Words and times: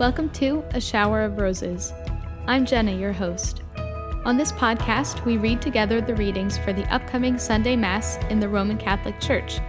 Welcome 0.00 0.30
to 0.30 0.64
A 0.70 0.80
Shower 0.80 1.20
of 1.20 1.36
Roses. 1.36 1.92
I'm 2.46 2.64
Jenna, 2.64 2.92
your 2.92 3.12
host. 3.12 3.60
On 4.24 4.38
this 4.38 4.50
podcast, 4.50 5.22
we 5.26 5.36
read 5.36 5.60
together 5.60 6.00
the 6.00 6.14
readings 6.14 6.56
for 6.56 6.72
the 6.72 6.90
upcoming 6.90 7.38
Sunday 7.38 7.76
Mass 7.76 8.16
in 8.30 8.40
the 8.40 8.48
Roman 8.48 8.78
Catholic 8.78 9.20
Church, 9.20 9.60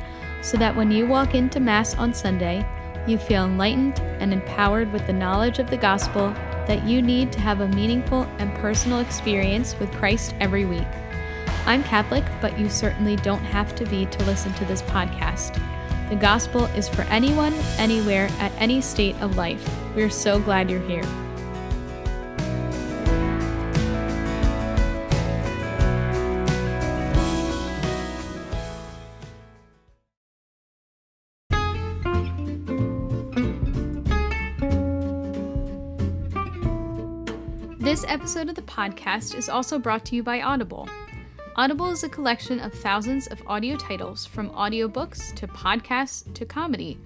so 0.42 0.56
that 0.56 0.74
when 0.74 0.90
you 0.90 1.06
walk 1.06 1.36
into 1.36 1.60
Mass 1.60 1.96
on 1.96 2.14
Sunday, 2.14 2.66
you 3.06 3.18
feel 3.18 3.44
enlightened 3.44 4.00
and 4.22 4.32
empowered 4.32 4.90
with 4.94 5.06
the 5.06 5.12
knowledge 5.12 5.60
of 5.60 5.70
the 5.70 5.76
gospel 5.76 6.30
that 6.66 6.86
you 6.86 7.02
need 7.02 7.34
to 7.34 7.42
have 7.42 7.60
a 7.60 7.68
meaningful 7.68 8.24
and 8.40 8.56
personal 8.56 9.02
experience 9.02 9.78
with 9.80 9.92
Christ 9.92 10.34
every 10.40 10.64
week. 10.64 10.88
I'm 11.66 11.84
Catholic, 11.84 12.24
but 12.40 12.58
you 12.58 12.70
certainly 12.70 13.18
don't 13.18 13.44
have 13.44 13.76
to 13.76 13.86
be 13.88 14.06
to 14.06 14.24
listen 14.24 14.54
to 14.54 14.64
this 14.64 14.82
podcast. 14.84 15.62
The 16.08 16.16
gospel 16.16 16.68
is 16.68 16.88
for 16.88 17.02
anyone, 17.10 17.54
anywhere, 17.78 18.30
at 18.40 18.54
any 18.60 18.80
state 18.80 19.18
of 19.18 19.36
life. 19.36 19.81
We're 19.94 20.10
so 20.10 20.40
glad 20.40 20.72
you're 20.72 20.80
here. 20.80 21.04
This 37.78 38.06
episode 38.08 38.48
of 38.48 38.56
the 38.56 38.62
podcast 38.62 39.36
is 39.36 39.50
also 39.50 39.78
brought 39.78 40.06
to 40.06 40.16
you 40.16 40.24
by 40.24 40.42
Audible. 40.42 40.88
Audible 41.58 41.92
is 41.92 42.06
a 42.06 42.10
collection 42.10 42.62
of 42.62 42.74
thousands 42.74 43.28
of 43.28 43.44
audio 43.46 43.76
titles, 43.76 44.26
from 44.26 44.52
audiobooks 44.52 45.36
to 45.36 45.48
podcasts 45.48 46.34
to 46.34 46.46
comedy. 46.46 46.98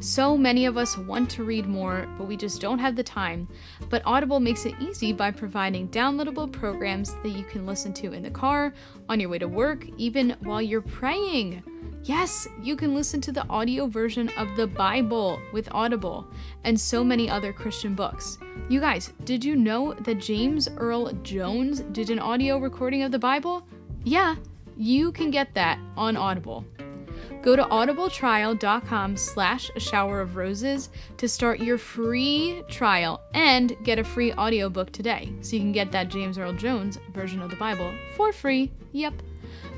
So 0.00 0.36
many 0.36 0.66
of 0.66 0.76
us 0.76 0.96
want 0.96 1.30
to 1.30 1.44
read 1.44 1.66
more, 1.66 2.08
but 2.18 2.26
we 2.26 2.36
just 2.36 2.60
don't 2.60 2.78
have 2.78 2.96
the 2.96 3.02
time. 3.02 3.46
But 3.88 4.02
Audible 4.04 4.40
makes 4.40 4.64
it 4.64 4.74
easy 4.80 5.12
by 5.12 5.30
providing 5.30 5.88
downloadable 5.88 6.50
programs 6.50 7.14
that 7.22 7.30
you 7.30 7.44
can 7.44 7.66
listen 7.66 7.92
to 7.94 8.12
in 8.12 8.22
the 8.22 8.30
car, 8.30 8.72
on 9.08 9.20
your 9.20 9.28
way 9.28 9.38
to 9.38 9.48
work, 9.48 9.86
even 9.98 10.36
while 10.40 10.62
you're 10.62 10.80
praying. 10.80 11.62
Yes, 12.04 12.48
you 12.60 12.74
can 12.74 12.96
listen 12.96 13.20
to 13.20 13.32
the 13.32 13.46
audio 13.46 13.86
version 13.86 14.28
of 14.30 14.56
the 14.56 14.66
Bible 14.66 15.40
with 15.52 15.68
Audible 15.70 16.26
and 16.64 16.78
so 16.78 17.04
many 17.04 17.30
other 17.30 17.52
Christian 17.52 17.94
books. 17.94 18.38
You 18.68 18.80
guys, 18.80 19.12
did 19.24 19.44
you 19.44 19.54
know 19.54 19.92
that 20.00 20.18
James 20.18 20.68
Earl 20.76 21.12
Jones 21.22 21.80
did 21.92 22.10
an 22.10 22.18
audio 22.18 22.58
recording 22.58 23.04
of 23.04 23.12
the 23.12 23.20
Bible? 23.20 23.64
Yeah, 24.02 24.34
you 24.76 25.12
can 25.12 25.30
get 25.30 25.54
that 25.54 25.78
on 25.96 26.16
Audible. 26.16 26.64
Go 27.42 27.56
to 27.56 27.64
audibletrial.com 27.64 29.16
slash 29.16 29.70
a 29.74 29.80
shower 29.80 30.20
of 30.20 30.36
roses 30.36 30.90
to 31.16 31.28
start 31.28 31.58
your 31.58 31.76
free 31.76 32.62
trial 32.68 33.20
and 33.34 33.76
get 33.82 33.98
a 33.98 34.04
free 34.04 34.32
audiobook 34.32 34.92
today. 34.92 35.32
So 35.40 35.56
you 35.56 35.62
can 35.62 35.72
get 35.72 35.90
that 35.90 36.08
James 36.08 36.38
Earl 36.38 36.52
Jones 36.52 36.98
version 37.12 37.42
of 37.42 37.50
the 37.50 37.56
Bible 37.56 37.92
for 38.16 38.32
free. 38.32 38.70
Yep. 38.92 39.14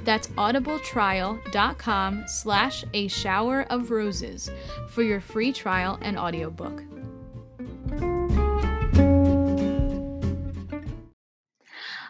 That's 0.05 0.29
audibletrial.com 0.29 2.25
slash 2.27 2.85
a 2.93 3.09
shower 3.09 3.67
of 3.71 3.91
roses 3.91 4.51
for 4.91 5.03
your 5.03 5.21
free 5.21 5.53
trial 5.53 5.99
and 6.03 6.19
audiobook. 6.19 6.83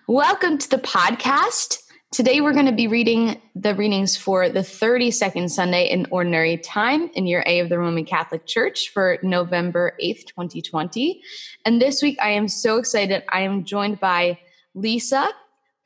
Welcome 0.08 0.58
to 0.58 0.68
the 0.68 0.78
podcast. 0.78 1.83
Today 2.14 2.40
we're 2.40 2.52
going 2.52 2.66
to 2.66 2.70
be 2.70 2.86
reading 2.86 3.42
the 3.56 3.74
readings 3.74 4.16
for 4.16 4.48
the 4.48 4.60
32nd 4.60 5.50
Sunday 5.50 5.90
in 5.90 6.06
Ordinary 6.12 6.56
Time 6.58 7.10
in 7.14 7.26
Year 7.26 7.42
A 7.44 7.58
of 7.58 7.68
the 7.68 7.76
Roman 7.76 8.04
Catholic 8.04 8.46
Church 8.46 8.90
for 8.90 9.18
November 9.24 9.96
8th, 10.00 10.26
2020. 10.26 11.20
And 11.64 11.82
this 11.82 12.02
week 12.02 12.16
I 12.22 12.28
am 12.28 12.46
so 12.46 12.76
excited. 12.76 13.24
I 13.30 13.40
am 13.40 13.64
joined 13.64 13.98
by 13.98 14.38
Lisa, 14.76 15.28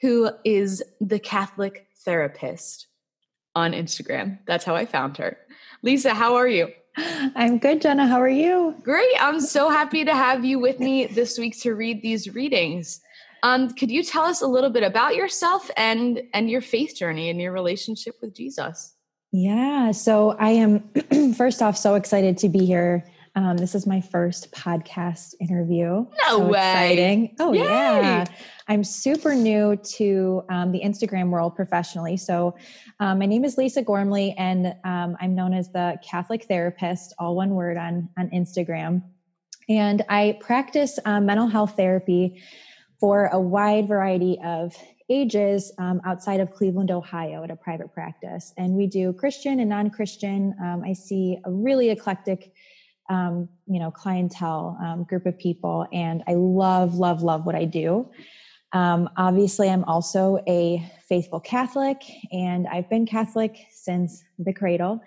who 0.02 0.28
is 0.44 0.82
the 1.00 1.18
Catholic 1.18 1.86
therapist 2.04 2.88
on 3.54 3.72
Instagram. 3.72 4.38
That's 4.46 4.66
how 4.66 4.76
I 4.76 4.84
found 4.84 5.16
her. 5.16 5.38
Lisa, 5.82 6.12
how 6.12 6.34
are 6.34 6.46
you? 6.46 6.68
I'm 6.98 7.56
good, 7.56 7.80
Jenna. 7.80 8.06
How 8.06 8.20
are 8.20 8.28
you? 8.28 8.74
Great. 8.82 9.14
I'm 9.18 9.40
so 9.40 9.70
happy 9.70 10.04
to 10.04 10.14
have 10.14 10.44
you 10.44 10.58
with 10.58 10.78
me 10.78 11.06
this 11.06 11.38
week 11.38 11.58
to 11.60 11.74
read 11.74 12.02
these 12.02 12.34
readings. 12.34 13.00
Um, 13.42 13.70
could 13.70 13.90
you 13.90 14.02
tell 14.02 14.24
us 14.24 14.42
a 14.42 14.46
little 14.46 14.70
bit 14.70 14.82
about 14.82 15.16
yourself 15.16 15.70
and 15.76 16.22
and 16.34 16.50
your 16.50 16.60
faith 16.60 16.96
journey 16.96 17.30
and 17.30 17.40
your 17.40 17.52
relationship 17.52 18.16
with 18.20 18.34
Jesus? 18.34 18.94
Yeah, 19.32 19.90
so 19.92 20.36
I 20.38 20.50
am 20.50 21.34
first 21.36 21.62
off 21.62 21.76
so 21.76 21.94
excited 21.94 22.38
to 22.38 22.48
be 22.48 22.64
here. 22.64 23.04
Um, 23.36 23.56
this 23.56 23.74
is 23.74 23.86
my 23.86 24.00
first 24.00 24.50
podcast 24.52 25.34
interview. 25.40 26.06
No 26.26 26.28
so 26.28 26.48
way! 26.48 26.92
Exciting. 26.92 27.36
Oh 27.38 27.52
Yay. 27.52 27.62
yeah, 27.62 28.24
I'm 28.66 28.82
super 28.82 29.34
new 29.34 29.76
to 29.76 30.42
um, 30.48 30.72
the 30.72 30.80
Instagram 30.80 31.30
world 31.30 31.54
professionally. 31.54 32.16
So 32.16 32.56
um, 33.00 33.18
my 33.20 33.26
name 33.26 33.44
is 33.44 33.56
Lisa 33.56 33.82
Gormley, 33.82 34.34
and 34.38 34.74
um, 34.84 35.16
I'm 35.20 35.34
known 35.34 35.54
as 35.54 35.70
the 35.70 35.98
Catholic 36.02 36.46
therapist, 36.46 37.14
all 37.18 37.36
one 37.36 37.50
word 37.50 37.76
on 37.76 38.08
on 38.18 38.30
Instagram. 38.30 39.02
And 39.68 40.02
I 40.08 40.38
practice 40.40 40.98
uh, 41.04 41.20
mental 41.20 41.46
health 41.46 41.76
therapy 41.76 42.42
for 42.98 43.26
a 43.26 43.40
wide 43.40 43.88
variety 43.88 44.38
of 44.44 44.74
ages 45.08 45.72
um, 45.78 46.00
outside 46.04 46.40
of 46.40 46.52
Cleveland, 46.52 46.90
Ohio, 46.90 47.44
at 47.44 47.50
a 47.50 47.56
private 47.56 47.92
practice. 47.92 48.52
And 48.56 48.74
we 48.74 48.86
do 48.86 49.12
Christian 49.12 49.60
and 49.60 49.70
non 49.70 49.90
Christian. 49.90 50.54
Um, 50.62 50.82
I 50.84 50.92
see 50.92 51.38
a 51.44 51.50
really 51.50 51.90
eclectic. 51.90 52.52
Um, 53.10 53.48
you 53.66 53.80
know, 53.80 53.90
clientele 53.90 54.76
um, 54.84 55.04
group 55.04 55.24
of 55.24 55.38
people, 55.38 55.86
and 55.94 56.22
I 56.28 56.34
love, 56.34 56.96
love, 56.96 57.22
love 57.22 57.46
what 57.46 57.54
I 57.54 57.64
do. 57.64 58.10
Um, 58.74 59.08
obviously, 59.16 59.70
I'm 59.70 59.84
also 59.84 60.44
a 60.46 60.86
faithful 61.08 61.40
Catholic, 61.40 62.02
and 62.32 62.66
I've 62.66 62.90
been 62.90 63.06
Catholic 63.06 63.56
since 63.72 64.22
the 64.38 64.52
cradle. 64.52 65.00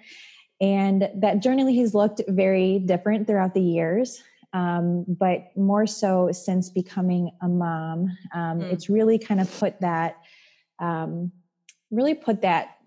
And 0.59 1.09
that 1.15 1.41
journey 1.41 1.77
has 1.79 1.93
looked 1.93 2.21
very 2.27 2.79
different 2.79 3.27
throughout 3.27 3.53
the 3.53 3.61
years 3.61 4.23
um, 4.53 5.05
but 5.07 5.51
more 5.55 5.87
so 5.87 6.31
since 6.31 6.69
becoming 6.69 7.31
a 7.41 7.47
mom, 7.47 8.17
um, 8.33 8.59
mm. 8.59 8.73
it's 8.73 8.89
really 8.89 9.17
kind 9.17 9.39
of 9.39 9.59
put 9.59 9.79
that, 9.81 10.17
um, 10.79 11.31
really 11.89 12.13
put 12.13 12.41
that 12.41 12.77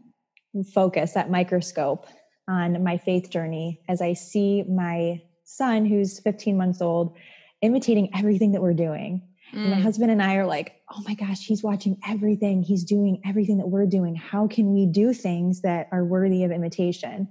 focus, 0.72 1.12
that 1.12 1.30
microscope 1.30 2.06
on 2.48 2.82
my 2.82 2.98
faith 2.98 3.30
journey 3.30 3.80
as 3.88 4.02
I 4.02 4.12
see 4.12 4.62
my 4.64 5.22
son, 5.44 5.86
who's 5.86 6.20
15 6.20 6.56
months 6.56 6.80
old, 6.82 7.16
imitating 7.62 8.10
everything 8.14 8.52
that 8.52 8.62
we're 8.62 8.74
doing. 8.74 9.22
Mm. 9.52 9.62
And 9.62 9.70
my 9.70 9.78
mm. 9.78 9.82
husband 9.82 10.10
and 10.10 10.22
I 10.22 10.36
are 10.36 10.46
like, 10.46 10.80
oh 10.90 11.02
my 11.06 11.14
gosh, 11.14 11.44
he's 11.46 11.62
watching 11.62 11.98
everything. 12.06 12.62
He's 12.62 12.84
doing 12.84 13.20
everything 13.24 13.58
that 13.58 13.68
we're 13.68 13.86
doing. 13.86 14.14
How 14.14 14.46
can 14.46 14.72
we 14.72 14.86
do 14.86 15.12
things 15.12 15.62
that 15.62 15.88
are 15.92 16.04
worthy 16.04 16.44
of 16.44 16.50
imitation? 16.50 17.28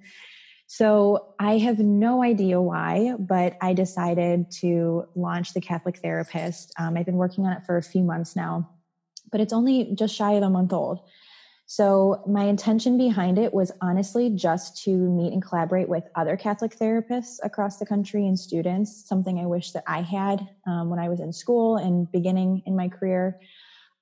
So 0.75 1.19
I 1.38 1.59
have 1.59 1.78
no 1.78 2.23
idea 2.23 2.59
why, 2.59 3.13
but 3.19 3.53
I 3.61 3.73
decided 3.73 4.50
to 4.61 5.03
launch 5.13 5.53
the 5.53 5.61
Catholic 5.61 6.00
Therapist. 6.00 6.73
Um, 6.79 6.97
I've 6.97 7.06
been 7.06 7.17
working 7.17 7.45
on 7.45 7.53
it 7.53 7.61
for 7.63 7.78
a 7.78 7.84
few 7.84 8.03
months 8.03 8.35
now, 8.35 8.67
but 9.31 9.39
it's 9.39 9.53
only 9.53 9.94
just 9.94 10.16
shy 10.16 10.31
of 10.31 10.41
a 10.41 10.50
month 10.50 10.73
old. 10.73 11.01
So 11.67 12.23
my 12.28 12.45
intention 12.45 12.97
behind 12.97 13.38
it 13.38 13.53
was 13.53 13.72
honestly 13.81 14.31
just 14.31 14.81
to 14.85 14.89
meet 14.89 15.31
and 15.31 15.44
collaborate 15.44 15.89
with 15.89 16.06
other 16.16 16.35
Catholic 16.35 16.75
therapists 16.75 17.38
across 17.44 17.78
the 17.78 17.85
country 17.85 18.25
and 18.25 18.39
students, 18.39 19.07
something 19.07 19.38
I 19.38 19.45
wish 19.45 19.73
that 19.73 19.83
I 19.85 20.01
had 20.01 20.41
um, 20.66 20.89
when 20.89 20.97
I 20.97 21.07
was 21.07 21.19
in 21.19 21.33
school 21.33 21.78
and 21.78 22.12
beginning 22.12 22.63
in 22.66 22.75
my 22.75 22.89
career. 22.89 23.38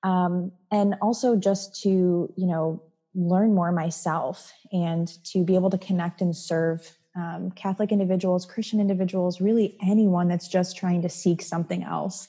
Um, 0.03 0.53
and 0.71 0.95
also 1.01 1.35
just 1.35 1.81
to, 1.81 2.33
you 2.37 2.47
know, 2.47 2.81
learn 3.13 3.53
more 3.53 3.71
myself 3.71 4.53
and 4.71 5.07
to 5.25 5.43
be 5.43 5.55
able 5.55 5.69
to 5.69 5.77
connect 5.77 6.21
and 6.21 6.35
serve 6.35 6.97
um, 7.15 7.51
Catholic 7.51 7.91
individuals, 7.91 8.45
Christian 8.45 8.79
individuals, 8.79 9.41
really 9.41 9.77
anyone 9.81 10.27
that's 10.27 10.47
just 10.47 10.77
trying 10.77 11.01
to 11.01 11.09
seek 11.09 11.41
something 11.41 11.83
else. 11.83 12.27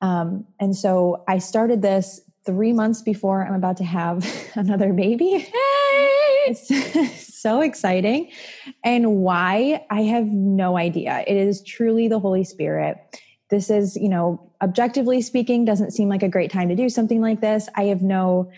Um, 0.00 0.46
and 0.60 0.76
so 0.76 1.24
I 1.26 1.38
started 1.38 1.82
this 1.82 2.20
three 2.44 2.72
months 2.72 3.02
before 3.02 3.44
I'm 3.44 3.54
about 3.54 3.76
to 3.78 3.84
have 3.84 4.24
another 4.54 4.92
baby. 4.92 5.38
Hey! 5.38 6.26
It's 6.48 7.40
so 7.42 7.60
exciting. 7.60 8.30
And 8.84 9.16
why? 9.16 9.84
I 9.90 10.02
have 10.02 10.26
no 10.26 10.76
idea. 10.76 11.24
It 11.26 11.36
is 11.36 11.62
truly 11.62 12.06
the 12.06 12.20
Holy 12.20 12.44
Spirit. 12.44 12.98
This 13.50 13.70
is, 13.70 13.96
you 13.96 14.08
know, 14.08 14.52
objectively 14.62 15.22
speaking, 15.22 15.64
doesn't 15.64 15.92
seem 15.92 16.08
like 16.08 16.22
a 16.22 16.28
great 16.28 16.52
time 16.52 16.68
to 16.68 16.76
do 16.76 16.88
something 16.88 17.20
like 17.20 17.40
this. 17.40 17.68
I 17.74 17.84
have 17.84 18.02
no 18.02 18.50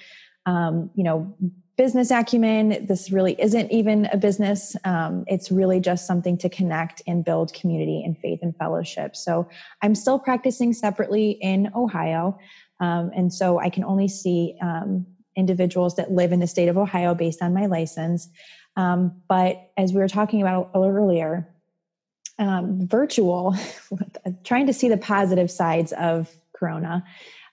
um, 0.48 0.90
you 0.94 1.04
know, 1.04 1.36
business 1.76 2.10
acumen. 2.10 2.86
This 2.86 3.12
really 3.12 3.36
isn't 3.38 3.70
even 3.70 4.06
a 4.06 4.16
business. 4.16 4.74
Um, 4.84 5.24
it's 5.26 5.52
really 5.52 5.78
just 5.78 6.06
something 6.06 6.38
to 6.38 6.48
connect 6.48 7.02
and 7.06 7.22
build 7.24 7.52
community 7.52 8.02
and 8.02 8.18
faith 8.18 8.40
and 8.42 8.56
fellowship. 8.56 9.14
So 9.14 9.46
I'm 9.82 9.94
still 9.94 10.18
practicing 10.18 10.72
separately 10.72 11.32
in 11.42 11.70
Ohio. 11.74 12.38
Um, 12.80 13.10
and 13.14 13.32
so 13.32 13.60
I 13.60 13.68
can 13.68 13.84
only 13.84 14.08
see 14.08 14.56
um, 14.62 15.06
individuals 15.36 15.96
that 15.96 16.10
live 16.10 16.32
in 16.32 16.40
the 16.40 16.46
state 16.46 16.68
of 16.68 16.78
Ohio 16.78 17.14
based 17.14 17.42
on 17.42 17.52
my 17.52 17.66
license. 17.66 18.28
Um, 18.76 19.20
but 19.28 19.70
as 19.76 19.92
we 19.92 20.00
were 20.00 20.08
talking 20.08 20.40
about 20.40 20.70
earlier, 20.74 21.46
um, 22.38 22.88
virtual, 22.88 23.54
trying 24.44 24.66
to 24.66 24.72
see 24.72 24.88
the 24.88 24.96
positive 24.96 25.50
sides 25.50 25.92
of 25.92 26.34
Corona. 26.56 27.04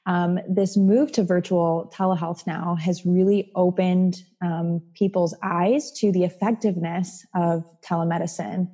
Um, 0.06 0.40
this 0.48 0.78
move 0.78 1.12
to 1.14 1.24
virtual 1.24 1.92
telehealth 1.94 2.46
now 2.46 2.76
has 2.76 3.06
really 3.06 3.52
opened 3.56 4.22
um, 4.42 4.82
people's 4.94 5.36
eyes 5.42 5.92
to 5.94 6.12
the 6.12 6.24
effectiveness 6.24 7.26
of 7.34 7.64
telemedicine. 7.82 8.70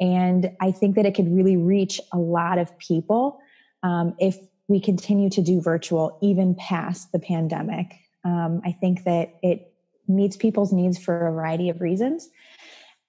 And 0.00 0.50
I 0.60 0.70
think 0.72 0.96
that 0.96 1.06
it 1.06 1.14
could 1.14 1.34
really 1.34 1.56
reach 1.56 2.00
a 2.12 2.18
lot 2.18 2.58
of 2.58 2.76
people 2.78 3.38
um, 3.82 4.14
if 4.20 4.36
we 4.68 4.80
continue 4.80 5.30
to 5.30 5.40
do 5.40 5.60
virtual 5.60 6.18
even 6.22 6.54
past 6.54 7.12
the 7.12 7.18
pandemic. 7.18 7.94
Um, 8.24 8.60
I 8.64 8.72
think 8.72 9.04
that 9.04 9.34
it 9.42 9.72
meets 10.08 10.36
people's 10.36 10.72
needs 10.72 10.98
for 10.98 11.26
a 11.26 11.32
variety 11.32 11.70
of 11.70 11.80
reasons. 11.80 12.28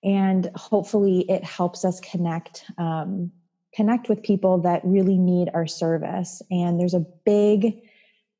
And 0.04 0.50
hopefully 0.56 1.26
it 1.28 1.44
helps 1.44 1.84
us 1.84 2.00
connect 2.00 2.64
um, 2.78 3.32
connect 3.78 4.10
with 4.10 4.24
people 4.24 4.58
that 4.58 4.82
really 4.84 5.20
need 5.20 5.50
our 5.54 5.68
service. 5.68 6.42
And 6.50 6.80
there's 6.80 6.96
a 6.96 7.06
big 7.26 7.80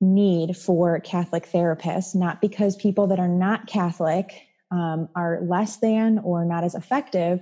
need 0.02 0.58
for 0.58 1.00
Catholic 1.00 1.48
therapists, 1.48 2.16
not 2.16 2.42
because 2.42 2.76
people 2.76 3.06
that 3.08 3.20
are 3.20 3.28
not 3.28 3.68
Catholic 3.68 4.34
um, 4.72 5.08
are 5.16 5.40
less 5.44 5.78
than 5.78 6.18
or 6.20 6.44
not 6.44 6.64
as 6.64 6.74
effective, 6.74 7.40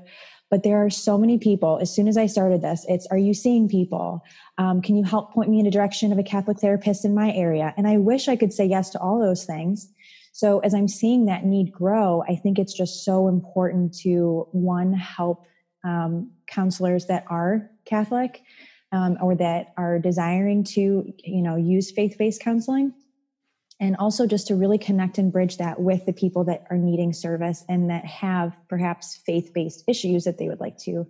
but 0.52 0.64
there 0.64 0.84
are 0.84 0.90
so 0.90 1.18
many 1.18 1.38
people. 1.38 1.80
As 1.82 1.94
soon 1.96 2.10
as 2.10 2.18
I 2.18 2.26
started 2.26 2.62
this, 2.62 2.86
it's 2.90 3.08
Are 3.08 3.18
you 3.18 3.34
seeing 3.34 3.70
people? 3.70 4.22
Um, 4.58 4.82
can 4.82 4.98
you 4.98 5.06
help 5.06 5.34
point 5.34 5.50
me 5.50 5.62
in 5.62 5.66
a 5.66 5.72
direction 5.72 6.12
of 6.12 6.20
a 6.20 6.24
Catholic 6.24 6.60
therapist 6.60 7.06
in 7.06 7.16
my 7.16 7.32
area? 7.32 7.74
And 7.78 7.88
I 7.88 7.98
wish 7.98 8.28
I 8.28 8.36
could 8.36 8.52
say 8.52 8.66
yes 8.66 8.90
to 8.92 9.00
all 9.00 9.20
those 9.20 9.46
things. 9.46 9.88
So 10.34 10.60
as 10.60 10.74
I'm 10.74 10.90
seeing 10.90 11.26
that 11.26 11.46
need 11.46 11.72
grow, 11.72 12.24
I 12.28 12.36
think 12.36 12.60
it's 12.60 12.74
just 12.74 13.06
so 13.06 13.30
important 13.30 13.98
to 14.00 14.50
one, 14.52 14.92
help 14.92 15.46
um, 15.86 16.32
counselors 16.48 17.06
that 17.06 17.24
are 17.30 17.70
Catholic 17.86 18.42
um, 18.92 19.18
or 19.22 19.36
that 19.36 19.74
are 19.78 20.00
desiring 20.00 20.64
to, 20.64 21.14
you 21.24 21.42
know, 21.42 21.56
use 21.56 21.92
faith-based 21.92 22.42
counseling. 22.42 22.94
And 23.80 23.98
also 23.98 24.26
just 24.26 24.48
to 24.48 24.56
really 24.56 24.78
connect 24.78 25.18
and 25.18 25.34
bridge 25.34 25.58
that 25.58 25.82
with 25.82 26.06
the 26.06 26.14
people 26.14 26.46
that 26.46 26.66
are 26.70 26.78
needing 26.78 27.12
service 27.12 27.66
and 27.68 27.90
that 27.90 28.06
have 28.06 28.56
perhaps 28.70 29.18
faith-based 29.26 29.84
issues 29.88 30.24
that 30.24 30.38
they 30.38 30.48
would 30.48 30.62
like 30.62 30.78
to 30.80 31.06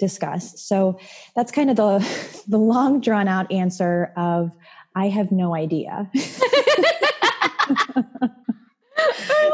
discuss. 0.00 0.60
So 0.60 0.98
that's 1.36 1.52
kind 1.52 1.70
of 1.70 1.76
the 1.76 2.42
the 2.48 2.58
long 2.58 3.00
drawn 3.00 3.28
out 3.28 3.50
answer 3.52 4.12
of 4.16 4.50
i 4.96 5.08
have 5.08 5.30
no 5.32 5.54
idea. 5.54 6.10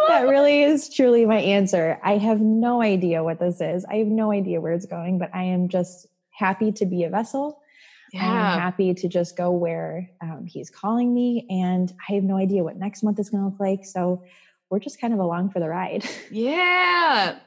That 0.08 0.26
really 0.29 0.62
is 0.62 0.93
truly 0.93 1.25
my 1.25 1.38
answer. 1.38 1.99
I 2.02 2.19
have 2.19 2.41
no 2.41 2.82
idea 2.82 3.23
what 3.23 3.38
this 3.38 3.61
is. 3.61 3.85
I 3.85 3.97
have 3.97 4.08
no 4.08 4.32
idea 4.32 4.61
where 4.61 4.73
it's 4.73 4.87
going 4.87 5.19
but 5.19 5.31
i 5.32 5.44
am 5.44 5.69
just 5.69 6.08
happy 6.41 6.73
to 6.73 6.87
be 6.87 7.05
a 7.05 7.11
vessel 7.11 7.63
yeah. 8.13 8.55
I'm 8.55 8.59
happy 8.59 8.95
to 8.95 9.09
just 9.09 9.37
go 9.37 9.51
where 9.53 10.11
um, 10.21 10.47
he's 10.47 10.71
calling 10.71 11.15
me. 11.15 11.47
And 11.49 11.93
I 12.09 12.15
have 12.15 12.25
no 12.25 12.37
idea 12.37 12.65
what 12.65 12.77
next 12.77 13.03
month 13.03 13.19
is 13.19 13.31
going 13.31 13.43
to 13.43 13.51
look 13.51 13.61
like. 13.61 13.85
So 13.85 14.25
we're 14.69 14.81
just 14.81 15.01
kind 15.01 15.13
of 15.13 15.21
along 15.21 15.51
for 15.51 15.61
the 15.61 15.69
ride. 15.69 16.05
Yeah. 16.31 17.39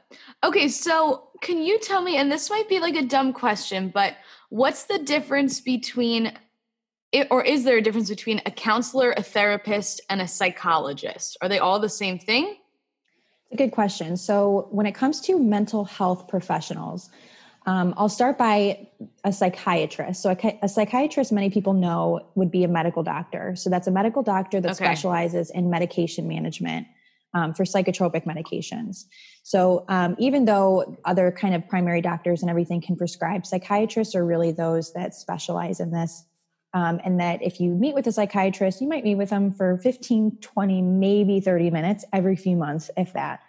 Okay. 0.42 0.68
So 0.68 1.28
can 1.40 1.62
you 1.62 1.78
tell 1.78 2.02
me, 2.02 2.16
and 2.16 2.30
this 2.30 2.50
might 2.50 2.68
be 2.68 2.80
like 2.80 2.96
a 2.96 3.04
dumb 3.04 3.32
question, 3.32 3.88
but 3.88 4.14
what's 4.50 4.84
the 4.84 4.98
difference 4.98 5.60
between 5.60 6.32
it, 7.12 7.28
or 7.30 7.42
is 7.44 7.64
there 7.64 7.78
a 7.78 7.82
difference 7.82 8.08
between 8.08 8.42
a 8.44 8.50
counselor, 8.50 9.12
a 9.16 9.22
therapist, 9.22 10.00
and 10.10 10.20
a 10.20 10.28
psychologist? 10.28 11.36
Are 11.40 11.48
they 11.48 11.60
all 11.60 11.78
the 11.78 11.88
same 11.88 12.18
thing? 12.18 12.56
It's 13.46 13.52
a 13.52 13.56
good 13.56 13.70
question. 13.70 14.16
So, 14.16 14.68
when 14.70 14.84
it 14.84 14.92
comes 14.92 15.20
to 15.22 15.38
mental 15.38 15.84
health 15.84 16.26
professionals, 16.28 17.10
um, 17.66 17.94
I'll 17.96 18.08
start 18.08 18.36
by 18.36 18.86
a 19.24 19.32
psychiatrist. 19.32 20.22
So, 20.22 20.30
a, 20.30 20.58
a, 20.62 20.68
psychiatrist, 20.68 21.32
many 21.32 21.48
people 21.50 21.72
know, 21.72 22.26
would 22.34 22.50
be 22.50 22.64
a 22.64 22.68
medical 22.68 23.02
doctor. 23.02 23.56
So, 23.56 23.70
that's 23.70 23.86
a 23.86 23.90
medical 23.90 24.22
doctor 24.22 24.60
that 24.60 24.72
okay. 24.72 24.84
specializes 24.84 25.50
in 25.50 25.70
medication 25.70 26.28
management 26.28 26.86
um, 27.32 27.54
for 27.54 27.64
psychotropic 27.64 28.24
medications. 28.24 29.04
So, 29.42 29.84
um, 29.88 30.14
even 30.18 30.44
though 30.44 30.98
other 31.04 31.32
kind 31.32 31.54
of 31.54 31.66
primary 31.68 32.00
doctors 32.00 32.42
and 32.42 32.50
everything 32.50 32.80
can 32.80 32.96
prescribe, 32.96 33.46
psychiatrists 33.46 34.14
are 34.14 34.24
really 34.24 34.52
those 34.52 34.92
that 34.92 35.14
specialize 35.14 35.80
in 35.80 35.90
this. 35.90 36.24
Um, 36.74 37.00
and 37.04 37.20
that 37.20 37.40
if 37.40 37.60
you 37.60 37.70
meet 37.70 37.94
with 37.94 38.08
a 38.08 38.12
psychiatrist, 38.12 38.80
you 38.80 38.88
might 38.88 39.04
meet 39.04 39.14
with 39.14 39.30
them 39.30 39.52
for 39.52 39.78
15, 39.78 40.38
20, 40.40 40.82
maybe 40.82 41.38
30 41.38 41.70
minutes 41.70 42.04
every 42.12 42.34
few 42.34 42.56
months, 42.56 42.90
if 42.96 43.12
that. 43.12 43.40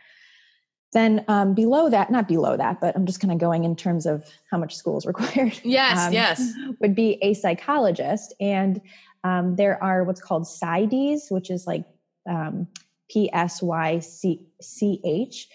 Then 0.95 1.25
um, 1.27 1.53
below 1.53 1.89
that, 1.89 2.09
not 2.09 2.25
below 2.25 2.56
that, 2.56 2.80
but 2.80 2.95
I'm 2.95 3.06
just 3.06 3.19
kind 3.19 3.33
of 3.33 3.38
going 3.38 3.65
in 3.65 3.75
terms 3.75 4.06
of 4.06 4.31
how 4.50 4.57
much 4.57 4.74
school 4.74 4.97
is 4.97 5.06
required. 5.13 5.59
Yes, 5.62 6.07
um, 6.07 6.13
yes. 6.13 6.53
Would 6.80 6.95
be 6.95 7.19
a 7.21 7.33
psychologist. 7.33 8.33
And 8.39 8.80
um, 9.25 9.57
there 9.57 9.81
are 9.83 10.06
what's 10.06 10.21
called 10.21 10.44
PsyDs, 10.44 11.30
which 11.30 11.51
is 11.51 11.68
like 11.68 11.83
um, 12.30 12.68
P 13.09 13.30
S 13.33 13.62
Y 13.62 14.00
C 14.00 14.47
C 14.62 15.01
H. 15.03 15.50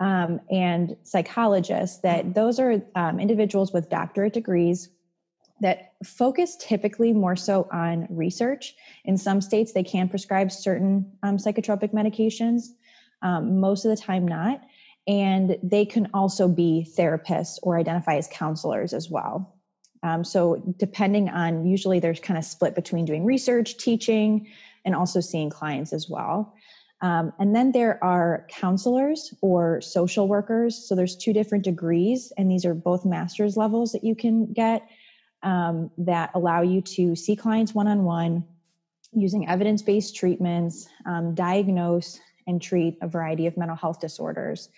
Um, 0.00 0.40
and 0.50 0.96
psychologists 1.02 1.98
that 1.98 2.34
those 2.34 2.58
are 2.58 2.82
um, 2.94 3.20
individuals 3.20 3.74
with 3.74 3.90
doctorate 3.90 4.32
degrees 4.32 4.88
that 5.60 5.92
focus 6.04 6.56
typically 6.58 7.12
more 7.12 7.36
so 7.36 7.68
on 7.70 8.06
research. 8.08 8.74
In 9.04 9.18
some 9.18 9.42
states, 9.42 9.72
they 9.72 9.82
can 9.82 10.08
prescribe 10.08 10.50
certain 10.50 11.12
um, 11.22 11.36
psychotropic 11.36 11.92
medications, 11.92 12.68
um, 13.20 13.60
most 13.60 13.84
of 13.84 13.90
the 13.90 14.02
time, 14.02 14.26
not 14.26 14.62
and 15.06 15.56
they 15.62 15.84
can 15.84 16.08
also 16.12 16.48
be 16.48 16.86
therapists 16.96 17.58
or 17.62 17.78
identify 17.78 18.16
as 18.16 18.28
counselors 18.32 18.92
as 18.92 19.08
well. 19.10 19.54
Um, 20.02 20.24
so, 20.24 20.62
depending 20.78 21.28
on, 21.28 21.66
usually 21.66 22.00
there's 22.00 22.20
kind 22.20 22.38
of 22.38 22.44
split 22.44 22.74
between 22.74 23.04
doing 23.04 23.24
research, 23.24 23.76
teaching, 23.76 24.48
and 24.84 24.94
also 24.94 25.20
seeing 25.20 25.50
clients 25.50 25.92
as 25.92 26.08
well. 26.08 26.54
Um, 27.02 27.32
and 27.38 27.54
then 27.54 27.72
there 27.72 28.02
are 28.02 28.46
counselors 28.48 29.34
or 29.42 29.80
social 29.80 30.28
workers. 30.28 30.76
So, 30.76 30.94
there's 30.94 31.16
two 31.16 31.32
different 31.32 31.64
degrees, 31.64 32.32
and 32.36 32.50
these 32.50 32.64
are 32.64 32.74
both 32.74 33.04
master's 33.04 33.56
levels 33.56 33.92
that 33.92 34.04
you 34.04 34.14
can 34.14 34.52
get 34.52 34.86
um, 35.42 35.90
that 35.98 36.30
allow 36.34 36.62
you 36.62 36.80
to 36.82 37.16
see 37.16 37.36
clients 37.36 37.74
one 37.74 37.88
on 37.88 38.04
one 38.04 38.44
using 39.12 39.48
evidence 39.48 39.82
based 39.82 40.14
treatments, 40.14 40.88
um, 41.06 41.34
diagnose 41.34 42.20
and 42.46 42.60
treat 42.60 42.96
a 43.00 43.08
variety 43.08 43.46
of 43.46 43.56
mental 43.56 43.76
health 43.76 44.00
disorders. 44.00 44.68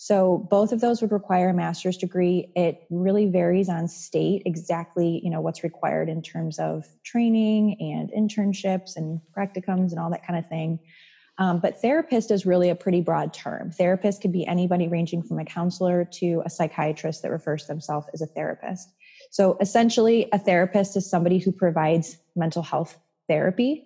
So 0.00 0.46
both 0.48 0.70
of 0.70 0.80
those 0.80 1.02
would 1.02 1.10
require 1.10 1.48
a 1.48 1.54
master's 1.54 1.96
degree. 1.96 2.46
It 2.54 2.76
really 2.88 3.26
varies 3.26 3.68
on 3.68 3.88
state 3.88 4.42
exactly, 4.46 5.20
you 5.24 5.28
know, 5.28 5.40
what's 5.40 5.64
required 5.64 6.08
in 6.08 6.22
terms 6.22 6.60
of 6.60 6.84
training 7.04 7.74
and 7.80 8.08
internships 8.16 8.94
and 8.94 9.20
practicums 9.36 9.90
and 9.90 9.98
all 9.98 10.08
that 10.10 10.24
kind 10.24 10.38
of 10.38 10.46
thing. 10.46 10.78
Um, 11.38 11.58
but 11.58 11.80
therapist 11.80 12.30
is 12.30 12.46
really 12.46 12.68
a 12.68 12.76
pretty 12.76 13.00
broad 13.00 13.32
term. 13.32 13.72
Therapist 13.72 14.20
could 14.20 14.30
be 14.30 14.46
anybody 14.46 14.86
ranging 14.86 15.20
from 15.20 15.40
a 15.40 15.44
counselor 15.44 16.08
to 16.20 16.42
a 16.46 16.50
psychiatrist 16.50 17.22
that 17.22 17.32
refers 17.32 17.62
to 17.62 17.72
themselves 17.72 18.06
as 18.14 18.20
a 18.20 18.26
therapist. 18.26 18.92
So 19.32 19.56
essentially, 19.60 20.28
a 20.32 20.38
therapist 20.38 20.96
is 20.96 21.10
somebody 21.10 21.38
who 21.38 21.50
provides 21.50 22.16
mental 22.36 22.62
health 22.62 22.96
therapy. 23.28 23.84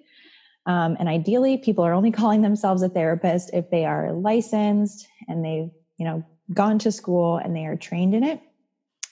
Um, 0.67 0.95
and 0.99 1.09
ideally, 1.09 1.57
people 1.57 1.85
are 1.85 1.95
only 1.95 2.11
calling 2.21 2.43
themselves 2.43 2.83
a 2.83 2.91
therapist 2.91 3.49
if 3.55 3.71
they 3.71 3.87
are 3.87 4.13
licensed 4.13 5.07
and 5.27 5.43
they've 5.43 5.71
you 5.99 6.05
know 6.05 6.25
gone 6.53 6.79
to 6.81 6.93
school 6.93 7.37
and 7.37 7.57
they 7.57 7.67
are 7.67 7.77
trained 7.77 8.15
in 8.15 8.25
it. 8.25 8.41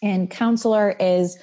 And 0.02 0.30
counselor 0.30 0.96
is 0.98 1.38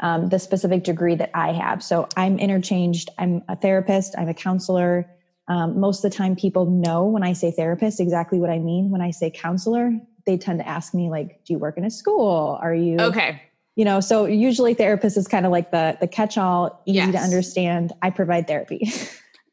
um, 0.00 0.28
the 0.28 0.38
specific 0.38 0.84
degree 0.84 1.14
that 1.14 1.30
i 1.34 1.52
have. 1.52 1.82
So 1.82 2.08
i'm 2.16 2.38
interchanged. 2.38 3.10
I'm 3.18 3.42
a 3.48 3.56
therapist. 3.56 4.14
I'm 4.18 4.28
a 4.28 4.34
counselor. 4.34 5.08
Um, 5.48 5.80
most 5.80 6.04
of 6.04 6.10
the 6.10 6.16
time 6.16 6.36
people 6.36 6.66
know 6.66 7.04
when 7.04 7.22
i 7.22 7.32
say 7.32 7.50
therapist 7.50 8.00
exactly 8.00 8.38
what 8.38 8.50
i 8.50 8.58
mean. 8.58 8.90
When 8.90 9.00
i 9.00 9.10
say 9.10 9.30
counselor 9.30 9.92
they 10.26 10.36
tend 10.36 10.58
to 10.58 10.68
ask 10.68 10.94
me 10.94 11.08
like 11.10 11.44
do 11.44 11.54
you 11.54 11.58
work 11.58 11.76
in 11.78 11.84
a 11.84 11.90
school? 11.90 12.58
Are 12.60 12.74
you 12.74 12.98
okay. 12.98 13.42
You 13.76 13.84
know 13.84 14.00
so 14.00 14.26
usually 14.26 14.74
therapist 14.74 15.16
is 15.16 15.26
kind 15.28 15.46
of 15.46 15.52
like 15.52 15.70
the 15.70 15.96
the 16.00 16.08
catch-all 16.08 16.82
easy 16.86 16.98
yes. 16.98 17.12
to 17.12 17.18
understand. 17.18 17.92
I 18.02 18.10
provide 18.10 18.46
therapy. 18.46 18.90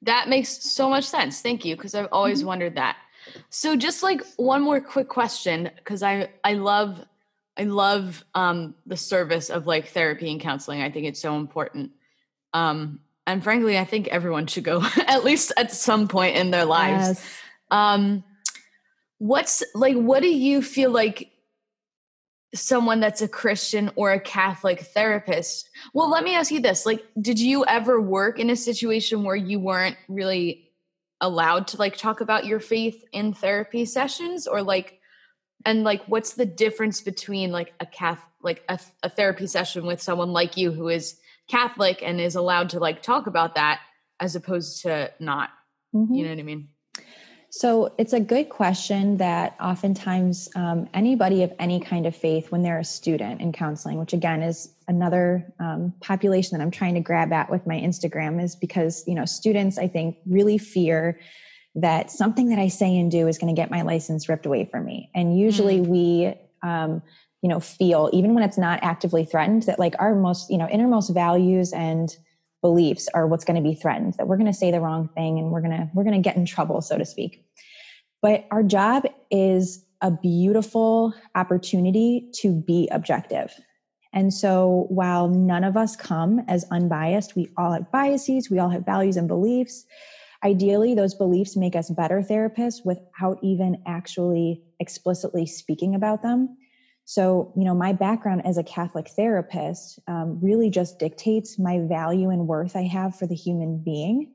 That 0.03 0.29
makes 0.29 0.63
so 0.63 0.89
much 0.89 1.05
sense. 1.05 1.41
Thank 1.41 1.65
you 1.65 1.75
because 1.75 1.95
i've 1.95 2.07
always 2.11 2.39
mm-hmm. 2.39 2.49
wondered 2.49 2.75
that 2.75 2.97
so 3.49 3.75
just 3.75 4.03
like 4.03 4.21
one 4.35 4.61
more 4.61 4.81
quick 4.81 5.07
question 5.07 5.69
because 5.75 6.03
I 6.03 6.29
I 6.43 6.53
love 6.53 7.03
I 7.57 7.63
love 7.63 8.23
um 8.35 8.75
the 8.85 8.97
service 8.97 9.49
of 9.49 9.67
like 9.67 9.87
therapy 9.87 10.31
and 10.31 10.39
counseling. 10.39 10.81
I 10.81 10.91
think 10.91 11.07
it's 11.07 11.19
so 11.19 11.35
important. 11.35 11.91
Um 12.53 12.99
and 13.25 13.43
frankly, 13.43 13.77
I 13.77 13.85
think 13.85 14.07
everyone 14.07 14.47
should 14.47 14.63
go 14.63 14.83
at 15.07 15.23
least 15.23 15.51
at 15.57 15.71
some 15.71 16.07
point 16.07 16.37
in 16.37 16.51
their 16.51 16.65
lives. 16.65 17.07
Yes. 17.07 17.39
Um 17.71 18.23
what's 19.17 19.63
like 19.73 19.95
what 19.95 20.21
do 20.21 20.29
you 20.29 20.61
feel 20.61 20.91
like 20.91 21.31
someone 22.53 22.99
that's 22.99 23.21
a 23.21 23.27
Christian 23.27 23.91
or 23.95 24.11
a 24.11 24.19
Catholic 24.19 24.81
therapist? 24.81 25.69
Well, 25.93 26.09
let 26.09 26.23
me 26.23 26.35
ask 26.35 26.51
you 26.51 26.61
this. 26.61 26.85
Like 26.85 27.05
did 27.19 27.39
you 27.39 27.65
ever 27.65 27.99
work 27.99 28.39
in 28.39 28.49
a 28.49 28.55
situation 28.55 29.23
where 29.23 29.35
you 29.35 29.59
weren't 29.59 29.97
really 30.07 30.66
allowed 31.21 31.67
to 31.67 31.77
like 31.77 31.97
talk 31.97 32.21
about 32.21 32.45
your 32.45 32.59
faith 32.59 33.03
in 33.11 33.33
therapy 33.33 33.85
sessions 33.85 34.47
or 34.47 34.61
like 34.61 34.99
and 35.65 35.83
like 35.83 36.03
what's 36.07 36.33
the 36.33 36.45
difference 36.45 37.01
between 37.01 37.51
like 37.51 37.73
a 37.79 37.85
cath 37.85 38.23
like 38.41 38.63
a, 38.69 38.79
a 39.03 39.09
therapy 39.09 39.47
session 39.47 39.85
with 39.85 40.01
someone 40.01 40.31
like 40.31 40.57
you 40.57 40.71
who 40.71 40.89
is 40.89 41.19
catholic 41.47 42.03
and 42.03 42.21
is 42.21 42.35
allowed 42.35 42.69
to 42.69 42.79
like 42.79 43.01
talk 43.01 43.25
about 43.25 43.55
that 43.55 43.79
as 44.19 44.35
opposed 44.35 44.83
to 44.83 45.11
not 45.19 45.49
mm-hmm. 45.95 46.13
you 46.13 46.23
know 46.23 46.29
what 46.29 46.39
i 46.39 46.43
mean 46.43 46.67
so 47.49 47.93
it's 47.97 48.13
a 48.13 48.19
good 48.19 48.49
question 48.49 49.17
that 49.17 49.55
oftentimes 49.59 50.49
um, 50.55 50.89
anybody 50.93 51.43
of 51.43 51.53
any 51.59 51.79
kind 51.79 52.05
of 52.05 52.15
faith, 52.15 52.51
when 52.51 52.61
they're 52.61 52.79
a 52.79 52.83
student 52.83 53.39
in 53.39 53.53
counseling, 53.53 53.97
which 53.97 54.13
again 54.13 54.43
is 54.43 54.73
another 54.87 55.53
um, 55.59 55.93
population 56.01 56.57
that 56.57 56.63
I'm 56.63 56.71
trying 56.71 56.95
to 56.95 56.99
grab 56.99 57.31
at 57.31 57.49
with 57.49 57.65
my 57.65 57.75
Instagram, 57.75 58.43
is 58.43 58.55
because 58.55 59.03
you 59.07 59.15
know 59.15 59.25
students 59.25 59.77
I 59.77 59.87
think 59.87 60.17
really 60.25 60.57
fear 60.57 61.19
that 61.75 62.11
something 62.11 62.49
that 62.49 62.59
I 62.59 62.67
say 62.67 62.97
and 62.97 63.09
do 63.09 63.27
is 63.27 63.37
going 63.37 63.53
to 63.53 63.59
get 63.59 63.71
my 63.71 63.81
license 63.81 64.27
ripped 64.27 64.45
away 64.45 64.65
from 64.65 64.85
me, 64.85 65.09
and 65.15 65.37
usually 65.37 65.79
mm. 65.79 65.87
we. 65.87 66.33
Um, 66.63 67.01
you 67.43 67.49
know 67.49 67.59
feel 67.59 68.09
even 68.13 68.33
when 68.33 68.43
it's 68.43 68.57
not 68.57 68.79
actively 68.81 69.23
threatened 69.23 69.61
that 69.63 69.77
like 69.77 69.93
our 69.99 70.15
most 70.15 70.49
you 70.49 70.57
know 70.57 70.67
innermost 70.69 71.13
values 71.13 71.71
and 71.71 72.17
beliefs 72.67 73.07
are 73.13 73.27
what's 73.27 73.45
going 73.45 73.55
to 73.55 73.61
be 73.61 73.73
threatened 73.73 74.13
that 74.17 74.27
we're 74.27 74.35
going 74.35 74.51
to 74.51 74.51
say 74.51 74.71
the 74.71 74.81
wrong 74.81 75.07
thing 75.15 75.39
and 75.39 75.51
we're 75.51 75.61
going 75.61 75.71
to 75.71 75.89
we're 75.93 76.03
going 76.03 76.21
to 76.21 76.29
get 76.29 76.35
in 76.35 76.45
trouble 76.45 76.81
so 76.81 76.97
to 76.97 77.05
speak. 77.05 77.45
But 78.21 78.45
our 78.51 78.61
job 78.61 79.05
is 79.31 79.85
a 80.01 80.11
beautiful 80.11 81.13
opportunity 81.33 82.29
to 82.41 82.51
be 82.51 82.89
objective. 82.91 83.53
And 84.11 84.33
so 84.33 84.87
while 84.89 85.29
none 85.29 85.63
of 85.63 85.77
us 85.77 85.95
come 85.95 86.41
as 86.49 86.65
unbiased 86.69 87.37
we 87.37 87.49
all 87.55 87.71
have 87.71 87.89
biases 87.89 88.49
we 88.49 88.59
all 88.59 88.69
have 88.69 88.85
values 88.85 89.15
and 89.15 89.29
beliefs 89.29 89.85
ideally 90.43 90.93
those 90.93 91.15
beliefs 91.15 91.55
make 91.55 91.75
us 91.75 91.89
better 91.89 92.21
therapists 92.21 92.83
without 92.83 93.37
even 93.41 93.81
actually 93.87 94.61
explicitly 94.81 95.45
speaking 95.45 95.95
about 95.95 96.21
them 96.21 96.57
so, 97.09 97.53
you 97.55 97.63
know, 97.63 97.73
my 97.73 97.93
background 97.93 98.45
as 98.45 98.57
a 98.57 98.63
Catholic 98.63 99.07
therapist 99.07 99.97
um, 100.09 100.41
really 100.41 100.69
just 100.69 100.99
dictates 100.99 101.57
my 101.57 101.79
value 101.79 102.29
and 102.29 102.49
worth 102.49 102.75
I 102.75 102.81
have 102.81 103.15
for 103.15 103.25
the 103.25 103.33
human 103.33 103.77
being 103.77 104.33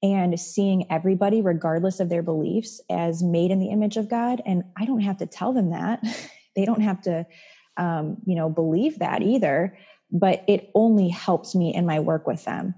and 0.00 0.38
seeing 0.38 0.86
everybody, 0.92 1.42
regardless 1.42 1.98
of 1.98 2.10
their 2.10 2.22
beliefs, 2.22 2.80
as 2.88 3.24
made 3.24 3.50
in 3.50 3.58
the 3.58 3.70
image 3.70 3.96
of 3.96 4.08
God. 4.08 4.40
And 4.46 4.62
I 4.76 4.84
don't 4.84 5.00
have 5.00 5.18
to 5.18 5.26
tell 5.26 5.52
them 5.52 5.70
that. 5.70 6.04
they 6.54 6.64
don't 6.64 6.82
have 6.82 7.02
to, 7.02 7.26
um, 7.78 8.18
you 8.24 8.36
know, 8.36 8.48
believe 8.48 9.00
that 9.00 9.20
either, 9.20 9.76
but 10.12 10.44
it 10.46 10.70
only 10.76 11.08
helps 11.08 11.56
me 11.56 11.74
in 11.74 11.84
my 11.84 11.98
work 11.98 12.28
with 12.28 12.44
them. 12.44 12.76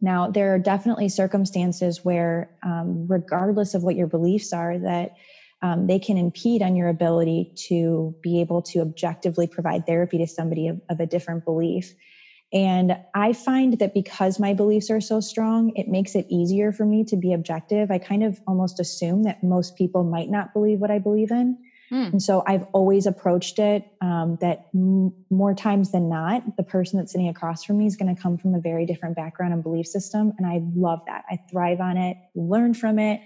Now, 0.00 0.30
there 0.30 0.54
are 0.54 0.58
definitely 0.58 1.10
circumstances 1.10 2.06
where, 2.06 2.50
um, 2.62 3.06
regardless 3.06 3.74
of 3.74 3.82
what 3.82 3.96
your 3.96 4.06
beliefs 4.06 4.50
are, 4.54 4.78
that 4.78 5.14
um, 5.62 5.86
they 5.86 5.98
can 5.98 6.18
impede 6.18 6.62
on 6.62 6.76
your 6.76 6.88
ability 6.88 7.48
to 7.68 8.14
be 8.22 8.40
able 8.40 8.62
to 8.72 8.80
objectively 8.80 9.46
provide 9.46 9.86
therapy 9.86 10.18
to 10.18 10.26
somebody 10.26 10.68
of, 10.68 10.80
of 10.90 11.00
a 11.00 11.06
different 11.06 11.44
belief. 11.44 11.94
And 12.52 12.96
I 13.14 13.32
find 13.32 13.78
that 13.78 13.94
because 13.94 14.38
my 14.38 14.52
beliefs 14.52 14.90
are 14.90 15.00
so 15.00 15.20
strong, 15.20 15.72
it 15.74 15.88
makes 15.88 16.14
it 16.14 16.26
easier 16.28 16.70
for 16.70 16.84
me 16.84 17.04
to 17.08 17.16
be 17.16 17.32
objective. 17.32 17.90
I 17.90 17.98
kind 17.98 18.22
of 18.22 18.38
almost 18.46 18.78
assume 18.78 19.22
that 19.22 19.38
most 19.42 19.74
people 19.74 20.04
might 20.04 20.28
not 20.28 20.52
believe 20.52 20.78
what 20.78 20.90
I 20.90 20.98
believe 20.98 21.30
in. 21.30 21.56
Mm. 21.90 22.12
And 22.12 22.22
so 22.22 22.42
I've 22.46 22.64
always 22.74 23.06
approached 23.06 23.58
it 23.58 23.84
um, 24.02 24.36
that 24.40 24.60
m- 24.74 25.12
more 25.30 25.54
times 25.54 25.90
than 25.92 26.08
not, 26.08 26.42
the 26.56 26.62
person 26.62 26.98
that's 26.98 27.12
sitting 27.12 27.28
across 27.28 27.64
from 27.64 27.78
me 27.78 27.86
is 27.86 27.96
going 27.96 28.14
to 28.14 28.20
come 28.20 28.36
from 28.36 28.54
a 28.54 28.60
very 28.60 28.84
different 28.84 29.16
background 29.16 29.54
and 29.54 29.62
belief 29.62 29.86
system. 29.86 30.32
And 30.38 30.46
I 30.46 30.60
love 30.74 31.00
that. 31.06 31.22
I 31.30 31.38
thrive 31.50 31.80
on 31.80 31.96
it, 31.96 32.16
learn 32.34 32.74
from 32.74 32.98
it. 32.98 33.20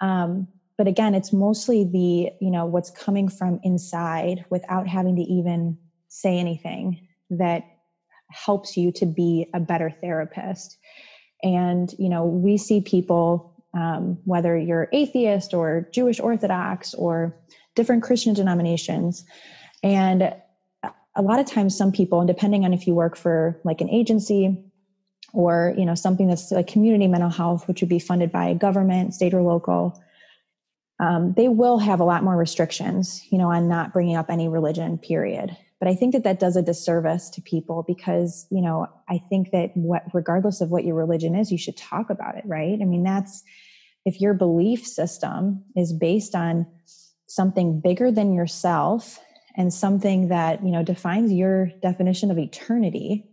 Um, 0.00 0.48
but 0.80 0.88
again 0.88 1.14
it's 1.14 1.30
mostly 1.30 1.84
the 1.84 2.30
you 2.40 2.50
know 2.50 2.64
what's 2.64 2.90
coming 2.90 3.28
from 3.28 3.60
inside 3.62 4.46
without 4.48 4.88
having 4.88 5.14
to 5.14 5.20
even 5.20 5.76
say 6.08 6.38
anything 6.38 6.98
that 7.28 7.64
helps 8.30 8.78
you 8.78 8.90
to 8.90 9.04
be 9.04 9.46
a 9.52 9.60
better 9.60 9.90
therapist. 10.00 10.78
And 11.42 11.94
you 11.98 12.08
know 12.08 12.24
we 12.24 12.56
see 12.56 12.80
people 12.80 13.62
um, 13.74 14.16
whether 14.24 14.56
you're 14.56 14.88
atheist 14.94 15.52
or 15.52 15.86
jewish 15.92 16.18
orthodox 16.18 16.94
or 16.94 17.36
different 17.74 18.02
christian 18.02 18.32
denominations. 18.32 19.22
And 19.82 20.34
a 21.14 21.20
lot 21.20 21.40
of 21.40 21.44
times 21.44 21.76
some 21.76 21.92
people 21.92 22.20
and 22.20 22.26
depending 22.26 22.64
on 22.64 22.72
if 22.72 22.86
you 22.86 22.94
work 22.94 23.18
for 23.18 23.60
like 23.64 23.82
an 23.82 23.90
agency 23.90 24.56
or 25.34 25.74
you 25.76 25.84
know 25.84 25.94
something 25.94 26.26
that's 26.26 26.50
like 26.50 26.68
community 26.68 27.06
mental 27.06 27.28
health 27.28 27.68
which 27.68 27.82
would 27.82 27.90
be 27.90 27.98
funded 27.98 28.32
by 28.32 28.54
government 28.54 29.12
state 29.12 29.34
or 29.34 29.42
local 29.42 30.00
um, 31.00 31.32
they 31.32 31.48
will 31.48 31.78
have 31.78 31.98
a 31.98 32.04
lot 32.04 32.22
more 32.22 32.36
restrictions, 32.36 33.26
you 33.30 33.38
know, 33.38 33.50
on 33.50 33.68
not 33.68 33.92
bringing 33.92 34.16
up 34.16 34.28
any 34.28 34.48
religion, 34.48 34.98
period. 34.98 35.56
But 35.78 35.88
I 35.88 35.94
think 35.94 36.12
that 36.12 36.24
that 36.24 36.38
does 36.38 36.56
a 36.56 36.62
disservice 36.62 37.30
to 37.30 37.40
people 37.40 37.82
because, 37.86 38.46
you 38.50 38.60
know, 38.60 38.86
I 39.08 39.18
think 39.30 39.50
that 39.52 39.70
what, 39.74 40.02
regardless 40.12 40.60
of 40.60 40.70
what 40.70 40.84
your 40.84 40.94
religion 40.94 41.34
is, 41.34 41.50
you 41.50 41.56
should 41.56 41.78
talk 41.78 42.10
about 42.10 42.36
it, 42.36 42.44
right? 42.44 42.78
I 42.80 42.84
mean, 42.84 43.02
that's 43.02 43.42
if 44.04 44.20
your 44.20 44.34
belief 44.34 44.86
system 44.86 45.64
is 45.74 45.94
based 45.94 46.34
on 46.34 46.66
something 47.26 47.80
bigger 47.80 48.12
than 48.12 48.34
yourself 48.34 49.18
and 49.56 49.72
something 49.72 50.28
that, 50.28 50.62
you 50.62 50.70
know, 50.70 50.82
defines 50.82 51.32
your 51.32 51.70
definition 51.80 52.30
of 52.30 52.38
eternity, 52.38 53.29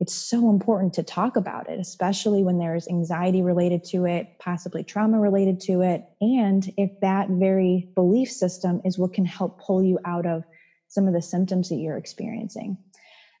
it's 0.00 0.14
so 0.14 0.48
important 0.48 0.92
to 0.94 1.02
talk 1.02 1.36
about 1.36 1.68
it, 1.68 1.80
especially 1.80 2.44
when 2.44 2.58
there's 2.58 2.86
anxiety 2.86 3.42
related 3.42 3.82
to 3.84 4.04
it, 4.06 4.28
possibly 4.38 4.84
trauma 4.84 5.18
related 5.18 5.60
to 5.60 5.80
it. 5.82 6.04
And 6.20 6.70
if 6.76 6.90
that 7.00 7.28
very 7.30 7.88
belief 7.96 8.30
system 8.30 8.80
is 8.84 8.96
what 8.96 9.12
can 9.12 9.24
help 9.24 9.60
pull 9.60 9.82
you 9.82 9.98
out 10.04 10.24
of 10.24 10.44
some 10.86 11.08
of 11.08 11.14
the 11.14 11.22
symptoms 11.22 11.68
that 11.68 11.76
you're 11.76 11.96
experiencing. 11.96 12.78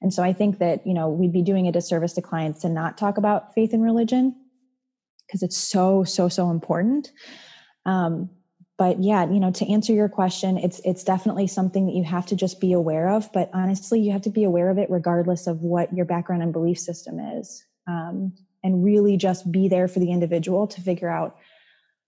And 0.02 0.12
so 0.12 0.22
I 0.22 0.32
think 0.32 0.58
that, 0.58 0.86
you 0.86 0.94
know, 0.94 1.08
we'd 1.08 1.32
be 1.32 1.42
doing 1.42 1.68
a 1.68 1.72
disservice 1.72 2.12
to 2.14 2.22
clients 2.22 2.60
to 2.62 2.68
not 2.68 2.98
talk 2.98 3.18
about 3.18 3.54
faith 3.54 3.72
and 3.72 3.82
religion 3.82 4.34
because 5.26 5.42
it's 5.42 5.56
so, 5.56 6.04
so, 6.04 6.28
so 6.28 6.50
important. 6.50 7.12
Um, 7.86 8.30
but 8.78 9.02
yeah 9.02 9.28
you 9.30 9.40
know 9.40 9.50
to 9.50 9.70
answer 9.70 9.92
your 9.92 10.08
question 10.08 10.58
it's 10.58 10.80
it's 10.84 11.04
definitely 11.04 11.46
something 11.46 11.86
that 11.86 11.94
you 11.94 12.04
have 12.04 12.26
to 12.26 12.36
just 12.36 12.60
be 12.60 12.72
aware 12.72 13.08
of. 13.10 13.30
But 13.32 13.50
honestly 13.54 14.00
you 14.00 14.12
have 14.12 14.22
to 14.22 14.30
be 14.30 14.44
aware 14.44 14.70
of 14.70 14.78
it 14.78 14.90
regardless 14.90 15.46
of 15.46 15.62
what 15.62 15.92
your 15.92 16.06
background 16.06 16.42
and 16.42 16.52
belief 16.52 16.78
system 16.78 17.18
is 17.20 17.64
um, 17.88 18.32
and 18.64 18.84
really 18.84 19.16
just 19.16 19.50
be 19.52 19.68
there 19.68 19.88
for 19.88 20.00
the 20.00 20.12
individual 20.12 20.66
to 20.68 20.80
figure 20.80 21.10
out 21.10 21.36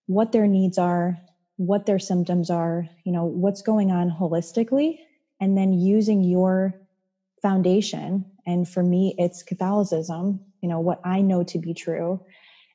what 0.07 0.33
their 0.33 0.47
needs 0.47 0.79
are 0.79 1.19
what 1.57 1.87
their 1.87 1.99
symptoms 1.99 2.51
are 2.51 2.87
you 3.05 3.13
know 3.13 3.25
what's 3.25 3.63
going 3.63 3.91
on 3.91 4.11
holistically 4.11 4.99
and 5.41 5.57
then 5.57 5.73
using 5.73 6.23
your 6.23 6.75
foundation. 7.43 8.27
And 8.47 8.69
for 8.69 8.83
me 8.83 9.15
it's 9.19 9.43
catholicism 9.43 10.41
you 10.63 10.69
know 10.69 10.81
what 10.81 11.01
i 11.05 11.21
know 11.23 11.43
to 11.45 11.59
be 11.59 11.75
true 11.75 12.21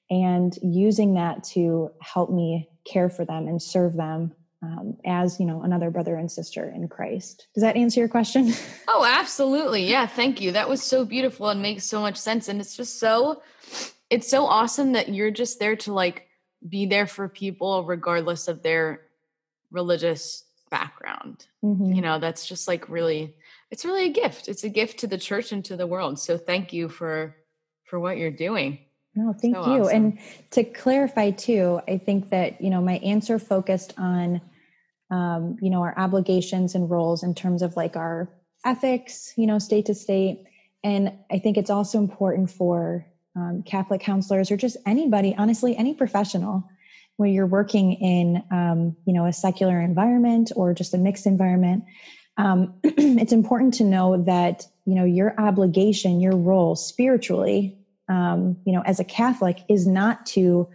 and 0.09 0.53
using 0.61 1.15
that 1.15 1.43
to 1.43 1.89
help 2.01 2.29
me 2.31 2.67
care 2.85 3.09
for 3.09 3.25
them 3.25 3.47
and 3.47 3.61
serve 3.61 3.95
them 3.95 4.33
um, 4.61 4.97
as 5.05 5.39
you 5.39 5.45
know 5.45 5.63
another 5.63 5.89
brother 5.89 6.15
and 6.15 6.31
sister 6.31 6.71
in 6.73 6.87
christ. 6.87 7.47
Does 7.53 7.61
that 7.61 7.75
answer 7.75 7.99
your 7.99 8.09
question? 8.09 8.53
Oh 8.87 9.03
absolutely. 9.05 9.89
Yeah 9.89 10.07
thank 10.07 10.39
you. 10.39 10.53
That 10.53 10.69
was 10.69 10.81
so 10.81 11.03
beautiful 11.03 11.49
and 11.49 11.61
makes 11.61 11.83
so 11.83 11.99
much 11.99 12.17
sense. 12.17 12.47
And 12.47 12.61
it's 12.61 12.77
just 12.77 12.99
so 12.99 13.41
it's 14.09 14.29
so 14.29 14.45
awesome 14.45 14.93
that 14.93 15.09
you're 15.09 15.31
just 15.31 15.59
there 15.59 15.75
to 15.77 15.93
like 15.93 16.27
be 16.67 16.85
there 16.85 17.07
for 17.07 17.27
people 17.27 17.83
regardless 17.83 18.47
of 18.47 18.63
their 18.63 19.01
religious 19.71 20.45
background. 20.69 21.45
Mm-hmm. 21.63 21.93
you 21.93 22.01
know 22.01 22.19
that's 22.19 22.45
just 22.47 22.67
like 22.67 22.87
really 22.89 23.35
it's 23.71 23.83
really 23.83 24.05
a 24.05 24.13
gift. 24.13 24.47
It's 24.47 24.63
a 24.63 24.69
gift 24.69 24.99
to 24.99 25.07
the 25.07 25.17
church 25.17 25.51
and 25.51 25.65
to 25.65 25.75
the 25.75 25.87
world. 25.87 26.19
So 26.19 26.37
thank 26.37 26.71
you 26.71 26.87
for 26.87 27.35
for 27.83 27.99
what 27.99 28.17
you're 28.17 28.31
doing 28.31 28.79
no, 29.15 29.33
thank 29.33 29.55
so 29.55 29.73
you. 29.73 29.81
Awesome. 29.83 29.95
And 29.95 30.19
to 30.51 30.63
clarify 30.63 31.31
too, 31.31 31.79
I 31.87 31.97
think 31.97 32.29
that, 32.29 32.61
you 32.61 32.69
know, 32.69 32.81
my 32.81 32.97
answer 32.97 33.39
focused 33.39 33.93
on, 33.97 34.41
um, 35.09 35.57
you 35.61 35.69
know, 35.69 35.81
our 35.81 35.97
obligations 35.97 36.75
and 36.75 36.89
roles 36.89 37.23
in 37.23 37.33
terms 37.33 37.61
of 37.61 37.77
like 37.77 37.95
our 37.95 38.29
ethics, 38.65 39.33
you 39.37 39.47
know, 39.47 39.57
state 39.57 39.85
to 39.85 39.95
state. 39.95 40.43
And 40.83 41.13
I 41.31 41.39
think 41.39 41.57
it's 41.57 41.69
also 41.69 41.97
important 41.97 42.51
for 42.51 43.05
um, 43.35 43.63
Catholic 43.65 44.01
counselors 44.01 44.51
or 44.51 44.57
just 44.57 44.77
anybody, 44.85 45.33
honestly, 45.37 45.77
any 45.77 45.93
professional 45.93 46.67
where 47.15 47.29
you're 47.29 47.47
working 47.47 47.93
in, 47.93 48.43
um, 48.51 48.97
you 49.05 49.13
know, 49.13 49.25
a 49.25 49.31
secular 49.31 49.79
environment 49.79 50.51
or 50.57 50.73
just 50.73 50.93
a 50.93 50.97
mixed 50.97 51.25
environment. 51.25 51.85
Um, 52.37 52.73
it's 52.83 53.31
important 53.31 53.75
to 53.75 53.85
know 53.85 54.21
that, 54.23 54.67
you 54.85 54.95
know, 54.95 55.05
your 55.05 55.39
obligation, 55.39 56.19
your 56.19 56.35
role 56.35 56.75
spiritually 56.75 57.77
um, 58.09 58.57
you 58.65 58.73
know, 58.73 58.81
as 58.85 58.99
a 58.99 59.03
Catholic, 59.03 59.59
is 59.69 59.87
not 59.87 60.25
to 60.27 60.67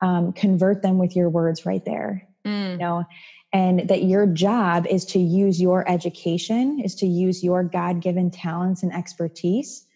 um, 0.00 0.32
convert 0.32 0.82
them 0.82 0.98
with 0.98 1.14
your 1.14 1.28
words 1.28 1.64
right 1.64 1.84
there. 1.84 2.26
Mm. 2.44 2.72
You 2.72 2.78
know, 2.78 3.04
and 3.52 3.88
that 3.88 4.04
your 4.04 4.26
job 4.26 4.86
is 4.86 5.04
to 5.06 5.18
use 5.18 5.60
your 5.60 5.88
education, 5.88 6.80
is 6.80 6.94
to 6.96 7.06
use 7.06 7.44
your 7.44 7.62
God 7.62 8.00
given 8.00 8.30
talents 8.30 8.82
and 8.82 8.92
expertise 8.92 9.86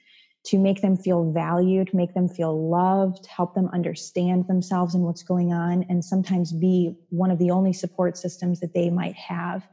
to 0.47 0.59
make 0.59 0.81
them 0.81 0.97
feel 0.97 1.33
valued, 1.33 1.93
make 1.93 2.15
them 2.15 2.29
feel 2.29 2.71
loved, 2.71 3.27
help 3.27 3.55
them 3.55 3.69
understand 3.73 4.47
themselves 4.47 4.95
and 4.95 5.03
what's 5.03 5.25
going 5.25 5.53
on, 5.53 5.85
and 5.89 6.05
sometimes 6.05 6.53
be 6.53 6.95
one 7.11 7.33
of 7.33 7.39
the 7.39 7.51
only 7.51 7.73
support 7.73 8.17
systems 8.17 8.61
that 8.61 8.73
they 8.73 8.89
might 8.89 9.17
have. 9.17 9.67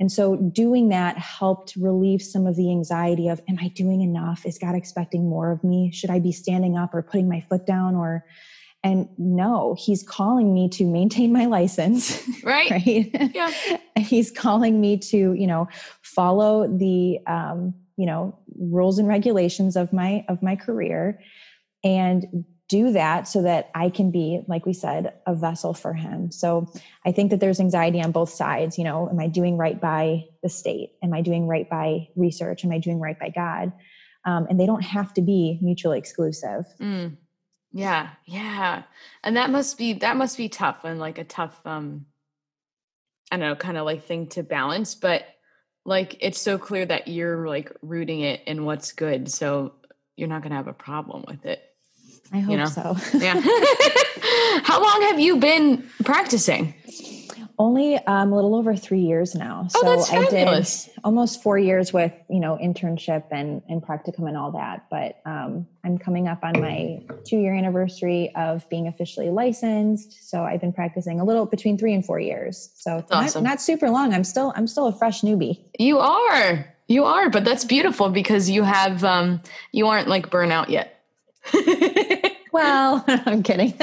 And 0.00 0.10
so 0.10 0.36
doing 0.36 0.88
that 0.88 1.18
helped 1.18 1.76
relieve 1.76 2.22
some 2.22 2.46
of 2.46 2.56
the 2.56 2.70
anxiety 2.70 3.28
of, 3.28 3.38
am 3.48 3.58
I 3.60 3.68
doing 3.68 4.00
enough? 4.00 4.46
Is 4.46 4.58
God 4.58 4.74
expecting 4.74 5.28
more 5.28 5.52
of 5.52 5.62
me? 5.62 5.90
Should 5.92 6.10
I 6.10 6.18
be 6.18 6.32
standing 6.32 6.76
up 6.76 6.94
or 6.94 7.02
putting 7.02 7.28
my 7.28 7.42
foot 7.42 7.66
down 7.66 7.94
or, 7.94 8.24
and 8.82 9.06
no, 9.18 9.76
he's 9.78 10.02
calling 10.02 10.54
me 10.54 10.70
to 10.70 10.86
maintain 10.86 11.32
my 11.32 11.44
license. 11.44 12.18
Right. 12.42 12.70
right. 12.70 13.30
Yeah. 13.34 13.52
he's 13.98 14.30
calling 14.30 14.80
me 14.80 14.96
to, 14.96 15.34
you 15.34 15.46
know, 15.46 15.68
follow 16.00 16.66
the, 16.66 17.18
um, 17.26 17.74
you 17.98 18.06
know, 18.06 18.38
rules 18.58 18.98
and 18.98 19.06
regulations 19.06 19.76
of 19.76 19.92
my, 19.92 20.24
of 20.28 20.42
my 20.42 20.56
career 20.56 21.18
and 21.84 22.26
do 22.70 22.92
that 22.92 23.26
so 23.26 23.42
that 23.42 23.68
I 23.74 23.90
can 23.90 24.12
be, 24.12 24.42
like 24.46 24.64
we 24.64 24.72
said, 24.72 25.12
a 25.26 25.34
vessel 25.34 25.74
for 25.74 25.92
him. 25.92 26.30
So 26.30 26.72
I 27.04 27.10
think 27.10 27.30
that 27.30 27.40
there's 27.40 27.58
anxiety 27.58 28.00
on 28.00 28.12
both 28.12 28.30
sides. 28.30 28.78
You 28.78 28.84
know, 28.84 29.08
am 29.10 29.18
I 29.18 29.26
doing 29.26 29.56
right 29.56 29.78
by 29.78 30.26
the 30.44 30.48
state? 30.48 30.92
Am 31.02 31.12
I 31.12 31.20
doing 31.20 31.48
right 31.48 31.68
by 31.68 32.08
research? 32.14 32.64
Am 32.64 32.70
I 32.70 32.78
doing 32.78 33.00
right 33.00 33.18
by 33.18 33.30
God? 33.30 33.72
Um, 34.24 34.46
and 34.48 34.60
they 34.60 34.66
don't 34.66 34.84
have 34.84 35.12
to 35.14 35.20
be 35.20 35.58
mutually 35.60 35.98
exclusive. 35.98 36.64
Mm. 36.80 37.16
Yeah, 37.72 38.10
yeah, 38.24 38.82
and 39.22 39.36
that 39.36 39.50
must 39.50 39.78
be 39.78 39.92
that 39.94 40.16
must 40.16 40.36
be 40.36 40.48
tough 40.48 40.84
and 40.84 40.98
like 40.98 41.18
a 41.18 41.24
tough, 41.24 41.60
um, 41.64 42.06
I 43.30 43.36
don't 43.36 43.48
know, 43.48 43.54
kind 43.54 43.78
of 43.78 43.84
like 43.84 44.04
thing 44.04 44.26
to 44.28 44.42
balance. 44.42 44.94
But 44.94 45.24
like, 45.84 46.16
it's 46.20 46.40
so 46.40 46.58
clear 46.58 46.84
that 46.86 47.08
you're 47.08 47.48
like 47.48 47.72
rooting 47.80 48.20
it 48.20 48.42
in 48.46 48.64
what's 48.64 48.92
good, 48.92 49.30
so 49.30 49.74
you're 50.16 50.28
not 50.28 50.42
going 50.42 50.50
to 50.50 50.56
have 50.56 50.68
a 50.68 50.72
problem 50.72 51.24
with 51.26 51.46
it. 51.46 51.62
I 52.32 52.40
hope 52.40 52.50
You 52.52 52.56
know? 52.58 52.66
so. 52.66 52.96
Yeah. 53.18 53.40
How 54.64 54.82
long 54.82 55.02
have 55.10 55.18
you 55.18 55.38
been 55.38 55.88
practicing? 56.04 56.74
Only 57.58 57.96
um, 58.06 58.32
a 58.32 58.34
little 58.34 58.54
over 58.54 58.74
three 58.74 59.00
years 59.00 59.34
now. 59.34 59.68
Oh, 59.74 59.84
that's 59.84 60.10
I 60.10 60.24
fabulous. 60.24 60.86
did 60.86 60.94
almost 61.04 61.42
four 61.42 61.58
years 61.58 61.92
with 61.92 62.10
you 62.30 62.40
know 62.40 62.56
internship 62.56 63.24
and 63.30 63.60
and 63.68 63.82
practicum 63.82 64.26
and 64.28 64.34
all 64.36 64.52
that. 64.52 64.86
But 64.90 65.20
um, 65.26 65.66
I'm 65.84 65.98
coming 65.98 66.26
up 66.26 66.42
on 66.42 66.58
my 66.58 67.02
two 67.26 67.36
year 67.36 67.52
anniversary 67.54 68.34
of 68.34 68.66
being 68.70 68.86
officially 68.88 69.28
licensed. 69.28 70.26
So 70.30 70.42
I've 70.42 70.62
been 70.62 70.72
practicing 70.72 71.20
a 71.20 71.24
little 71.24 71.44
between 71.44 71.76
three 71.76 71.92
and 71.92 72.02
four 72.02 72.18
years. 72.18 72.70
So 72.76 73.04
not, 73.10 73.24
awesome. 73.24 73.44
not 73.44 73.60
super 73.60 73.90
long. 73.90 74.14
I'm 74.14 74.24
still 74.24 74.54
I'm 74.56 74.66
still 74.66 74.86
a 74.86 74.92
fresh 74.96 75.20
newbie. 75.20 75.58
You 75.78 75.98
are. 75.98 76.66
You 76.88 77.04
are, 77.04 77.28
but 77.28 77.44
that's 77.44 77.66
beautiful 77.66 78.08
because 78.08 78.48
you 78.48 78.62
have 78.62 79.04
um 79.04 79.42
you 79.72 79.86
aren't 79.88 80.08
like 80.08 80.30
burnout 80.30 80.70
yet. 80.70 80.96
Well, 82.52 83.04
I'm 83.08 83.42
kidding. 83.42 83.74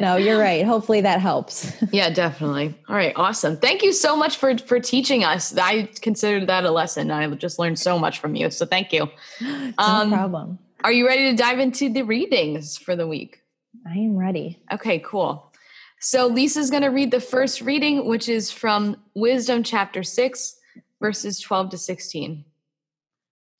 no, 0.00 0.16
you're 0.16 0.38
right. 0.38 0.64
Hopefully 0.64 1.00
that 1.00 1.20
helps. 1.20 1.72
yeah, 1.92 2.10
definitely. 2.10 2.74
All 2.88 2.94
right, 2.96 3.12
awesome. 3.16 3.56
Thank 3.56 3.82
you 3.82 3.92
so 3.92 4.16
much 4.16 4.36
for 4.36 4.56
for 4.58 4.78
teaching 4.80 5.24
us. 5.24 5.56
I 5.56 5.88
considered 6.00 6.46
that 6.48 6.64
a 6.64 6.70
lesson. 6.70 7.10
I 7.10 7.26
just 7.34 7.58
learned 7.58 7.78
so 7.78 7.98
much 7.98 8.20
from 8.20 8.34
you. 8.36 8.50
So 8.50 8.64
thank 8.66 8.92
you. 8.92 9.08
no 9.40 9.72
Um, 9.78 10.12
problem. 10.12 10.58
Are 10.84 10.92
you 10.92 11.06
ready 11.06 11.30
to 11.30 11.36
dive 11.36 11.58
into 11.58 11.92
the 11.92 12.02
readings 12.02 12.76
for 12.76 12.94
the 12.94 13.06
week? 13.06 13.42
I 13.86 13.94
am 13.98 14.16
ready. 14.16 14.62
Okay, 14.72 15.00
cool. 15.00 15.52
So 16.00 16.28
Lisa's 16.28 16.70
going 16.70 16.82
to 16.84 16.88
read 16.90 17.10
the 17.10 17.20
first 17.20 17.60
reading, 17.60 18.06
which 18.06 18.28
is 18.28 18.52
from 18.52 18.96
Wisdom 19.14 19.64
chapter 19.64 20.04
6, 20.04 20.56
verses 21.00 21.40
12 21.40 21.70
to 21.70 21.78
16. 21.78 22.44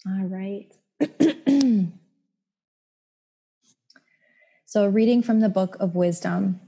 All 0.06 0.24
right. 0.28 0.72
so, 4.70 4.86
reading 4.86 5.22
from 5.22 5.40
the 5.40 5.48
book 5.48 5.78
of 5.80 5.94
wisdom 5.94 6.60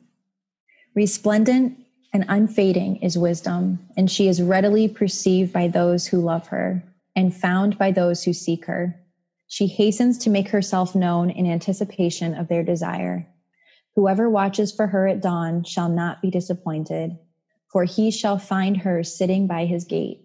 Resplendent 0.95 1.77
and 2.15 2.25
unfading 2.29 2.97
is 3.03 3.19
wisdom, 3.19 3.79
and 3.95 4.11
she 4.11 4.27
is 4.27 4.41
readily 4.41 4.89
perceived 4.89 5.53
by 5.53 5.69
those 5.69 6.07
who 6.07 6.23
love 6.23 6.47
her 6.47 6.83
and 7.15 7.35
found 7.35 7.77
by 7.77 7.91
those 7.91 8.25
who 8.25 8.33
seek 8.33 8.65
her. 8.65 8.99
She 9.49 9.67
hastens 9.67 10.17
to 10.21 10.31
make 10.31 10.49
herself 10.49 10.95
known 10.95 11.29
in 11.29 11.45
anticipation 11.45 12.33
of 12.33 12.49
their 12.49 12.63
desire. 12.63 13.29
Whoever 13.97 14.31
watches 14.31 14.73
for 14.73 14.87
her 14.87 15.07
at 15.07 15.21
dawn 15.21 15.63
shall 15.65 15.91
not 15.91 16.23
be 16.23 16.31
disappointed, 16.31 17.19
for 17.71 17.85
he 17.85 18.11
shall 18.11 18.39
find 18.39 18.79
her 18.79 19.05
sitting 19.05 19.47
by 19.47 19.67
his 19.67 19.85
gate. 19.85 20.23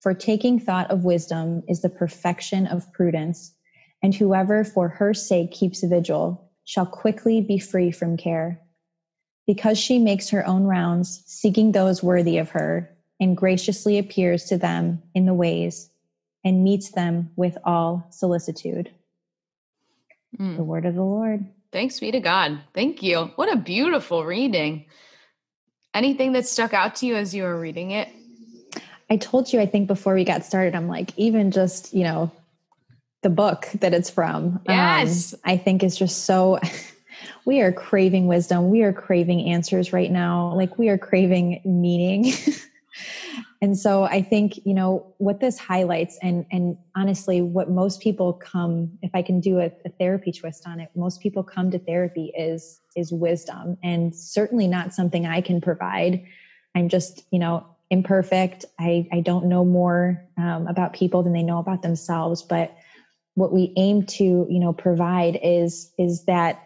For 0.00 0.14
taking 0.14 0.58
thought 0.58 0.90
of 0.90 1.04
wisdom 1.04 1.62
is 1.68 1.80
the 1.80 1.88
perfection 1.88 2.66
of 2.66 2.92
prudence, 2.92 3.54
and 4.02 4.12
whoever 4.16 4.64
for 4.64 4.88
her 4.88 5.14
sake 5.14 5.52
keeps 5.52 5.84
vigil 5.84 6.43
shall 6.64 6.86
quickly 6.86 7.40
be 7.40 7.58
free 7.58 7.90
from 7.90 8.16
care. 8.16 8.60
Because 9.46 9.78
she 9.78 9.98
makes 9.98 10.30
her 10.30 10.46
own 10.46 10.64
rounds, 10.64 11.22
seeking 11.26 11.72
those 11.72 12.02
worthy 12.02 12.38
of 12.38 12.50
her, 12.50 12.90
and 13.20 13.36
graciously 13.36 13.98
appears 13.98 14.44
to 14.44 14.56
them 14.56 15.02
in 15.14 15.26
the 15.26 15.34
ways, 15.34 15.90
and 16.44 16.64
meets 16.64 16.90
them 16.92 17.30
with 17.36 17.58
all 17.64 18.06
solicitude. 18.10 18.90
Mm. 20.38 20.56
The 20.56 20.64
word 20.64 20.86
of 20.86 20.94
the 20.94 21.02
Lord. 21.02 21.44
Thanks 21.72 22.00
be 22.00 22.10
to 22.12 22.20
God. 22.20 22.60
Thank 22.72 23.02
you. 23.02 23.32
What 23.36 23.52
a 23.52 23.56
beautiful 23.56 24.24
reading. 24.24 24.86
Anything 25.92 26.32
that 26.32 26.46
stuck 26.46 26.72
out 26.72 26.96
to 26.96 27.06
you 27.06 27.16
as 27.16 27.34
you 27.34 27.42
were 27.42 27.58
reading 27.58 27.90
it? 27.90 28.08
I 29.10 29.16
told 29.16 29.52
you, 29.52 29.60
I 29.60 29.66
think 29.66 29.86
before 29.86 30.14
we 30.14 30.24
got 30.24 30.44
started, 30.44 30.74
I'm 30.74 30.88
like, 30.88 31.12
even 31.16 31.50
just, 31.50 31.92
you 31.92 32.04
know, 32.04 32.32
the 33.24 33.30
book 33.30 33.68
that 33.80 33.92
it's 33.92 34.10
from, 34.10 34.60
Yes. 34.68 35.32
um, 35.32 35.40
I 35.44 35.56
think 35.56 35.82
is 35.82 35.96
just 35.96 36.26
so, 36.26 36.60
we 37.46 37.60
are 37.62 37.72
craving 37.72 38.26
wisdom. 38.26 38.68
We 38.70 38.82
are 38.82 38.92
craving 38.92 39.48
answers 39.48 39.92
right 39.92 40.12
now. 40.12 40.54
Like 40.54 40.78
we 40.78 40.90
are 40.90 40.98
craving 40.98 41.62
meaning. 41.64 42.32
and 43.62 43.76
so 43.78 44.04
I 44.04 44.20
think, 44.20 44.60
you 44.66 44.74
know, 44.74 45.14
what 45.16 45.40
this 45.40 45.58
highlights 45.58 46.18
and, 46.22 46.44
and 46.52 46.76
honestly, 46.94 47.40
what 47.40 47.70
most 47.70 48.02
people 48.02 48.34
come, 48.34 48.90
if 49.00 49.10
I 49.14 49.22
can 49.22 49.40
do 49.40 49.58
a, 49.58 49.72
a 49.86 49.88
therapy 49.98 50.30
twist 50.30 50.68
on 50.68 50.78
it, 50.78 50.90
most 50.94 51.22
people 51.22 51.42
come 51.42 51.70
to 51.70 51.78
therapy 51.78 52.30
is, 52.36 52.82
is 52.94 53.10
wisdom 53.10 53.78
and 53.82 54.14
certainly 54.14 54.68
not 54.68 54.92
something 54.92 55.24
I 55.24 55.40
can 55.40 55.62
provide. 55.62 56.22
I'm 56.76 56.90
just, 56.90 57.24
you 57.30 57.38
know, 57.38 57.66
imperfect. 57.88 58.66
I, 58.78 59.08
I 59.12 59.20
don't 59.20 59.46
know 59.46 59.64
more 59.64 60.22
um, 60.36 60.66
about 60.66 60.92
people 60.92 61.22
than 61.22 61.32
they 61.32 61.42
know 61.42 61.58
about 61.58 61.80
themselves. 61.80 62.42
But 62.42 62.76
what 63.34 63.52
we 63.52 63.72
aim 63.76 64.02
to, 64.04 64.46
you 64.48 64.60
know, 64.60 64.72
provide 64.72 65.38
is 65.42 65.90
is 65.98 66.24
that 66.26 66.58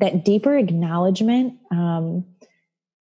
that 0.00 0.24
deeper 0.24 0.56
acknowledgement 0.56 1.54
um, 1.72 2.26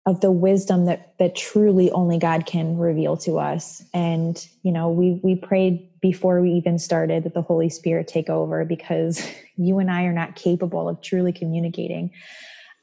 of 0.06 0.20
the 0.22 0.32
wisdom 0.32 0.86
that 0.86 1.02
that 1.20 1.36
truly 1.36 1.92
only 1.92 2.20
God 2.20 2.46
can 2.46 2.78
reveal 2.78 3.18
to 3.20 3.40
us. 3.40 3.82
And 3.94 4.42
you 4.64 4.72
know, 4.74 4.90
we 4.90 5.20
we 5.24 5.36
prayed 5.36 5.80
before 6.02 6.42
we 6.42 6.52
even 6.54 6.80
started 6.80 7.24
that 7.24 7.34
the 7.34 7.42
Holy 7.44 7.70
Spirit 7.70 8.08
take 8.08 8.30
over 8.30 8.66
because 8.66 9.26
you 9.58 9.80
and 9.80 9.92
I 9.92 10.04
are 10.06 10.14
not 10.14 10.36
capable 10.36 10.90
of 10.90 11.02
truly 11.02 11.34
communicating. 11.34 12.12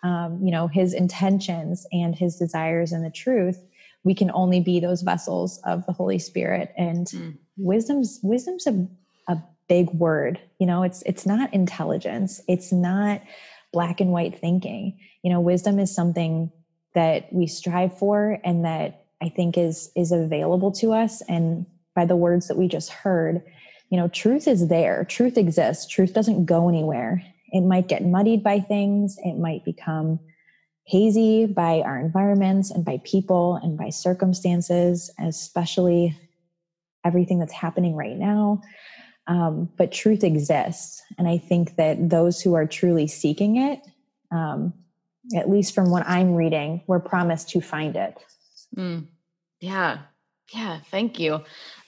Um, 0.05 0.41
you 0.43 0.53
know 0.53 0.69
his 0.69 0.95
intentions 0.95 1.87
and 1.93 2.15
his 2.15 2.37
desires 2.37 2.93
and 2.93 3.05
the 3.05 3.11
truth 3.11 3.59
we 4.05 4.15
can 4.15 4.31
only 4.33 4.61
be 4.61 4.81
those 4.81 5.03
vessels 5.03 5.59
of 5.65 5.85
the 5.87 5.93
holy 5.93 6.19
spirit 6.21 6.71
and 6.77 7.07
Mm. 7.09 7.39
wisdom's 7.57 8.21
wisdom's 8.23 8.67
a, 8.67 8.75
a 9.29 9.39
big 9.69 9.91
word 9.91 10.41
you 10.59 10.67
know 10.67 10.83
it's 10.83 11.03
it's 11.03 11.27
not 11.27 11.53
intelligence 11.53 12.41
it's 12.47 12.73
not 12.73 13.21
black 13.77 14.01
and 14.01 14.11
white 14.11 14.39
thinking. 14.39 14.99
You 15.23 15.31
know 15.31 15.41
wisdom 15.41 15.79
is 15.79 15.95
something 15.95 16.51
that 16.95 17.31
we 17.31 17.47
strive 17.47 17.97
for 17.99 18.39
and 18.43 18.65
that 18.65 19.05
i 19.23 19.29
think 19.29 19.59
is 19.59 19.91
is 19.95 20.13
available 20.13 20.73
to 20.73 20.95
us. 20.95 21.21
And 21.29 21.67
by 21.95 22.07
the 22.07 22.17
words 22.17 22.49
that 22.49 22.57
we 22.57 22.69
just 22.69 22.91
heard 22.91 23.43
you 23.91 23.99
know 23.99 24.09
truth 24.09 24.49
is 24.49 24.69
there 24.69 25.05
truth 25.05 25.37
exists 25.37 25.87
truth 25.87 26.15
doesn't 26.15 26.47
go 26.47 26.71
anywhere. 26.71 27.23
It 27.53 27.61
might 27.63 27.89
get 27.89 28.03
muddied 28.05 28.43
by 28.43 28.61
things 28.61 29.19
it 29.23 29.37
might 29.37 29.63
become 29.65 30.21
hazy 30.85 31.45
by 31.45 31.83
our 31.83 31.99
environments 31.99 32.71
and 32.71 32.83
by 32.85 33.01
people 33.05 33.57
and 33.63 33.77
by 33.77 33.91
circumstances, 33.91 35.11
especially 35.21 36.17
everything 37.05 37.41
that's 37.41 37.53
happening 37.53 37.95
right 37.95 38.17
now. 38.17 38.63
Um, 39.29 39.69
but 39.77 39.93
truth 39.93 40.23
exists. 40.23 41.03
And 41.19 41.27
I 41.27 41.39
think 41.39 41.77
that 41.77 42.11
those 42.11 42.41
who 42.41 42.55
are 42.55 42.67
truly 42.67 43.07
seeking 43.07 43.57
it, 43.57 43.81
um, 44.31 44.73
at 45.35 45.51
least 45.51 45.75
from 45.75 45.91
what 45.91 46.07
I'm 46.07 46.35
reading, 46.35 46.83
we're 46.87 47.01
promised 47.01 47.49
to 47.51 47.61
find 47.61 47.97
it. 47.97 48.17
Mm. 48.77 49.07
Yeah. 49.61 49.99
Yeah, 50.55 50.79
thank 50.91 51.19
you. 51.19 51.43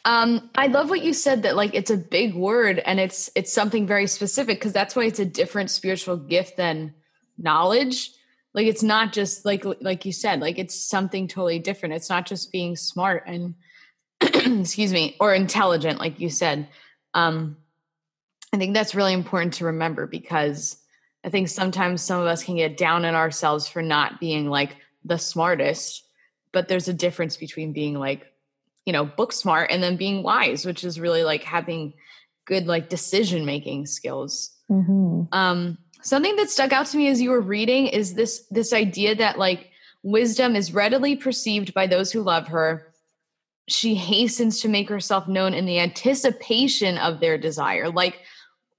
Um, 0.05 0.51
I 0.55 0.66
love 0.66 0.90
what 0.90 1.05
you 1.05 1.12
said 1.12 1.42
that 1.42 1.55
like 1.55 1.74
it's 1.74 1.90
a 1.90 1.96
big 1.96 2.35
word 2.35 2.81
and 2.81 2.98
it's 2.98 3.31
it's 3.35 3.53
something 3.53 3.87
very 3.87 4.07
specific 4.07 4.59
because 4.59 4.72
that's 4.72 4.96
why 4.96 5.05
it's 5.05 5.18
a 5.18 5.24
different 5.24 5.70
spiritual 5.70 6.16
gift 6.16 6.57
than 6.57 6.94
knowledge. 7.37 8.11
Like 8.55 8.66
it's 8.66 8.83
not 8.83 9.12
just 9.12 9.44
like 9.44 9.64
like 9.81 10.05
you 10.05 10.12
said, 10.12 10.40
like 10.40 10.59
it's 10.59 10.74
something 10.74 11.29
totally 11.29 11.59
different. 11.59 11.94
It's 11.94 12.11
not 12.11 12.27
just 12.27 12.51
being 12.51 12.74
smart 12.74 13.24
and 13.27 13.55
excuse 14.20 14.92
me, 14.92 15.16
or 15.20 15.35
intelligent, 15.35 16.01
like 16.01 16.18
you 16.18 16.31
said. 16.31 16.66
Um, 17.14 17.57
I 18.53 18.57
think 18.57 18.75
that's 18.75 18.94
really 18.94 19.12
important 19.12 19.55
to 19.55 19.66
remember 19.66 20.07
because 20.07 20.77
I 21.25 21.31
think 21.31 21.49
sometimes 21.49 22.03
some 22.03 22.21
of 22.21 22.27
us 22.27 22.44
can 22.44 22.57
get 22.57 22.77
down 22.77 23.05
on 23.05 23.14
ourselves 23.14 23.68
for 23.68 23.83
not 23.83 24.21
being 24.21 24.49
like 24.49 24.77
the 25.05 25.18
smartest, 25.18 26.05
but 26.53 26.68
there's 26.68 26.88
a 26.88 26.94
difference 26.94 27.37
between 27.37 27.73
being 27.73 27.94
like, 27.94 28.27
you 28.87 28.92
know, 28.92 29.05
book 29.05 29.33
smart 29.33 29.71
and 29.71 29.83
then 29.83 29.97
being 29.97 30.23
wise, 30.23 30.64
which 30.64 30.85
is 30.85 30.99
really 31.01 31.25
like 31.25 31.42
having 31.42 31.92
good 32.47 32.66
like 32.66 32.88
decision 32.88 33.44
making 33.44 33.87
skills. 33.87 34.57
Mm-hmm. 34.71 35.25
Um, 35.33 35.79
something 36.03 36.37
that 36.37 36.51
stuck 36.51 36.73
out 36.73 36.87
to 36.87 36.97
me 36.97 37.09
as 37.09 37.21
you 37.21 37.31
were 37.31 37.40
reading 37.40 37.88
is 37.88 38.14
this 38.14 38.47
this 38.51 38.73
idea 38.73 39.14
that 39.16 39.38
like 39.38 39.71
wisdom 40.03 40.57
is 40.57 40.73
readily 40.73 41.16
perceived 41.16 41.75
by 41.75 41.87
those 41.87 42.11
who 42.11 42.23
love 42.23 42.49
her 42.49 42.92
she 43.68 43.94
hastens 43.94 44.61
to 44.61 44.68
make 44.68 44.88
herself 44.88 45.28
known 45.28 45.54
in 45.54 45.66
the 45.66 45.78
anticipation 45.78 46.98
of 46.98 47.20
their 47.20 47.38
desire. 47.38 47.88
Like 47.90 48.20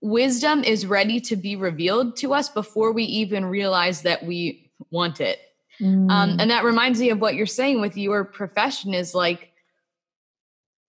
wisdom 0.02 0.64
is 0.64 0.86
ready 0.86 1.20
to 1.22 1.36
be 1.36 1.56
revealed 1.56 2.18
to 2.18 2.34
us 2.34 2.50
before 2.50 2.92
we 2.92 3.04
even 3.04 3.46
realize 3.46 4.02
that 4.02 4.26
we 4.26 4.72
want 4.92 5.22
it. 5.22 5.40
Mm. 5.82 6.12
um, 6.12 6.38
and 6.40 6.52
that 6.52 6.66
reminds 6.66 7.00
me 7.00 7.10
of 7.10 7.22
what 7.22 7.36
you're 7.36 7.46
saying 7.46 7.80
with 7.80 7.96
your 7.96 8.26
profession 8.26 8.94
is 8.94 9.16
like 9.16 9.54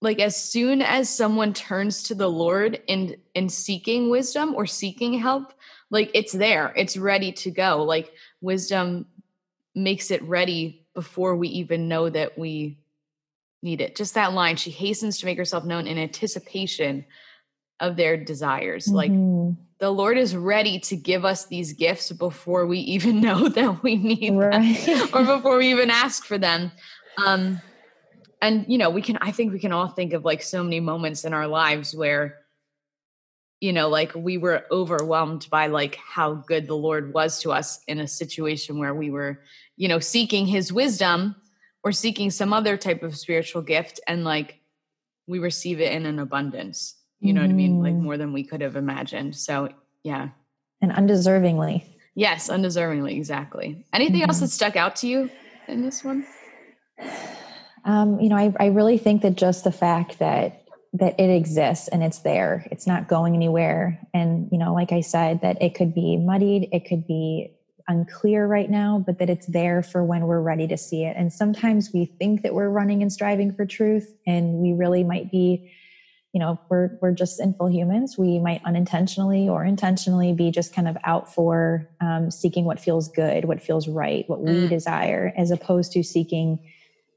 like 0.00 0.18
as 0.18 0.34
soon 0.34 0.82
as 0.82 1.08
someone 1.08 1.52
turns 1.52 2.02
to 2.02 2.14
the 2.16 2.28
lord 2.28 2.82
in 2.88 3.14
in 3.34 3.48
seeking 3.48 4.10
wisdom 4.10 4.52
or 4.52 4.66
seeking 4.66 5.12
help 5.16 5.52
like 5.90 6.10
it's 6.14 6.32
there 6.32 6.72
it's 6.76 6.96
ready 6.96 7.32
to 7.32 7.50
go. 7.50 7.82
Like 7.82 8.12
wisdom 8.40 9.06
makes 9.74 10.10
it 10.10 10.22
ready 10.22 10.86
before 10.94 11.36
we 11.36 11.48
even 11.48 11.88
know 11.88 12.08
that 12.08 12.38
we 12.38 12.78
need 13.62 13.80
it 13.80 13.96
just 13.96 14.14
that 14.14 14.32
line 14.32 14.56
she 14.56 14.70
hastens 14.70 15.18
to 15.18 15.26
make 15.26 15.38
herself 15.38 15.64
known 15.64 15.86
in 15.86 15.98
anticipation 15.98 17.04
of 17.78 17.96
their 17.96 18.16
desires 18.16 18.86
mm-hmm. 18.86 18.96
like 18.96 19.56
the 19.78 19.90
lord 19.90 20.18
is 20.18 20.36
ready 20.36 20.78
to 20.78 20.96
give 20.96 21.24
us 21.24 21.46
these 21.46 21.72
gifts 21.72 22.10
before 22.12 22.66
we 22.66 22.78
even 22.78 23.20
know 23.22 23.48
that 23.48 23.82
we 23.82 23.96
need 23.96 24.32
right. 24.32 24.86
them 24.86 25.08
or 25.14 25.24
before 25.24 25.58
we 25.58 25.70
even 25.70 25.90
ask 25.90 26.24
for 26.24 26.38
them 26.38 26.70
um 27.24 27.60
and 28.42 28.64
you 28.68 28.78
know 28.78 28.90
we 28.90 29.02
can 29.02 29.18
i 29.20 29.30
think 29.30 29.52
we 29.52 29.58
can 29.58 29.72
all 29.72 29.88
think 29.88 30.12
of 30.12 30.24
like 30.24 30.42
so 30.42 30.62
many 30.62 30.80
moments 30.80 31.24
in 31.24 31.34
our 31.34 31.46
lives 31.46 31.94
where 31.94 32.36
you 33.60 33.72
know 33.72 33.88
like 33.88 34.14
we 34.14 34.38
were 34.38 34.64
overwhelmed 34.70 35.46
by 35.50 35.66
like 35.66 35.96
how 35.96 36.34
good 36.34 36.66
the 36.66 36.76
lord 36.76 37.12
was 37.12 37.40
to 37.40 37.52
us 37.52 37.80
in 37.86 38.00
a 38.00 38.08
situation 38.08 38.78
where 38.78 38.94
we 38.94 39.10
were 39.10 39.40
you 39.76 39.88
know 39.88 39.98
seeking 39.98 40.46
his 40.46 40.72
wisdom 40.72 41.36
or 41.82 41.92
seeking 41.92 42.30
some 42.30 42.52
other 42.52 42.76
type 42.76 43.02
of 43.02 43.16
spiritual 43.16 43.62
gift 43.62 44.00
and 44.06 44.24
like 44.24 44.60
we 45.26 45.38
receive 45.38 45.80
it 45.80 45.92
in 45.92 46.06
an 46.06 46.18
abundance 46.18 46.96
you 47.20 47.32
know 47.32 47.40
mm. 47.40 47.44
what 47.44 47.50
i 47.50 47.54
mean 47.54 47.82
like 47.82 47.94
mm. 47.94 48.00
more 48.00 48.16
than 48.16 48.32
we 48.32 48.44
could 48.44 48.60
have 48.60 48.76
imagined 48.76 49.34
so 49.34 49.68
yeah 50.02 50.28
and 50.80 50.92
undeservingly 50.92 51.84
yes 52.14 52.48
undeservingly 52.48 53.16
exactly 53.16 53.84
anything 53.92 54.20
mm. 54.20 54.26
else 54.26 54.36
mm-hmm. 54.36 54.46
that 54.46 54.50
stuck 54.50 54.76
out 54.76 54.96
to 54.96 55.06
you 55.06 55.30
in 55.68 55.82
this 55.82 56.02
one 56.04 56.26
um, 57.84 58.20
you 58.20 58.28
know 58.28 58.36
I, 58.36 58.52
I 58.60 58.66
really 58.66 58.98
think 58.98 59.22
that 59.22 59.36
just 59.36 59.64
the 59.64 59.72
fact 59.72 60.18
that 60.18 60.64
that 60.92 61.18
it 61.20 61.30
exists 61.30 61.88
and 61.88 62.02
it's 62.02 62.18
there 62.18 62.66
it's 62.70 62.86
not 62.86 63.08
going 63.08 63.34
anywhere 63.34 64.00
and 64.12 64.48
you 64.50 64.58
know 64.58 64.74
like 64.74 64.92
i 64.92 65.00
said 65.00 65.40
that 65.42 65.62
it 65.62 65.74
could 65.74 65.94
be 65.94 66.16
muddied 66.16 66.68
it 66.72 66.84
could 66.84 67.06
be 67.06 67.54
unclear 67.90 68.46
right 68.46 68.70
now 68.70 69.02
but 69.04 69.18
that 69.18 69.28
it's 69.28 69.46
there 69.46 69.82
for 69.82 70.04
when 70.04 70.26
we're 70.26 70.40
ready 70.40 70.66
to 70.66 70.76
see 70.76 71.04
it 71.04 71.16
and 71.16 71.32
sometimes 71.32 71.90
we 71.92 72.04
think 72.18 72.42
that 72.42 72.54
we're 72.54 72.68
running 72.68 73.02
and 73.02 73.12
striving 73.12 73.52
for 73.52 73.66
truth 73.66 74.14
and 74.26 74.54
we 74.54 74.72
really 74.72 75.04
might 75.04 75.30
be 75.30 75.62
you 76.32 76.38
know 76.38 76.58
we're 76.70 76.90
we're 77.02 77.12
just 77.12 77.36
sinful 77.36 77.68
humans 77.68 78.16
we 78.16 78.38
might 78.38 78.60
unintentionally 78.64 79.48
or 79.48 79.64
intentionally 79.64 80.32
be 80.32 80.50
just 80.50 80.72
kind 80.72 80.88
of 80.88 80.96
out 81.04 81.32
for 81.32 81.88
um, 82.00 82.30
seeking 82.30 82.64
what 82.64 82.80
feels 82.80 83.08
good 83.08 83.44
what 83.44 83.62
feels 83.62 83.88
right 83.88 84.24
what 84.28 84.40
we 84.40 84.52
mm. 84.52 84.68
desire 84.68 85.32
as 85.36 85.50
opposed 85.50 85.92
to 85.92 86.02
seeking 86.02 86.58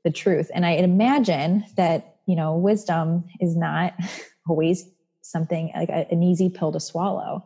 the 0.04 0.12
truth 0.12 0.50
and 0.54 0.66
i 0.66 0.72
imagine 0.72 1.64
that 1.78 2.14
you 2.26 2.36
know, 2.36 2.56
wisdom 2.56 3.26
is 3.40 3.56
not 3.56 3.94
always 4.48 4.86
something 5.22 5.72
like 5.76 5.90
a, 5.90 6.08
an 6.12 6.24
easy 6.24 6.50
pill 6.50 6.72
to 6.72 6.80
swallow. 6.80 7.44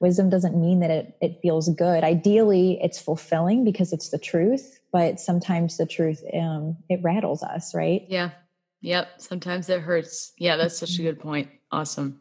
Wisdom 0.00 0.30
doesn't 0.30 0.60
mean 0.60 0.80
that 0.80 0.90
it, 0.90 1.16
it 1.20 1.40
feels 1.42 1.68
good. 1.70 2.04
Ideally, 2.04 2.78
it's 2.80 3.00
fulfilling 3.00 3.64
because 3.64 3.92
it's 3.92 4.10
the 4.10 4.18
truth, 4.18 4.80
but 4.92 5.18
sometimes 5.18 5.76
the 5.76 5.86
truth, 5.86 6.22
um, 6.34 6.76
it 6.88 7.00
rattles 7.02 7.42
us, 7.42 7.74
right? 7.74 8.04
Yeah. 8.08 8.30
Yep. 8.80 9.20
Sometimes 9.20 9.68
it 9.68 9.80
hurts. 9.80 10.32
Yeah, 10.38 10.56
that's 10.56 10.78
such 10.78 10.98
a 10.98 11.02
good 11.02 11.18
point. 11.18 11.48
Awesome. 11.72 12.20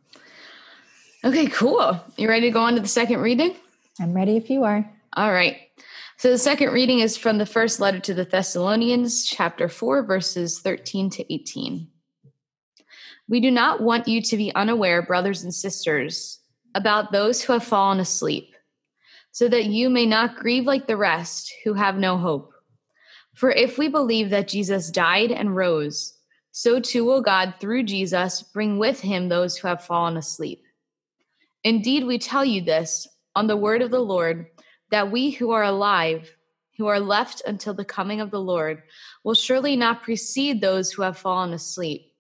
Okay, 1.24 1.48
cool. 1.48 2.00
You 2.18 2.28
ready 2.30 2.48
to 2.48 2.52
go 2.52 2.62
on 2.62 2.76
to 2.76 2.80
the 2.80 2.88
second 2.88 3.20
reading? 3.20 3.56
I'm 4.00 4.13
ready 4.13 4.38
if 4.38 4.50
you 4.50 4.63
are. 4.63 4.90
All 5.13 5.32
right. 5.32 5.58
So 6.18 6.32
the 6.32 6.38
second 6.38 6.72
reading 6.72 7.00
is 7.00 7.16
from 7.16 7.38
the 7.38 7.46
first 7.46 7.80
letter 7.80 8.00
to 8.00 8.13
the 8.13 8.26
Thessalonians, 8.26 9.24
chapter 9.24 9.70
4, 9.70 10.04
verses 10.04 10.60
13 10.60 11.12
to 11.12 11.34
18. 11.34 11.88
We 13.30 13.40
do 13.40 13.52
not 13.52 13.82
want 13.82 14.08
you 14.08 14.22
to 14.24 14.38
be 14.38 14.54
unaware, 14.56 15.02
brothers 15.02 15.44
and 15.44 15.54
sisters, 15.54 16.40
about 16.78 17.12
those 17.12 17.42
who 17.42 17.54
have 17.54 17.63
fallen 17.63 18.00
asleep, 18.00 18.56
so 19.32 19.48
that 19.48 19.66
you 19.66 19.90
may 19.90 20.06
not 20.06 20.36
grieve 20.36 20.66
like 20.66 20.86
the 20.86 20.96
rest 20.96 21.52
who 21.63 21.74
have 21.74 21.98
no 21.98 22.18
hope. 22.18 22.54
For 23.34 23.52
if 23.52 23.80
we 23.80 23.88
believe 23.88 24.30
that 24.30 24.48
Jesus 24.48 24.92
died 24.92 25.32
and 25.32 25.56
rose, 25.56 26.13
so 26.52 26.80
too 26.80 27.04
will 27.04 27.22
God, 27.22 27.56
through 27.60 27.84
Jesus, 27.84 28.44
bring 28.44 28.78
with 28.78 29.02
him 29.02 29.28
those 29.28 29.58
who 29.58 29.68
have 29.68 29.84
fallen 29.84 30.18
asleep. 30.18 30.63
Indeed, 31.63 32.06
we 32.06 32.20
tell 32.20 32.46
you 32.46 32.62
this 32.62 33.08
on 33.36 33.48
the 33.48 33.58
word 33.58 33.82
of 33.82 33.90
the 33.90 34.00
Lord, 34.00 34.46
that 34.92 35.12
we 35.12 35.32
who 35.32 35.50
are 35.50 35.63
alive, 35.63 36.32
who 36.78 36.86
are 36.86 37.00
left 37.00 37.42
until 37.48 37.74
the 37.74 37.86
coming 37.86 38.22
of 38.22 38.30
the 38.30 38.40
Lord, 38.40 38.84
will 39.24 39.34
surely 39.34 39.76
not 39.76 40.04
precede 40.04 40.62
those 40.62 40.92
who 40.92 41.02
have 41.02 41.18
fallen 41.18 41.54
asleep. 41.54 42.13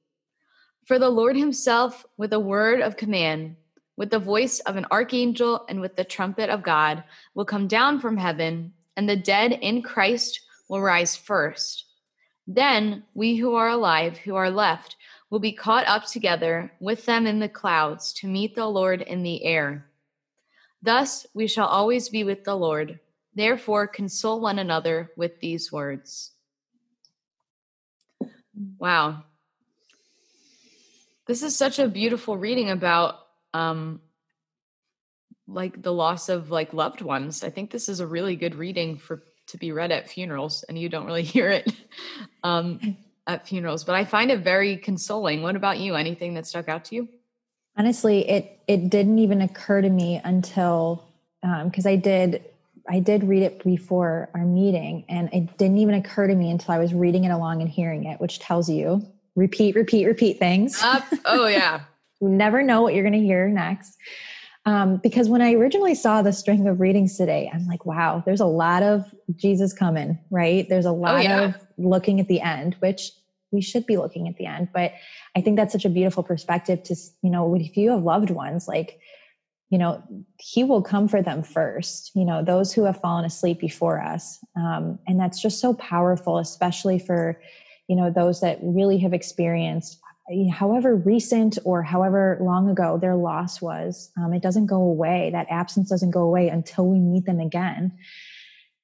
For 0.87 0.97
the 0.97 1.09
Lord 1.09 1.35
himself, 1.35 2.05
with 2.17 2.33
a 2.33 2.39
word 2.39 2.81
of 2.81 2.97
command, 2.97 3.55
with 3.97 4.11
the 4.11 4.19
voice 4.19 4.59
of 4.61 4.77
an 4.77 4.85
archangel, 4.91 5.65
and 5.67 5.81
with 5.81 5.97
the 5.97 6.05
trumpet 6.05 6.49
of 6.49 6.63
God, 6.63 7.03
will 7.33 7.43
come 7.43 7.67
down 7.67 7.99
from 7.99 8.15
heaven, 8.15 8.71
and 8.95 9.09
the 9.09 9.15
dead 9.15 9.51
in 9.51 9.81
Christ 9.81 10.39
will 10.69 10.81
rise 10.81 11.15
first. 11.15 11.85
Then 12.47 13.03
we 13.13 13.35
who 13.35 13.55
are 13.55 13.69
alive, 13.69 14.17
who 14.17 14.35
are 14.35 14.49
left, 14.49 14.95
will 15.29 15.39
be 15.39 15.51
caught 15.51 15.85
up 15.87 16.05
together 16.05 16.71
with 16.79 17.05
them 17.05 17.27
in 17.27 17.39
the 17.39 17.49
clouds 17.49 18.13
to 18.13 18.27
meet 18.27 18.55
the 18.55 18.67
Lord 18.67 19.01
in 19.01 19.23
the 19.23 19.43
air. 19.43 19.85
Thus 20.81 21.25
we 21.33 21.47
shall 21.47 21.67
always 21.67 22.07
be 22.07 22.23
with 22.23 22.43
the 22.45 22.55
Lord. 22.55 22.99
Therefore, 23.35 23.87
console 23.87 24.39
one 24.39 24.59
another 24.59 25.11
with 25.17 25.39
these 25.39 25.71
words. 25.71 26.31
Wow. 28.79 29.23
This 31.25 31.43
is 31.43 31.57
such 31.57 31.77
a 31.77 31.89
beautiful 31.89 32.37
reading 32.37 32.69
about 32.69 33.26
um 33.57 33.99
like 35.47 35.81
the 35.81 35.93
loss 35.93 36.29
of 36.29 36.51
like 36.51 36.73
loved 36.73 37.01
ones. 37.01 37.43
I 37.43 37.49
think 37.49 37.71
this 37.71 37.89
is 37.89 37.99
a 37.99 38.07
really 38.07 38.35
good 38.35 38.55
reading 38.55 38.97
for 38.97 39.23
to 39.47 39.57
be 39.57 39.71
read 39.71 39.91
at 39.91 40.09
funerals 40.09 40.63
and 40.63 40.77
you 40.77 40.89
don't 40.89 41.05
really 41.05 41.23
hear 41.35 41.49
it 41.49 41.71
um 42.43 42.97
at 43.25 43.47
funerals, 43.47 43.83
but 43.83 43.95
I 43.95 44.05
find 44.05 44.31
it 44.31 44.39
very 44.39 44.77
consoling. 44.77 45.41
What 45.41 45.55
about 45.55 45.79
you? 45.79 45.95
Anything 45.95 46.33
that 46.35 46.47
stuck 46.47 46.69
out 46.69 46.85
to 46.85 46.95
you? 46.95 47.09
Honestly, 47.75 48.27
it 48.29 48.59
it 48.67 48.89
didn't 48.89 49.19
even 49.19 49.41
occur 49.41 49.81
to 49.81 49.89
me 49.89 50.21
until 50.23 51.03
um 51.43 51.69
because 51.69 51.85
I 51.85 51.95
did 51.95 52.43
I 52.89 52.99
did 52.99 53.23
read 53.23 53.43
it 53.43 53.63
before 53.63 54.29
our 54.33 54.45
meeting 54.45 55.03
and 55.09 55.29
it 55.33 55.57
didn't 55.57 55.79
even 55.79 55.95
occur 55.95 56.27
to 56.27 56.35
me 56.35 56.51
until 56.51 56.73
I 56.73 56.77
was 56.77 56.93
reading 56.93 57.25
it 57.25 57.31
along 57.31 57.61
and 57.61 57.69
hearing 57.69 58.05
it, 58.05 58.21
which 58.21 58.39
tells 58.39 58.69
you 58.69 59.05
repeat, 59.35 59.75
repeat, 59.75 60.05
repeat 60.05 60.39
things. 60.39 60.81
Up. 60.83 61.05
Oh, 61.25 61.47
yeah. 61.47 61.81
You 62.21 62.29
never 62.29 62.63
know 62.63 62.81
what 62.81 62.93
you're 62.93 63.03
going 63.03 63.13
to 63.13 63.25
hear 63.25 63.47
next. 63.47 63.97
Um, 64.65 64.97
because 64.97 65.29
when 65.29 65.41
I 65.41 65.53
originally 65.53 65.95
saw 65.95 66.21
the 66.21 66.33
string 66.33 66.67
of 66.67 66.81
readings 66.81 67.15
today, 67.15 67.49
I'm 67.53 67.65
like, 67.67 67.85
wow, 67.85 68.21
there's 68.25 68.41
a 68.41 68.45
lot 68.45 68.83
of 68.83 69.05
Jesus 69.35 69.71
coming, 69.71 70.19
right? 70.29 70.67
There's 70.67 70.85
a 70.85 70.89
oh, 70.89 70.93
lot 70.93 71.15
oh, 71.15 71.19
yeah. 71.19 71.41
of 71.41 71.55
looking 71.77 72.19
at 72.19 72.27
the 72.27 72.41
end, 72.41 72.75
which 72.79 73.11
we 73.51 73.61
should 73.61 73.85
be 73.85 73.95
looking 73.95 74.27
at 74.27 74.35
the 74.35 74.45
end. 74.45 74.67
But 74.73 74.91
I 75.37 75.41
think 75.41 75.55
that's 75.55 75.71
such 75.71 75.85
a 75.85 75.89
beautiful 75.89 76.21
perspective 76.21 76.83
to, 76.83 76.95
you 77.21 77.29
know, 77.29 77.55
if 77.55 77.77
you 77.77 77.91
have 77.91 78.03
loved 78.03 78.29
ones, 78.29 78.67
like, 78.67 78.99
you 79.69 79.77
know, 79.77 80.03
he 80.37 80.65
will 80.65 80.81
come 80.81 81.07
for 81.07 81.21
them 81.21 81.43
first, 81.43 82.11
you 82.13 82.25
know, 82.25 82.43
those 82.43 82.73
who 82.73 82.83
have 82.83 82.99
fallen 82.99 83.23
asleep 83.23 83.59
before 83.59 84.01
us. 84.01 84.39
Um, 84.57 84.99
and 85.07 85.17
that's 85.17 85.41
just 85.41 85.61
so 85.61 85.73
powerful, 85.75 86.39
especially 86.39 86.99
for, 86.99 87.39
you 87.87 87.95
know 87.95 88.11
those 88.11 88.41
that 88.41 88.59
really 88.61 88.97
have 88.99 89.13
experienced 89.13 89.99
however 90.51 90.95
recent 90.95 91.57
or 91.63 91.81
however 91.83 92.37
long 92.41 92.69
ago 92.69 92.97
their 92.97 93.15
loss 93.15 93.61
was 93.61 94.11
um, 94.17 94.33
it 94.33 94.41
doesn't 94.41 94.65
go 94.65 94.81
away 94.81 95.29
that 95.31 95.47
absence 95.49 95.89
doesn't 95.89 96.11
go 96.11 96.21
away 96.21 96.49
until 96.49 96.87
we 96.87 96.99
meet 96.99 97.25
them 97.25 97.39
again 97.39 97.91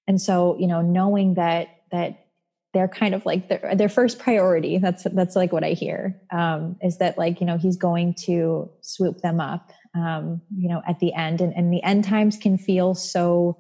and 0.07 0.21
so 0.21 0.57
you 0.59 0.67
know 0.67 0.81
knowing 0.81 1.33
that 1.33 1.67
that 1.91 2.19
they're 2.73 2.87
kind 2.87 3.13
of 3.13 3.23
like 3.25 3.49
their, 3.49 3.75
their 3.75 3.89
first 3.89 4.19
priority 4.19 4.77
that's 4.77 5.03
that's 5.11 5.35
like 5.35 5.51
what 5.51 5.63
i 5.63 5.71
hear 5.71 6.19
um, 6.31 6.77
is 6.81 6.97
that 6.97 7.17
like 7.17 7.41
you 7.41 7.45
know 7.45 7.57
he's 7.57 7.77
going 7.77 8.13
to 8.13 8.69
swoop 8.81 9.21
them 9.21 9.39
up 9.39 9.71
um, 9.95 10.41
you 10.55 10.69
know, 10.69 10.81
at 10.87 10.99
the 10.99 11.13
end. 11.13 11.41
And, 11.41 11.53
and 11.55 11.71
the 11.71 11.83
end 11.83 12.03
times 12.03 12.37
can 12.37 12.57
feel 12.57 12.95
so 12.95 13.57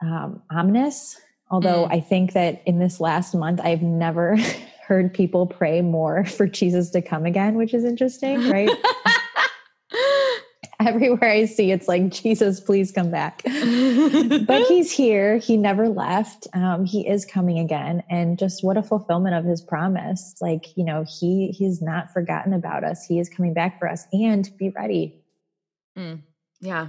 um, 0.00 0.42
ominous. 0.50 1.20
Although 1.50 1.86
mm. 1.86 1.92
I 1.92 2.00
think 2.00 2.32
that 2.32 2.62
in 2.64 2.78
this 2.78 3.00
last 3.00 3.34
month, 3.34 3.60
I've 3.62 3.82
never 3.82 4.36
heard 4.86 5.14
people 5.14 5.46
pray 5.46 5.82
more 5.82 6.24
for 6.36 6.46
Jesus 6.46 6.90
to 6.90 7.02
come 7.02 7.24
again, 7.24 7.54
which 7.54 7.74
is 7.74 7.84
interesting, 7.84 8.48
right? 8.48 8.70
Everywhere 10.80 11.30
I 11.30 11.44
see, 11.44 11.70
it's 11.70 11.86
like, 11.86 12.08
Jesus, 12.10 12.58
please 12.58 12.90
come 12.90 13.08
back. 13.08 13.42
but 13.44 14.62
he's 14.68 14.90
here. 14.90 15.36
He 15.36 15.56
never 15.56 15.88
left. 15.88 16.48
Um, 16.54 16.84
he 16.84 17.06
is 17.06 17.24
coming 17.24 17.60
again. 17.60 18.02
And 18.10 18.36
just 18.36 18.64
what 18.64 18.76
a 18.76 18.82
fulfillment 18.82 19.36
of 19.36 19.44
his 19.44 19.60
promise. 19.60 20.34
Like, 20.40 20.76
you 20.76 20.84
know, 20.84 21.04
he 21.06 21.54
he's 21.56 21.80
not 21.80 22.12
forgotten 22.12 22.52
about 22.52 22.82
us. 22.82 23.06
He 23.06 23.20
is 23.20 23.28
coming 23.28 23.54
back 23.54 23.78
for 23.78 23.88
us 23.88 24.06
and 24.12 24.50
be 24.58 24.70
ready. 24.70 25.22
Mm, 25.96 26.22
yeah. 26.60 26.88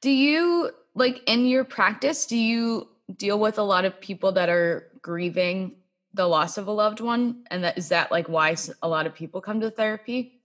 Do 0.00 0.10
you 0.10 0.72
like 0.96 1.22
in 1.28 1.46
your 1.46 1.64
practice, 1.64 2.26
do 2.26 2.36
you 2.36 2.88
deal 3.14 3.38
with 3.38 3.58
a 3.58 3.62
lot 3.62 3.84
of 3.84 4.00
people 4.00 4.32
that 4.32 4.48
are 4.48 4.90
grieving 5.02 5.76
the 6.14 6.26
loss 6.26 6.56
of 6.56 6.66
a 6.68 6.72
loved 6.72 7.00
one? 7.00 7.44
And 7.50 7.64
that 7.64 7.76
is 7.76 7.88
that 7.88 8.10
like 8.10 8.28
why 8.28 8.56
a 8.82 8.88
lot 8.88 9.06
of 9.06 9.14
people 9.14 9.40
come 9.40 9.60
to 9.60 9.70
therapy? 9.70 10.40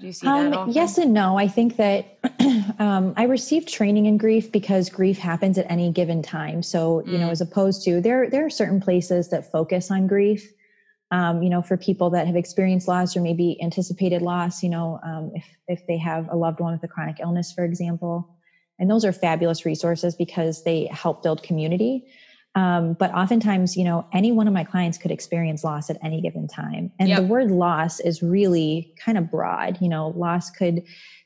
Do 0.00 0.06
you 0.06 0.12
see 0.12 0.26
um, 0.26 0.50
that? 0.50 0.68
Yes 0.70 0.96
and 0.96 1.12
no. 1.12 1.36
I 1.36 1.46
think 1.46 1.76
that 1.76 2.18
um, 2.78 3.12
I 3.16 3.24
received 3.24 3.68
training 3.68 4.06
in 4.06 4.16
grief 4.16 4.50
because 4.50 4.88
grief 4.88 5.18
happens 5.18 5.58
at 5.58 5.70
any 5.70 5.92
given 5.92 6.22
time. 6.22 6.62
So, 6.62 7.04
you 7.04 7.18
mm. 7.18 7.20
know, 7.20 7.30
as 7.30 7.42
opposed 7.42 7.84
to 7.84 8.00
there, 8.00 8.30
there 8.30 8.46
are 8.46 8.50
certain 8.50 8.80
places 8.80 9.28
that 9.28 9.52
focus 9.52 9.90
on 9.90 10.06
grief. 10.06 10.50
Um, 11.12 11.42
you 11.42 11.50
know, 11.50 11.60
for 11.60 11.76
people 11.76 12.08
that 12.10 12.28
have 12.28 12.36
experienced 12.36 12.86
loss 12.86 13.16
or 13.16 13.20
maybe 13.20 13.60
anticipated 13.60 14.22
loss, 14.22 14.62
you 14.62 14.68
know, 14.70 15.00
um, 15.04 15.32
if 15.34 15.44
if 15.66 15.86
they 15.86 15.98
have 15.98 16.28
a 16.30 16.36
loved 16.36 16.60
one 16.60 16.72
with 16.72 16.84
a 16.84 16.88
chronic 16.88 17.18
illness, 17.20 17.52
for 17.52 17.64
example, 17.64 18.36
and 18.78 18.88
those 18.88 19.04
are 19.04 19.12
fabulous 19.12 19.66
resources 19.66 20.14
because 20.14 20.62
they 20.62 20.86
help 20.86 21.22
build 21.22 21.42
community. 21.42 22.06
Um, 22.54 22.94
but 22.94 23.14
oftentimes, 23.14 23.76
you 23.76 23.84
know, 23.84 24.06
any 24.12 24.32
one 24.32 24.48
of 24.48 24.54
my 24.54 24.64
clients 24.64 24.98
could 24.98 25.10
experience 25.10 25.62
loss 25.62 25.88
at 25.88 25.98
any 26.02 26.20
given 26.20 26.48
time. 26.48 26.90
And 26.98 27.08
yep. 27.08 27.18
the 27.18 27.24
word 27.24 27.50
loss 27.50 28.00
is 28.00 28.22
really 28.22 28.92
kind 28.98 29.16
of 29.16 29.30
broad. 29.30 29.78
You 29.80 29.88
know, 29.88 30.08
loss 30.16 30.50
could 30.50 30.82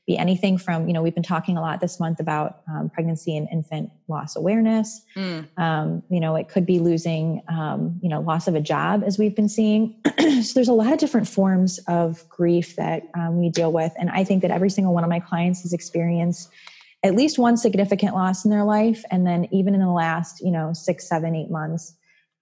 be 0.07 0.19
anything 0.19 0.59
from, 0.59 0.87
you 0.87 0.93
know, 0.93 1.03
we've 1.03 1.15
been 1.15 1.23
talking 1.23 1.57
a 1.57 1.63
lot 1.63 1.81
this 1.81 1.99
month 1.99 2.21
about 2.21 2.61
um, 2.69 2.91
pregnancy 2.91 3.37
and 3.39 3.49
infant 3.51 3.91
loss 4.07 4.37
awareness. 4.37 5.01
Mm. 5.17 5.49
Um, 5.59 6.03
you 6.11 6.21
know, 6.21 6.37
it 6.37 6.51
could 6.51 6.67
be 6.67 6.79
losing, 6.79 7.41
um, 7.49 7.99
you 8.03 8.11
know, 8.11 8.21
loss 8.21 8.47
of 8.47 8.55
a 8.55 8.61
job, 8.61 9.03
as 9.07 9.19
we've 9.19 9.35
been 9.35 9.49
seeing. 9.49 9.97
so 10.19 10.53
there's 10.55 10.69
a 10.69 10.75
lot 10.75 10.93
of 10.93 10.99
different 10.99 11.27
forms 11.27 11.79
of 11.89 12.29
grief 12.29 12.77
that 12.77 13.05
um, 13.15 13.39
we 13.41 13.49
deal 13.49 13.73
with. 13.73 13.93
And 13.99 14.11
I 14.11 14.25
think 14.25 14.43
that 14.43 14.51
every 14.51 14.69
single 14.69 14.93
one 14.93 15.05
of 15.05 15.11
my 15.11 15.21
clients 15.21 15.63
has 15.63 15.73
experienced 15.73 16.51
at 17.05 17.15
least 17.15 17.39
one 17.39 17.57
significant 17.57 18.15
loss 18.15 18.45
in 18.45 18.51
their 18.51 18.65
life 18.65 19.05
and 19.11 19.27
then 19.27 19.47
even 19.53 19.75
in 19.75 19.81
the 19.81 19.91
last 19.91 20.41
you 20.41 20.51
know 20.51 20.73
six 20.73 21.07
seven 21.07 21.37
eight 21.37 21.51
months 21.51 21.95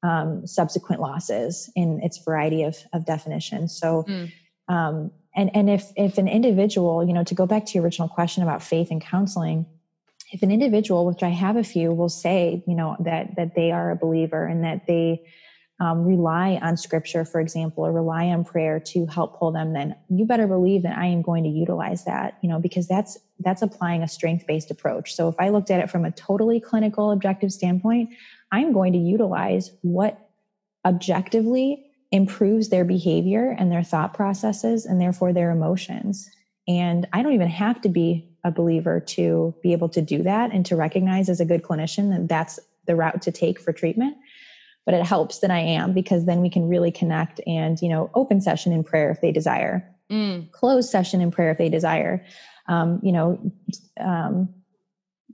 um, 0.05 0.47
subsequent 0.47 1.01
losses 1.01 1.71
in 1.77 2.01
its 2.03 2.19
variety 2.19 2.63
of, 2.63 2.77
of 2.93 3.05
definitions 3.05 3.77
so 3.79 4.05
mm. 4.09 4.33
um, 4.69 5.11
and 5.35 5.55
and 5.55 5.69
if 5.69 5.93
if 5.97 6.17
an 6.17 6.29
individual 6.29 7.05
you 7.05 7.13
know 7.13 7.25
to 7.25 7.35
go 7.35 7.47
back 7.47 7.67
to 7.67 7.75
your 7.75 7.85
original 7.85 8.09
question 8.09 8.43
about 8.43 8.63
faith 8.63 8.91
and 8.91 9.03
counseling 9.03 9.67
if 10.33 10.43
an 10.43 10.51
individual 10.51 11.05
which 11.05 11.23
i 11.23 11.29
have 11.29 11.57
a 11.57 11.65
few 11.65 11.93
will 11.93 12.09
say 12.09 12.63
you 12.67 12.75
know 12.75 12.97
that 13.01 13.35
that 13.37 13.55
they 13.55 13.73
are 13.73 13.91
a 13.91 13.97
believer 13.97 14.47
and 14.47 14.65
that 14.65 14.87
they 14.87 15.23
um, 15.81 16.05
rely 16.05 16.61
on 16.63 16.77
scripture, 16.77 17.25
for 17.25 17.41
example, 17.41 17.85
or 17.85 17.93
rely 17.93 18.27
on 18.27 18.45
prayer 18.45 18.79
to 18.79 19.07
help 19.07 19.39
pull 19.39 19.51
them, 19.51 19.73
then 19.73 19.97
you 20.09 20.25
better 20.25 20.47
believe 20.47 20.83
that 20.83 20.97
I 20.97 21.07
am 21.07 21.23
going 21.23 21.43
to 21.45 21.51
utilize 21.51 22.05
that, 22.05 22.39
you 22.43 22.49
know, 22.49 22.61
because 22.61 22.87
that's 22.87 23.19
that's 23.41 23.63
applying 23.63 24.03
a 24.03 24.09
strength-based 24.09 24.71
approach. 24.71 25.15
So 25.15 25.29
if 25.29 25.35
I 25.41 25.49
looked 25.49 25.71
at 25.71 25.81
it 25.81 25.91
from 25.91 26.05
a 26.05 26.13
totally 26.13 26.61
clinical, 26.61 27.11
objective 27.11 27.53
standpoint, 27.53 28.11
I'm 28.53 28.73
going 28.73 28.93
to 28.93 28.99
utilize 28.99 29.73
what 29.83 30.29
objectively 30.85 31.85
improves 32.13 32.69
their 32.69 32.85
behavior 32.85 33.57
and 33.59 33.73
their 33.73 33.83
thought 33.83 34.15
processes 34.15 34.87
and 34.87 35.01
therefore 35.01 35.33
their 35.33 35.51
emotions. 35.51 36.29
And 36.69 37.09
I 37.13 37.23
don't 37.23 37.33
even 37.33 37.49
have 37.49 37.81
to 37.81 37.89
be 37.89 38.29
a 38.45 38.51
believer 38.51 39.01
to 39.01 39.55
be 39.63 39.73
able 39.73 39.89
to 39.89 40.03
do 40.03 40.23
that 40.23 40.53
and 40.53 40.65
to 40.67 40.77
recognize 40.77 41.29
as 41.29 41.41
a 41.41 41.45
good 41.45 41.63
clinician 41.63 42.11
that 42.11 42.29
that's 42.29 42.61
the 42.87 42.95
route 42.95 43.23
to 43.23 43.33
take 43.33 43.61
for 43.61 43.73
treatment 43.73 44.17
but 44.85 44.95
it 44.95 45.05
helps 45.05 45.39
that 45.41 45.51
I 45.51 45.61
am 45.61 45.93
because 45.93 46.27
then 46.27 46.41
we 46.41 46.51
can 46.51 46.69
really 46.69 46.91
connect 46.91 47.41
and, 47.47 47.81
you 47.81 47.89
know, 47.89 48.11
open 48.15 48.41
session 48.41 48.73
in 48.73 48.83
prayer 48.83 49.11
if 49.11 49.21
they 49.21 49.33
desire, 49.33 49.89
mm. 50.11 50.51
closed 50.53 50.91
session 50.91 51.21
in 51.21 51.31
prayer 51.31 51.51
if 51.51 51.59
they 51.59 51.69
desire, 51.69 52.25
um, 52.69 53.01
you 53.03 53.13
know, 53.13 53.53
um, 54.01 54.49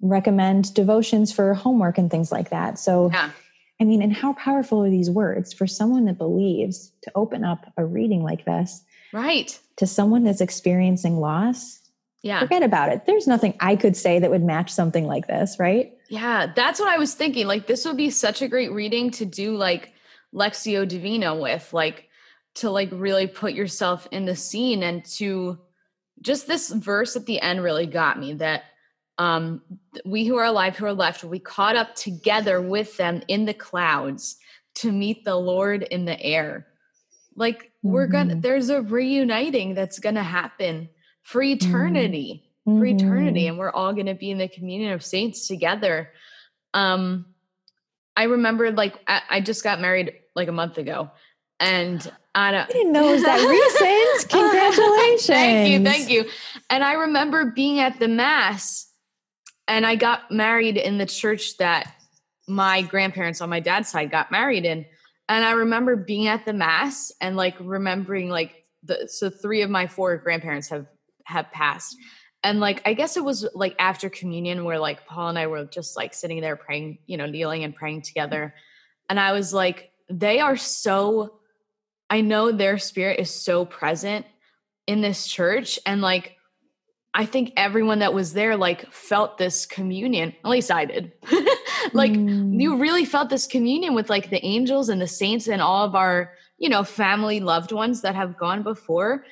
recommend 0.02 0.72
devotions 0.74 1.32
for 1.32 1.54
homework 1.54 1.98
and 1.98 2.10
things 2.10 2.30
like 2.30 2.50
that. 2.50 2.78
So, 2.78 3.10
yeah. 3.12 3.30
I 3.80 3.84
mean, 3.84 4.02
and 4.02 4.12
how 4.12 4.32
powerful 4.32 4.84
are 4.84 4.90
these 4.90 5.08
words 5.08 5.52
for 5.52 5.66
someone 5.66 6.04
that 6.06 6.18
believes 6.18 6.90
to 7.02 7.12
open 7.14 7.44
up 7.44 7.72
a 7.76 7.84
reading 7.84 8.24
like 8.24 8.44
this? 8.44 8.82
Right. 9.12 9.58
To 9.76 9.86
someone 9.86 10.24
that's 10.24 10.40
experiencing 10.40 11.18
loss. 11.18 11.78
Yeah. 12.22 12.40
Forget 12.40 12.64
about 12.64 12.90
it. 12.90 13.06
There's 13.06 13.28
nothing 13.28 13.54
I 13.60 13.76
could 13.76 13.96
say 13.96 14.18
that 14.18 14.30
would 14.30 14.42
match 14.42 14.70
something 14.70 15.06
like 15.06 15.28
this, 15.28 15.58
right? 15.60 15.92
Yeah, 16.08 16.52
that's 16.54 16.80
what 16.80 16.88
I 16.88 16.98
was 16.98 17.14
thinking. 17.14 17.46
Like 17.46 17.66
this 17.66 17.84
would 17.84 17.96
be 17.96 18.10
such 18.10 18.40
a 18.42 18.48
great 18.48 18.72
reading 18.72 19.10
to 19.12 19.26
do 19.26 19.56
like 19.56 19.92
Lectio 20.34 20.88
Divina 20.88 21.34
with, 21.34 21.72
like 21.72 22.08
to 22.56 22.70
like 22.70 22.88
really 22.92 23.26
put 23.26 23.52
yourself 23.52 24.08
in 24.10 24.24
the 24.24 24.36
scene 24.36 24.82
and 24.82 25.04
to 25.04 25.58
just 26.20 26.46
this 26.46 26.70
verse 26.70 27.14
at 27.14 27.26
the 27.26 27.40
end 27.40 27.62
really 27.62 27.86
got 27.86 28.18
me 28.18 28.34
that 28.34 28.64
um 29.18 29.62
we 30.04 30.24
who 30.24 30.36
are 30.36 30.44
alive 30.44 30.76
who 30.76 30.84
are 30.84 30.92
left 30.92 31.22
we 31.22 31.38
caught 31.38 31.76
up 31.76 31.94
together 31.94 32.60
with 32.60 32.96
them 32.96 33.22
in 33.28 33.44
the 33.44 33.54
clouds 33.54 34.36
to 34.78 34.92
meet 34.92 35.24
the 35.24 35.36
Lord 35.36 35.82
in 35.82 36.04
the 36.04 36.20
air. 36.20 36.66
Like 37.34 37.64
mm-hmm. 37.64 37.90
we're 37.90 38.06
gonna 38.06 38.34
mm-hmm. 38.34 38.40
there's 38.40 38.70
a 38.70 38.82
reuniting 38.82 39.74
that's 39.74 39.98
gonna 39.98 40.22
happen 40.22 40.88
for 41.22 41.42
mm-hmm. 41.42 41.66
eternity. 41.66 42.32
Mm-hmm 42.34 42.44
mm-hmm. 42.68 42.80
for 42.80 42.86
eternity 42.86 43.46
and 43.46 43.58
we're 43.58 43.70
all 43.70 43.92
going 43.92 44.06
to 44.06 44.14
be 44.14 44.30
in 44.30 44.38
the 44.38 44.48
communion 44.48 44.92
of 44.92 45.04
saints 45.04 45.46
together 45.46 46.10
um 46.74 47.26
i 48.16 48.24
remember 48.24 48.70
like 48.70 48.98
I, 49.06 49.22
I, 49.30 49.40
just 49.40 49.64
got 49.64 49.80
married 49.80 50.12
like 50.34 50.48
a 50.48 50.52
month 50.52 50.78
ago 50.78 51.10
and 51.60 52.10
I, 52.34 52.52
don't, 52.52 52.70
I 52.70 52.72
didn't 52.72 52.92
know 52.92 53.08
it 53.08 53.12
was 53.12 53.22
that 53.24 53.40
recent. 53.40 54.30
Congratulations. 54.30 55.26
thank 55.26 55.70
you. 55.70 55.82
Thank 55.82 56.08
you. 56.08 56.30
And 56.70 56.84
I 56.84 56.92
remember 56.92 57.46
being 57.46 57.80
at 57.80 57.98
the 57.98 58.06
mass 58.06 58.88
and 59.66 59.84
I 59.84 59.96
got 59.96 60.30
married 60.30 60.76
in 60.76 60.98
the 60.98 61.06
church 61.06 61.56
that 61.58 61.92
my 62.48 62.82
grandparents 62.82 63.40
on 63.40 63.50
my 63.50 63.60
dad's 63.60 63.88
side 63.88 64.10
got 64.10 64.30
married 64.30 64.64
in. 64.64 64.86
And 65.28 65.44
I 65.44 65.52
remember 65.52 65.94
being 65.94 66.26
at 66.26 66.46
the 66.46 66.54
mass 66.54 67.12
and 67.20 67.36
like 67.36 67.54
remembering 67.60 68.30
like 68.30 68.64
the 68.82 69.08
so 69.08 69.28
three 69.28 69.62
of 69.62 69.68
my 69.68 69.86
four 69.86 70.16
grandparents 70.16 70.68
have 70.68 70.86
have 71.24 71.52
passed 71.52 71.94
and 72.42 72.60
like 72.60 72.80
i 72.86 72.94
guess 72.94 73.16
it 73.16 73.24
was 73.24 73.46
like 73.54 73.74
after 73.78 74.08
communion 74.08 74.64
where 74.64 74.78
like 74.78 75.06
paul 75.06 75.28
and 75.28 75.38
i 75.38 75.46
were 75.46 75.64
just 75.64 75.96
like 75.96 76.14
sitting 76.14 76.40
there 76.40 76.56
praying 76.56 76.98
you 77.06 77.16
know 77.16 77.26
kneeling 77.26 77.64
and 77.64 77.74
praying 77.74 78.02
together. 78.02 78.54
And 79.08 79.18
i 79.18 79.32
was 79.32 79.52
like 79.54 79.90
they 80.10 80.40
are 80.40 80.56
so 80.56 81.38
i 82.10 82.20
know 82.20 82.52
their 82.52 82.78
spirit 82.78 83.20
is 83.20 83.30
so 83.30 83.64
present 83.64 84.26
in 84.86 85.00
this 85.00 85.26
church. 85.26 85.78
And 85.86 86.00
like 86.00 86.36
i 87.14 87.24
think 87.24 87.52
everyone 87.56 88.00
that 88.00 88.14
was 88.14 88.32
there 88.32 88.56
like 88.56 88.92
felt 88.92 89.38
this 89.38 89.66
communion. 89.66 90.34
At 90.44 90.50
least 90.50 90.70
i 90.70 90.84
did. 90.84 91.12
Like 91.92 92.12
mm. 92.12 92.60
you 92.60 92.76
really 92.76 93.04
felt 93.04 93.30
this 93.30 93.46
communion 93.46 93.94
with 93.94 94.10
like 94.10 94.30
the 94.30 94.44
angels 94.44 94.88
and 94.88 95.00
the 95.00 95.06
saints 95.06 95.48
and 95.48 95.62
all 95.62 95.84
of 95.84 95.94
our 95.94 96.32
you 96.58 96.68
know 96.68 96.84
family 96.84 97.40
loved 97.40 97.72
ones 97.72 98.02
that 98.02 98.14
have 98.14 98.36
gone 98.36 98.62
before 98.62 99.24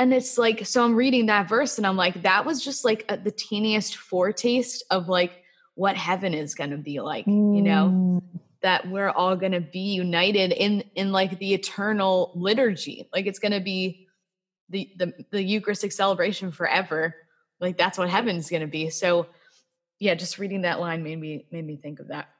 and 0.00 0.14
it's 0.14 0.38
like 0.38 0.66
so 0.66 0.82
i'm 0.82 0.96
reading 0.96 1.26
that 1.26 1.48
verse 1.48 1.76
and 1.76 1.86
i'm 1.86 1.96
like 1.96 2.22
that 2.22 2.44
was 2.44 2.64
just 2.64 2.84
like 2.84 3.04
a, 3.08 3.16
the 3.16 3.30
teeniest 3.30 3.96
foretaste 3.96 4.82
of 4.90 5.08
like 5.08 5.44
what 5.74 5.96
heaven 5.96 6.34
is 6.34 6.54
going 6.54 6.70
to 6.70 6.78
be 6.78 7.00
like 7.00 7.26
mm. 7.26 7.54
you 7.54 7.62
know 7.62 7.90
mm. 7.92 8.22
that 8.62 8.88
we're 8.90 9.10
all 9.10 9.36
going 9.36 9.52
to 9.52 9.60
be 9.60 9.92
united 9.92 10.52
in 10.52 10.82
in 10.94 11.12
like 11.12 11.38
the 11.38 11.54
eternal 11.54 12.32
liturgy 12.34 13.08
like 13.12 13.26
it's 13.26 13.38
going 13.38 13.52
to 13.52 13.60
be 13.60 14.08
the, 14.70 14.90
the 14.96 15.12
the 15.30 15.42
eucharistic 15.42 15.92
celebration 15.92 16.50
forever 16.50 17.14
like 17.60 17.76
that's 17.76 17.98
what 17.98 18.08
heaven's 18.08 18.48
going 18.48 18.62
to 18.62 18.66
be 18.66 18.88
so 18.90 19.26
yeah 19.98 20.14
just 20.14 20.38
reading 20.38 20.62
that 20.62 20.80
line 20.80 21.02
made 21.02 21.20
me 21.20 21.46
made 21.52 21.66
me 21.66 21.76
think 21.76 22.00
of 22.00 22.08
that 22.08 22.30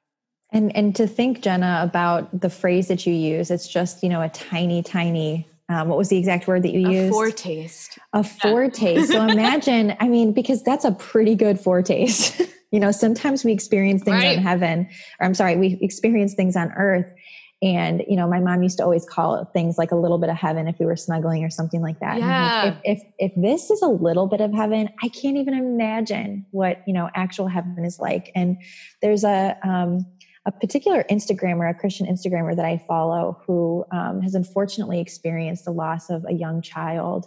and 0.53 0.75
and 0.75 0.97
to 0.97 1.07
think 1.07 1.43
jenna 1.43 1.81
about 1.83 2.41
the 2.41 2.51
phrase 2.51 2.89
that 2.89 3.07
you 3.07 3.13
use 3.13 3.51
it's 3.51 3.69
just 3.69 4.03
you 4.03 4.09
know 4.09 4.23
a 4.23 4.29
tiny 4.31 4.83
tiny 4.83 5.50
um, 5.71 5.89
what 5.89 5.97
was 5.97 6.09
the 6.09 6.19
exact 6.19 6.49
word 6.49 6.65
that 6.65 6.73
you 6.73 6.87
a 6.89 6.93
used? 6.93 7.13
Foretaste. 7.15 7.99
A 8.13 8.25
foretaste. 8.25 9.07
so 9.07 9.25
imagine, 9.29 9.97
I 10.01 10.09
mean, 10.09 10.33
because 10.33 10.65
that's 10.65 10.85
a 10.85 10.91
pretty 10.91 11.37
good 11.37 11.61
foretaste. 11.61 12.43
you 12.73 12.81
know, 12.81 12.91
sometimes 12.91 13.45
we 13.45 13.53
experience 13.53 14.03
things 14.03 14.23
right. 14.23 14.37
on 14.37 14.43
heaven, 14.43 14.89
or 15.21 15.27
I'm 15.27 15.35
sorry, 15.35 15.57
we 15.57 15.79
experience 15.81 16.35
things 16.35 16.57
on 16.57 16.73
earth, 16.73 17.07
And, 17.63 18.03
you 18.09 18.17
know, 18.17 18.27
my 18.27 18.41
mom 18.41 18.63
used 18.63 18.79
to 18.79 18.85
always 18.85 19.05
call 19.05 19.45
things 19.53 19.77
like 19.77 19.93
a 19.93 19.97
little 19.97 20.19
bit 20.19 20.31
of 20.31 20.37
heaven 20.37 20.67
if 20.67 20.79
we 20.79 20.87
were 20.87 20.97
snuggling 20.97 21.45
or 21.45 21.51
something 21.51 21.83
like 21.83 22.01
that. 22.01 22.19
Yeah. 22.19 22.63
Like, 22.65 22.77
if, 22.85 22.99
if, 22.99 23.31
if 23.31 23.33
this 23.37 23.71
is 23.71 23.83
a 23.83 23.89
little 23.89 24.27
bit 24.27 24.41
of 24.41 24.53
heaven, 24.53 24.89
I 25.03 25.09
can't 25.09 25.37
even 25.37 25.55
imagine 25.55 26.47
what, 26.53 26.83
you 26.87 26.95
know, 26.95 27.11
actual 27.15 27.49
heaven 27.49 27.85
is 27.85 27.99
like. 27.99 28.33
And 28.35 28.57
there's 29.03 29.25
a, 29.25 29.59
um, 29.63 30.07
a 30.47 30.53
particular 30.53 31.05
Instagrammer, 31.11 31.69
a 31.71 31.75
Christian 31.75 32.07
Instagrammer 32.07 32.57
that 32.57 32.65
I 32.65 32.79
follow, 32.89 33.41
who 33.47 33.85
um, 33.93 34.23
has 34.23 34.35
unfortunately 34.35 35.01
experienced 35.01 35.65
the 35.65 35.71
loss 35.73 36.09
of 36.11 36.25
a 36.29 36.33
young 36.33 36.63
child. 36.63 37.27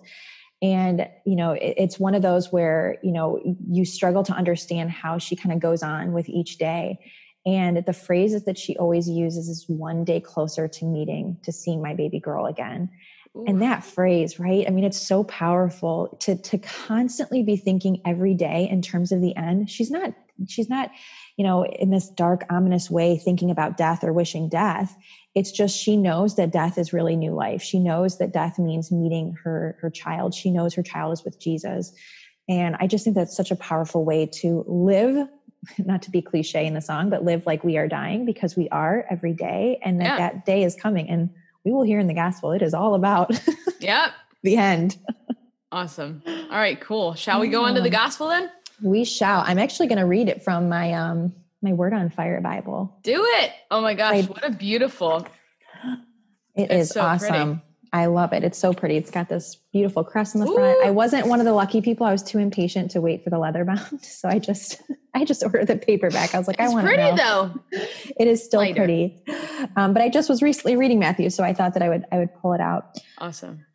And, 0.62 1.08
you 1.26 1.36
know, 1.36 1.52
it, 1.52 1.76
it's 1.78 1.99
one 1.99 2.15
of 2.15 2.21
those 2.21 2.52
where, 2.52 2.97
you 3.04 3.12
know, 3.12 3.39
you 3.69 3.86
struggle 3.86 4.23
to 4.23 4.34
understand 4.34 4.91
how 4.91 5.17
she 5.17 5.36
kind 5.36 5.54
of 5.54 5.60
goes 5.60 5.84
on 5.84 6.13
with 6.13 6.28
each 6.28 6.58
day. 6.58 6.97
And 7.45 7.86
the 7.86 7.93
phrases 7.93 8.45
that 8.45 8.58
she 8.58 8.78
always 8.78 9.10
uses 9.10 9.49
is 9.49 9.65
one 9.67 10.06
day 10.06 10.21
closer 10.21 10.67
to 10.67 10.86
meeting, 10.86 11.38
to 11.43 11.52
seeing 11.52 11.82
my 11.82 11.93
baby 11.93 12.19
girl 12.19 12.45
again. 12.45 12.89
Ooh. 13.36 13.43
And 13.45 13.62
that 13.62 13.84
phrase, 13.84 14.39
right? 14.39 14.65
I 14.65 14.71
mean, 14.71 14.86
it's 14.86 15.06
so 15.06 15.23
powerful 15.26 16.17
to 16.21 16.36
to 16.36 16.58
constantly 16.60 17.43
be 17.43 17.58
thinking 17.58 18.02
every 18.06 18.34
day 18.34 18.67
in 18.71 18.82
terms 18.82 19.12
of 19.12 19.21
the 19.21 19.36
end. 19.36 19.69
She's 19.69 19.91
not, 19.91 20.13
she's 20.47 20.69
not, 20.69 20.89
you 21.38 21.43
know, 21.43 21.65
in 21.65 21.89
this 21.89 22.10
dark, 22.10 22.46
ominous 22.50 22.89
way 22.89 23.17
thinking 23.17 23.50
about 23.50 23.78
death 23.78 24.04
or 24.04 24.13
wishing 24.13 24.50
death. 24.50 24.96
It's 25.36 25.52
just 25.52 25.78
she 25.78 25.98
knows 25.98 26.36
that 26.36 26.52
death 26.52 26.78
is 26.78 26.93
really 26.93 27.15
new 27.15 27.34
life. 27.34 27.62
She 27.62 27.80
knows 27.80 28.19
that 28.19 28.34
death 28.34 28.60
means 28.60 28.91
meeting 28.91 29.36
her 29.43 29.78
her 29.82 29.89
child. 29.89 30.34
She 30.34 30.52
knows 30.52 30.74
her 30.76 30.84
child 30.84 31.13
is 31.13 31.24
with 31.24 31.39
Jesus. 31.39 31.91
And 32.48 32.76
I 32.80 32.88
just 32.88 33.04
think 33.04 33.15
that's 33.15 33.36
such 33.36 33.52
a 33.52 33.56
powerful 33.56 34.06
way 34.06 34.26
to 34.41 34.63
live 34.67 35.28
not 35.78 36.02
to 36.04 36.12
be 36.12 36.22
cliche 36.22 36.65
in 36.65 36.74
the 36.74 36.82
song, 36.82 37.10
but 37.10 37.24
live 37.24 37.46
like 37.46 37.63
we 37.63 37.78
are 37.78 37.88
dying 37.88 38.26
because 38.26 38.56
we 38.56 38.69
are 38.69 39.06
every 39.10 39.34
day 39.34 39.80
and 39.84 40.00
that 40.02 40.06
yeah. 40.06 40.17
that 40.17 40.46
day 40.46 40.63
is 40.63 40.76
coming. 40.76 41.10
And 41.10 41.30
we 41.63 41.72
will 41.72 41.84
hear 41.84 42.00
in 42.00 42.08
the 42.08 42.13
gospel, 42.13 42.52
it 42.52 42.62
is 42.62 42.74
all 42.74 42.96
about 42.96 43.32
yep. 43.80 44.12
the 44.43 44.58
end. 44.58 44.98
Awesome. 45.72 46.22
All 46.28 46.50
right, 46.52 46.80
cool. 46.80 47.15
Shall 47.15 47.39
we 47.39 47.48
go 47.48 47.63
on 47.63 47.74
to 47.74 47.82
the 47.82 47.89
gospel 47.89 48.28
then? 48.28 48.48
We 48.82 49.04
shall. 49.06 49.44
I'm 49.46 49.60
actually 49.60 49.88
going 49.88 50.00
to 50.00 50.06
read 50.06 50.30
it 50.30 50.44
from 50.44 50.70
my 50.70 50.94
um 50.94 51.34
my 51.62 51.74
Word 51.74 51.94
on 51.94 52.10
Fire 52.10 52.42
Bible. 52.42 52.98
Do 53.04 53.24
it. 53.26 53.52
Oh 53.72 53.82
my 53.82 53.94
gosh, 53.94 54.16
I, 54.16 54.22
what 54.24 54.46
a 54.46 54.52
beautiful. 54.52 55.28
It 56.56 56.70
it's 56.70 56.74
is 56.74 56.90
so 56.90 57.02
awesome. 57.02 57.30
Pretty. 57.30 57.62
I 57.94 58.08
love 58.08 58.34
it. 58.34 58.44
It's 58.44 58.58
so 58.58 58.74
pretty. 58.74 58.98
It's 58.98 59.12
got 59.12 59.30
this 59.30 59.56
beautiful 59.72 60.04
crest 60.04 60.34
in 60.34 60.42
the 60.42 60.48
Ooh. 60.48 60.56
front. 60.56 60.84
I 60.84 60.90
wasn't 60.90 61.28
one 61.28 61.40
of 61.40 61.46
the 61.46 61.54
lucky 61.54 61.80
people. 61.80 62.08
I 62.08 62.12
was 62.12 62.24
too 62.24 62.40
impatient 62.40 62.90
to 62.92 63.02
wait 63.02 63.24
for 63.24 63.30
the 63.30 63.38
leather 63.38 63.64
bound, 63.64 64.02
so 64.04 64.28
I 64.28 64.40
just 64.40 64.82
I 65.14 65.24
just 65.26 65.44
ordered 65.44 65.68
the 65.68 65.78
paperback. 65.78 66.34
I 66.34 66.40
was 66.40 66.48
like, 66.48 66.58
it's 66.60 66.72
I 66.72 66.74
want 66.74 66.88
It's 66.88 66.96
pretty 66.96 67.16
know. 67.16 67.52
though. 67.72 67.80
It 68.18 68.28
is 68.28 68.44
still 68.44 68.62
Lighter. 68.62 68.76
pretty, 68.82 69.24
um, 69.76 69.94
but 69.94 70.02
I 70.02 70.10
just 70.10 70.28
was 70.28 70.42
recently 70.42 70.76
reading 70.76 71.00
Matthew, 71.00 71.30
so 71.30 71.44
I 71.44 71.54
thought 71.54 71.76
that 71.76 71.84
I 71.84 71.90
would 71.90 72.06
I 72.12 72.18
would 72.18 72.34
pull 72.42 72.54
it 72.54 72.62
out. 72.62 72.98
Awesome. 73.20 73.66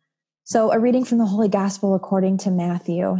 So 0.43 0.71
a 0.71 0.79
reading 0.79 1.05
from 1.05 1.17
the 1.19 1.25
Holy 1.25 1.47
Gospel 1.47 1.95
according 1.95 2.39
to 2.39 2.51
Matthew. 2.51 3.17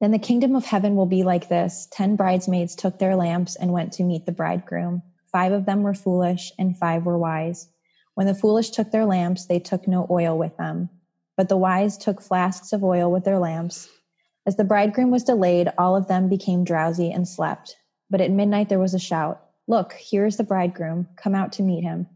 Then 0.00 0.12
the 0.12 0.18
kingdom 0.18 0.56
of 0.56 0.64
heaven 0.64 0.96
will 0.96 1.06
be 1.06 1.22
like 1.22 1.48
this: 1.48 1.86
Ten 1.90 2.16
bridesmaids 2.16 2.74
took 2.74 2.98
their 2.98 3.16
lamps 3.16 3.54
and 3.56 3.72
went 3.72 3.92
to 3.94 4.04
meet 4.04 4.26
the 4.26 4.32
bridegroom. 4.32 5.02
Five 5.30 5.52
of 5.52 5.66
them 5.66 5.82
were 5.82 5.94
foolish, 5.94 6.52
and 6.58 6.76
five 6.76 7.04
were 7.04 7.18
wise. 7.18 7.68
When 8.14 8.26
the 8.26 8.34
foolish 8.34 8.70
took 8.70 8.90
their 8.90 9.04
lamps, 9.04 9.46
they 9.46 9.58
took 9.58 9.86
no 9.86 10.06
oil 10.10 10.36
with 10.36 10.56
them. 10.56 10.88
But 11.36 11.48
the 11.48 11.56
wise 11.56 11.96
took 11.96 12.20
flasks 12.20 12.72
of 12.72 12.82
oil 12.82 13.10
with 13.10 13.24
their 13.24 13.38
lamps. 13.38 13.88
As 14.46 14.56
the 14.56 14.64
bridegroom 14.64 15.10
was 15.10 15.24
delayed, 15.24 15.68
all 15.78 15.94
of 15.96 16.08
them 16.08 16.28
became 16.28 16.64
drowsy 16.64 17.12
and 17.12 17.28
slept. 17.28 17.76
But 18.08 18.20
at 18.20 18.30
midnight 18.30 18.68
there 18.68 18.78
was 18.78 18.94
a 18.94 18.98
shout 18.98 19.40
Look, 19.68 19.92
here 19.92 20.26
is 20.26 20.36
the 20.36 20.42
bridegroom. 20.42 21.06
Come 21.16 21.34
out 21.34 21.52
to 21.52 21.62
meet 21.62 21.84
him. 21.84 22.08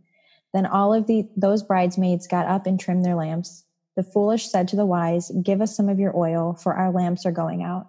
Then 0.52 0.66
all 0.66 0.92
of 0.92 1.06
the, 1.06 1.28
those 1.36 1.62
bridesmaids 1.62 2.26
got 2.26 2.46
up 2.46 2.66
and 2.66 2.80
trimmed 2.80 3.04
their 3.04 3.14
lamps. 3.14 3.63
The 3.96 4.02
foolish 4.02 4.50
said 4.50 4.66
to 4.68 4.76
the 4.76 4.86
wise, 4.86 5.30
Give 5.42 5.60
us 5.60 5.76
some 5.76 5.88
of 5.88 6.00
your 6.00 6.16
oil, 6.16 6.54
for 6.54 6.74
our 6.74 6.90
lamps 6.90 7.24
are 7.24 7.32
going 7.32 7.62
out. 7.62 7.86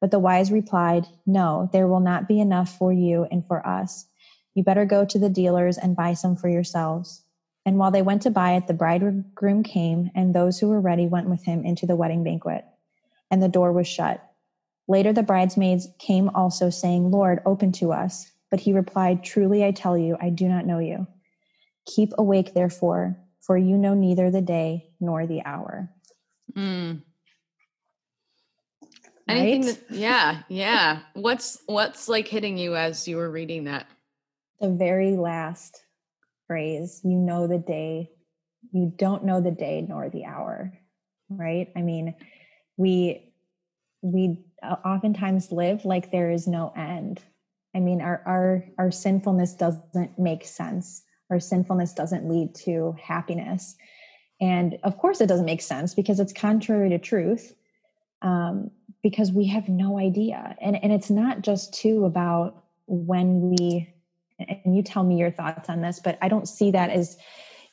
But 0.00 0.12
the 0.12 0.18
wise 0.18 0.52
replied, 0.52 1.06
No, 1.26 1.68
there 1.72 1.88
will 1.88 2.00
not 2.00 2.28
be 2.28 2.40
enough 2.40 2.76
for 2.78 2.92
you 2.92 3.26
and 3.30 3.44
for 3.46 3.66
us. 3.66 4.06
You 4.54 4.62
better 4.62 4.84
go 4.84 5.04
to 5.04 5.18
the 5.18 5.28
dealers 5.28 5.76
and 5.76 5.96
buy 5.96 6.14
some 6.14 6.36
for 6.36 6.48
yourselves. 6.48 7.24
And 7.66 7.78
while 7.78 7.90
they 7.90 8.02
went 8.02 8.22
to 8.22 8.30
buy 8.30 8.52
it, 8.52 8.66
the 8.68 8.74
bridegroom 8.74 9.62
came, 9.62 10.10
and 10.14 10.34
those 10.34 10.58
who 10.58 10.68
were 10.68 10.80
ready 10.80 11.06
went 11.06 11.28
with 11.28 11.44
him 11.44 11.64
into 11.64 11.86
the 11.86 11.96
wedding 11.96 12.24
banquet. 12.24 12.64
And 13.30 13.42
the 13.42 13.48
door 13.48 13.72
was 13.72 13.86
shut. 13.86 14.24
Later, 14.88 15.12
the 15.12 15.22
bridesmaids 15.22 15.88
came 15.98 16.30
also, 16.30 16.70
saying, 16.70 17.10
Lord, 17.10 17.40
open 17.44 17.72
to 17.72 17.92
us. 17.92 18.30
But 18.50 18.60
he 18.60 18.72
replied, 18.72 19.22
Truly 19.22 19.64
I 19.64 19.72
tell 19.72 19.98
you, 19.98 20.16
I 20.20 20.30
do 20.30 20.48
not 20.48 20.66
know 20.66 20.78
you. 20.78 21.06
Keep 21.86 22.12
awake, 22.18 22.54
therefore, 22.54 23.16
for 23.40 23.56
you 23.56 23.76
know 23.76 23.94
neither 23.94 24.30
the 24.30 24.40
day 24.40 24.89
nor 25.00 25.26
the 25.26 25.42
hour. 25.44 25.90
Mm. 26.56 27.02
Anything 29.28 29.66
right? 29.66 29.88
that, 29.88 29.96
yeah, 29.96 30.42
yeah. 30.48 31.00
What's 31.14 31.58
what's 31.66 32.08
like 32.08 32.26
hitting 32.26 32.58
you 32.58 32.76
as 32.76 33.06
you 33.06 33.16
were 33.16 33.30
reading 33.30 33.64
that? 33.64 33.86
The 34.60 34.70
very 34.70 35.12
last 35.12 35.82
phrase 36.50 37.00
you 37.04 37.16
know 37.16 37.46
the 37.46 37.58
day 37.58 38.10
you 38.72 38.92
don't 38.96 39.24
know 39.24 39.40
the 39.40 39.52
day 39.52 39.86
nor 39.88 40.10
the 40.10 40.24
hour 40.24 40.72
right 41.28 41.68
i 41.76 41.80
mean 41.80 42.12
we 42.76 43.32
we 44.02 44.36
oftentimes 44.84 45.52
live 45.52 45.84
like 45.84 46.10
there 46.10 46.28
is 46.28 46.48
no 46.48 46.72
end 46.76 47.20
i 47.76 47.78
mean 47.78 48.00
our 48.00 48.20
our 48.26 48.64
our 48.78 48.90
sinfulness 48.90 49.54
doesn't 49.54 50.18
make 50.18 50.44
sense 50.44 51.04
our 51.30 51.38
sinfulness 51.38 51.92
doesn't 51.92 52.28
lead 52.28 52.52
to 52.52 52.96
happiness 53.00 53.76
and 54.40 54.78
of 54.82 54.98
course 54.98 55.20
it 55.20 55.26
doesn't 55.26 55.46
make 55.46 55.62
sense 55.62 55.94
because 55.94 56.20
it's 56.20 56.32
contrary 56.32 56.88
to 56.88 56.98
truth 56.98 57.54
um, 58.22 58.70
because 59.02 59.32
we 59.32 59.46
have 59.46 59.68
no 59.68 59.98
idea 59.98 60.56
and 60.60 60.82
and 60.82 60.92
it's 60.92 61.10
not 61.10 61.42
just 61.42 61.72
too 61.74 62.04
about 62.04 62.64
when 62.86 63.50
we 63.50 63.92
and 64.48 64.76
you 64.76 64.82
tell 64.82 65.02
me 65.02 65.16
your 65.16 65.30
thoughts 65.30 65.68
on 65.68 65.80
this, 65.82 66.00
but 66.02 66.18
I 66.22 66.28
don't 66.28 66.48
see 66.48 66.70
that 66.70 66.90
as 66.90 67.16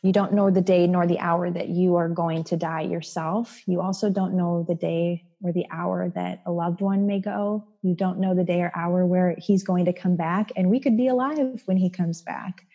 you 0.03 0.11
don't 0.11 0.33
know 0.33 0.51
the 0.51 0.61
day 0.61 0.85
nor 0.85 1.07
the 1.07 1.19
hour 1.19 1.49
that 1.49 1.69
you 1.69 1.95
are 1.95 2.07
going 2.07 2.43
to 2.45 2.57
die 2.57 2.81
yourself. 2.81 3.61
You 3.65 3.81
also 3.81 4.09
don't 4.09 4.35
know 4.35 4.63
the 4.67 4.75
day 4.75 5.25
or 5.41 5.51
the 5.51 5.65
hour 5.71 6.11
that 6.15 6.43
a 6.45 6.51
loved 6.51 6.81
one 6.81 7.07
may 7.07 7.19
go. 7.19 7.67
You 7.81 7.95
don't 7.95 8.19
know 8.19 8.35
the 8.35 8.43
day 8.43 8.61
or 8.61 8.71
hour 8.75 9.05
where 9.05 9.35
he's 9.39 9.63
going 9.63 9.85
to 9.85 9.93
come 9.93 10.15
back, 10.15 10.51
and 10.55 10.69
we 10.69 10.79
could 10.79 10.97
be 10.97 11.07
alive 11.07 11.61
when 11.65 11.77
he 11.77 11.89
comes 11.89 12.21
back. 12.21 12.65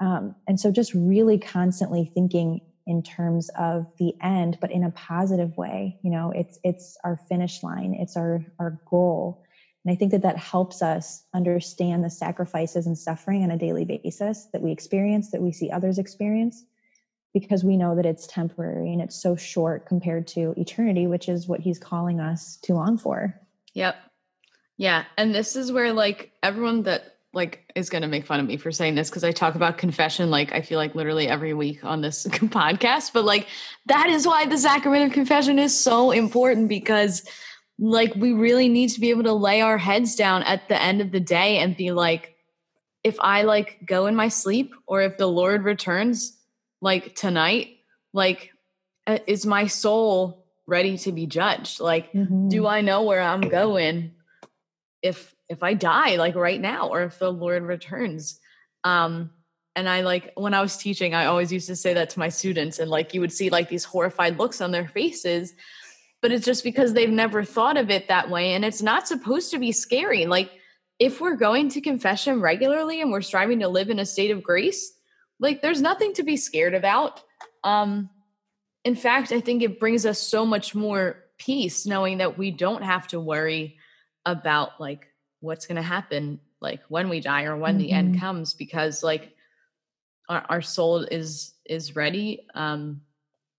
Um, 0.00 0.34
and 0.46 0.58
so, 0.58 0.70
just 0.70 0.94
really 0.94 1.38
constantly 1.38 2.10
thinking 2.14 2.60
in 2.86 3.02
terms 3.02 3.50
of 3.58 3.86
the 3.98 4.14
end, 4.22 4.58
but 4.60 4.70
in 4.70 4.84
a 4.84 4.90
positive 4.90 5.56
way. 5.56 5.98
You 6.02 6.10
know, 6.10 6.32
it's 6.34 6.58
it's 6.62 6.96
our 7.04 7.18
finish 7.28 7.62
line, 7.62 7.94
it's 7.98 8.16
our 8.16 8.44
our 8.58 8.80
goal. 8.88 9.42
And 9.84 9.92
I 9.92 9.96
think 9.96 10.10
that 10.12 10.22
that 10.22 10.36
helps 10.36 10.82
us 10.82 11.22
understand 11.32 12.02
the 12.02 12.10
sacrifices 12.10 12.86
and 12.86 12.98
suffering 12.98 13.44
on 13.44 13.52
a 13.52 13.58
daily 13.58 13.84
basis 13.84 14.48
that 14.52 14.62
we 14.62 14.72
experience, 14.72 15.30
that 15.30 15.42
we 15.42 15.52
see 15.52 15.70
others 15.70 15.98
experience, 15.98 16.64
because 17.32 17.62
we 17.62 17.76
know 17.76 17.94
that 17.94 18.06
it's 18.06 18.26
temporary 18.26 18.92
and 18.92 19.00
it's 19.00 19.20
so 19.20 19.36
short 19.36 19.86
compared 19.86 20.26
to 20.28 20.54
eternity, 20.56 21.06
which 21.06 21.28
is 21.28 21.46
what 21.46 21.60
he's 21.60 21.78
calling 21.78 22.18
us 22.18 22.58
to 22.64 22.74
long 22.74 22.98
for. 22.98 23.40
Yep. 23.74 23.94
Yeah. 24.76 25.04
And 25.16 25.34
this 25.34 25.54
is 25.54 25.70
where, 25.70 25.92
like, 25.92 26.32
everyone 26.42 26.82
that 26.82 27.15
like 27.36 27.70
is 27.74 27.90
going 27.90 28.02
to 28.02 28.08
make 28.08 28.26
fun 28.26 28.40
of 28.40 28.46
me 28.46 28.56
for 28.56 28.72
saying 28.72 28.94
this 28.94 29.10
because 29.10 29.22
I 29.22 29.30
talk 29.30 29.54
about 29.54 29.76
confession 29.76 30.30
like 30.30 30.52
I 30.52 30.62
feel 30.62 30.78
like 30.78 30.94
literally 30.94 31.28
every 31.28 31.52
week 31.52 31.84
on 31.84 32.00
this 32.00 32.26
podcast 32.30 33.12
but 33.12 33.24
like 33.24 33.46
that 33.84 34.08
is 34.08 34.26
why 34.26 34.46
the 34.46 34.58
sacrament 34.58 35.04
of 35.06 35.12
confession 35.12 35.58
is 35.58 35.78
so 35.78 36.10
important 36.10 36.68
because 36.68 37.28
like 37.78 38.14
we 38.16 38.32
really 38.32 38.68
need 38.68 38.88
to 38.88 39.00
be 39.00 39.10
able 39.10 39.24
to 39.24 39.34
lay 39.34 39.60
our 39.60 39.76
heads 39.76 40.16
down 40.16 40.42
at 40.44 40.66
the 40.68 40.80
end 40.80 41.02
of 41.02 41.12
the 41.12 41.20
day 41.20 41.58
and 41.58 41.76
be 41.76 41.92
like 41.92 42.34
if 43.04 43.18
i 43.20 43.42
like 43.42 43.78
go 43.84 44.06
in 44.06 44.16
my 44.16 44.28
sleep 44.28 44.72
or 44.86 45.02
if 45.02 45.18
the 45.18 45.26
lord 45.26 45.62
returns 45.62 46.38
like 46.80 47.14
tonight 47.14 47.68
like 48.14 48.50
uh, 49.06 49.18
is 49.26 49.44
my 49.44 49.66
soul 49.66 50.46
ready 50.66 50.96
to 50.96 51.12
be 51.12 51.26
judged 51.26 51.80
like 51.80 52.10
mm-hmm. 52.12 52.48
do 52.48 52.66
i 52.66 52.80
know 52.80 53.02
where 53.02 53.20
i'm 53.20 53.42
going 53.42 54.12
if 55.02 55.35
if 55.48 55.62
i 55.62 55.74
die 55.74 56.16
like 56.16 56.34
right 56.34 56.60
now 56.60 56.88
or 56.88 57.02
if 57.02 57.18
the 57.18 57.30
lord 57.30 57.62
returns 57.62 58.40
um 58.84 59.30
and 59.74 59.88
i 59.88 60.00
like 60.00 60.32
when 60.36 60.54
i 60.54 60.60
was 60.60 60.76
teaching 60.76 61.14
i 61.14 61.26
always 61.26 61.52
used 61.52 61.66
to 61.66 61.76
say 61.76 61.94
that 61.94 62.10
to 62.10 62.18
my 62.18 62.28
students 62.28 62.78
and 62.78 62.90
like 62.90 63.14
you 63.14 63.20
would 63.20 63.32
see 63.32 63.50
like 63.50 63.68
these 63.68 63.84
horrified 63.84 64.38
looks 64.38 64.60
on 64.60 64.70
their 64.70 64.88
faces 64.88 65.54
but 66.22 66.32
it's 66.32 66.44
just 66.44 66.64
because 66.64 66.92
they've 66.92 67.08
never 67.08 67.44
thought 67.44 67.76
of 67.76 67.90
it 67.90 68.08
that 68.08 68.30
way. 68.30 68.54
And 68.54 68.64
it's 68.64 68.82
not 68.82 69.06
supposed 69.06 69.50
to 69.52 69.58
be 69.58 69.72
scary. 69.72 70.26
Like, 70.26 70.50
if 70.98 71.20
we're 71.20 71.36
going 71.36 71.68
to 71.70 71.80
confession 71.80 72.40
regularly 72.40 73.00
and 73.00 73.12
we're 73.12 73.20
striving 73.20 73.60
to 73.60 73.68
live 73.68 73.90
in 73.90 73.98
a 73.98 74.06
state 74.06 74.30
of 74.30 74.42
grace, 74.42 74.92
like, 75.38 75.60
there's 75.60 75.82
nothing 75.82 76.14
to 76.14 76.22
be 76.22 76.36
scared 76.36 76.74
about. 76.74 77.22
Um, 77.62 78.08
in 78.84 78.96
fact, 78.96 79.30
I 79.30 79.40
think 79.40 79.62
it 79.62 79.78
brings 79.78 80.06
us 80.06 80.18
so 80.18 80.46
much 80.46 80.74
more 80.74 81.22
peace 81.38 81.86
knowing 81.86 82.18
that 82.18 82.38
we 82.38 82.50
don't 82.50 82.82
have 82.82 83.06
to 83.08 83.20
worry 83.20 83.76
about 84.24 84.80
like 84.80 85.06
what's 85.40 85.66
going 85.66 85.76
to 85.76 85.82
happen 85.82 86.40
like 86.60 86.80
when 86.88 87.08
we 87.08 87.20
die 87.20 87.44
or 87.44 87.56
when 87.56 87.72
mm-hmm. 87.72 87.78
the 87.78 87.92
end 87.92 88.10
mm-hmm. 88.12 88.20
comes 88.20 88.54
because 88.54 89.02
like 89.02 89.34
our, 90.28 90.44
our 90.48 90.62
soul 90.62 91.00
is 91.02 91.54
is 91.64 91.96
ready 91.96 92.46
um, 92.54 93.00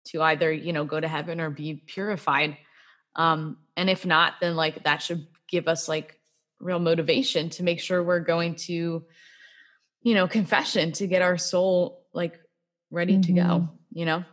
to 0.05 0.21
either 0.21 0.51
you 0.51 0.73
know 0.73 0.85
go 0.85 0.99
to 0.99 1.07
heaven 1.07 1.39
or 1.39 1.49
be 1.49 1.75
purified 1.85 2.57
um, 3.15 3.57
and 3.75 3.89
if 3.89 4.05
not 4.05 4.33
then 4.41 4.55
like 4.55 4.83
that 4.83 5.01
should 5.01 5.27
give 5.47 5.67
us 5.67 5.87
like 5.87 6.19
real 6.59 6.79
motivation 6.79 7.49
to 7.49 7.63
make 7.63 7.79
sure 7.79 8.03
we're 8.03 8.19
going 8.19 8.55
to 8.55 9.03
you 10.01 10.13
know 10.13 10.27
confession 10.27 10.91
to 10.91 11.07
get 11.07 11.21
our 11.21 11.37
soul 11.37 12.05
like 12.13 12.39
ready 12.91 13.13
mm-hmm. 13.13 13.21
to 13.21 13.31
go 13.33 13.41
mm-hmm. 13.41 13.75
you 13.91 14.05
know 14.05 14.23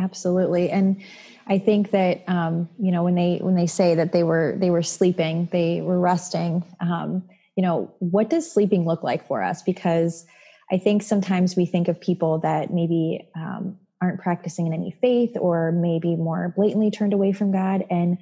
absolutely 0.00 0.70
and 0.70 1.02
i 1.46 1.58
think 1.58 1.90
that 1.90 2.22
um 2.28 2.68
you 2.78 2.90
know 2.90 3.02
when 3.02 3.14
they 3.14 3.38
when 3.38 3.54
they 3.54 3.66
say 3.66 3.94
that 3.94 4.12
they 4.12 4.22
were 4.22 4.56
they 4.58 4.70
were 4.70 4.82
sleeping 4.82 5.48
they 5.52 5.80
were 5.80 6.00
resting 6.00 6.64
um 6.80 7.22
you 7.56 7.62
know 7.62 7.92
what 7.98 8.30
does 8.30 8.50
sleeping 8.50 8.86
look 8.86 9.02
like 9.02 9.26
for 9.26 9.42
us? 9.42 9.62
Because 9.62 10.24
i 10.70 10.78
think 10.78 11.02
sometimes 11.02 11.56
we 11.56 11.66
think 11.66 11.88
of 11.88 12.00
people 12.00 12.38
that 12.38 12.72
maybe 12.72 13.28
um, 13.36 13.76
aren't 14.00 14.20
practicing 14.20 14.66
in 14.66 14.72
any 14.72 14.90
faith 14.90 15.36
or 15.38 15.72
maybe 15.72 16.16
more 16.16 16.52
blatantly 16.56 16.90
turned 16.90 17.12
away 17.12 17.32
from 17.32 17.52
god. 17.52 17.84
And 17.90 18.18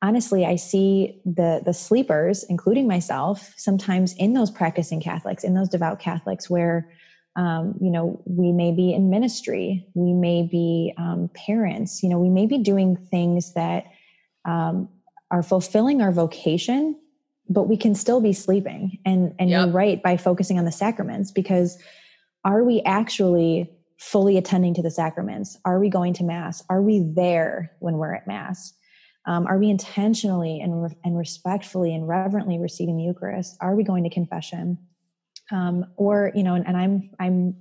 honestly 0.00 0.44
i 0.44 0.56
see 0.56 1.20
the 1.24 1.62
the 1.64 1.72
sleepers 1.72 2.44
including 2.48 2.88
myself 2.88 3.54
sometimes 3.56 4.14
in 4.14 4.32
those 4.32 4.50
practicing 4.50 5.00
catholics 5.00 5.44
in 5.44 5.54
those 5.54 5.68
devout 5.68 6.00
catholics 6.00 6.50
where 6.50 6.88
um, 7.36 7.74
you 7.80 7.90
know 7.90 8.20
we 8.26 8.52
may 8.52 8.72
be 8.72 8.92
in 8.92 9.10
ministry 9.10 9.86
we 9.94 10.12
may 10.12 10.42
be 10.42 10.92
um, 10.98 11.30
parents 11.34 12.02
you 12.02 12.08
know 12.08 12.18
we 12.18 12.28
may 12.28 12.46
be 12.46 12.58
doing 12.58 12.96
things 12.96 13.54
that 13.54 13.86
um, 14.44 14.88
are 15.30 15.42
fulfilling 15.42 16.02
our 16.02 16.12
vocation 16.12 16.96
but 17.48 17.64
we 17.64 17.76
can 17.76 17.94
still 17.94 18.20
be 18.20 18.32
sleeping 18.32 18.98
and 19.04 19.34
and 19.38 19.50
yep. 19.50 19.64
you're 19.64 19.74
right 19.74 20.02
by 20.02 20.16
focusing 20.16 20.58
on 20.58 20.64
the 20.64 20.72
sacraments 20.72 21.30
because 21.30 21.78
are 22.44 22.64
we 22.64 22.82
actually 22.82 23.70
fully 23.98 24.36
attending 24.36 24.74
to 24.74 24.82
the 24.82 24.90
sacraments 24.90 25.56
are 25.64 25.78
we 25.78 25.88
going 25.88 26.12
to 26.12 26.24
mass 26.24 26.62
are 26.68 26.82
we 26.82 27.00
there 27.14 27.72
when 27.78 27.96
we're 27.96 28.14
at 28.14 28.26
mass 28.26 28.74
um, 29.26 29.46
are 29.46 29.58
we 29.58 29.70
intentionally 29.70 30.60
and, 30.60 30.82
re- 30.82 30.96
and 31.04 31.16
respectfully 31.16 31.94
and 31.94 32.08
reverently 32.08 32.58
receiving 32.58 32.96
the 32.96 33.04
Eucharist? 33.04 33.56
Are 33.60 33.76
we 33.76 33.84
going 33.84 34.04
to 34.04 34.10
confession? 34.10 34.78
Um, 35.50 35.86
or 35.96 36.32
you 36.34 36.42
know, 36.42 36.54
and, 36.54 36.66
and 36.66 36.76
I'm 36.76 37.10
I'm 37.18 37.56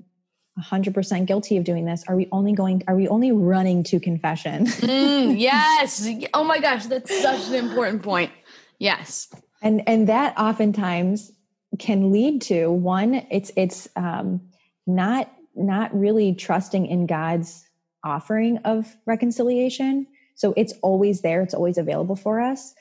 100% 0.60 1.26
guilty 1.26 1.58
of 1.58 1.64
doing 1.64 1.86
this. 1.86 2.04
Are 2.08 2.16
we 2.16 2.28
only 2.32 2.54
going? 2.54 2.84
Are 2.88 2.96
we 2.96 3.08
only 3.08 3.32
running 3.32 3.84
to 3.84 4.00
confession? 4.00 4.66
mm, 4.66 5.36
yes. 5.40 6.08
Oh 6.34 6.44
my 6.44 6.60
gosh, 6.60 6.86
that's 6.86 7.22
such 7.22 7.48
an 7.48 7.56
important 7.56 8.04
point. 8.04 8.32
Yes. 8.80 9.28
And 9.62 9.88
and 9.88 10.08
that 10.08 10.38
oftentimes 10.38 11.32
can 11.80 12.12
lead 12.12 12.42
to 12.44 12.72
one. 12.72 13.26
It's 13.30 13.52
it's 13.56 13.88
um, 13.96 14.42
not 14.86 15.32
not 15.56 15.94
really 15.98 16.34
trusting 16.34 16.86
in 16.86 17.08
God's 17.08 17.68
offering 18.04 18.58
of 18.60 18.96
reconciliation 19.06 20.08
so 20.42 20.56
it's 20.58 20.74
always 20.82 21.22
there, 21.22 21.44
it's 21.44 21.54
always 21.54 21.78
available 21.78 22.16
for 22.16 22.42
us. 22.42 22.74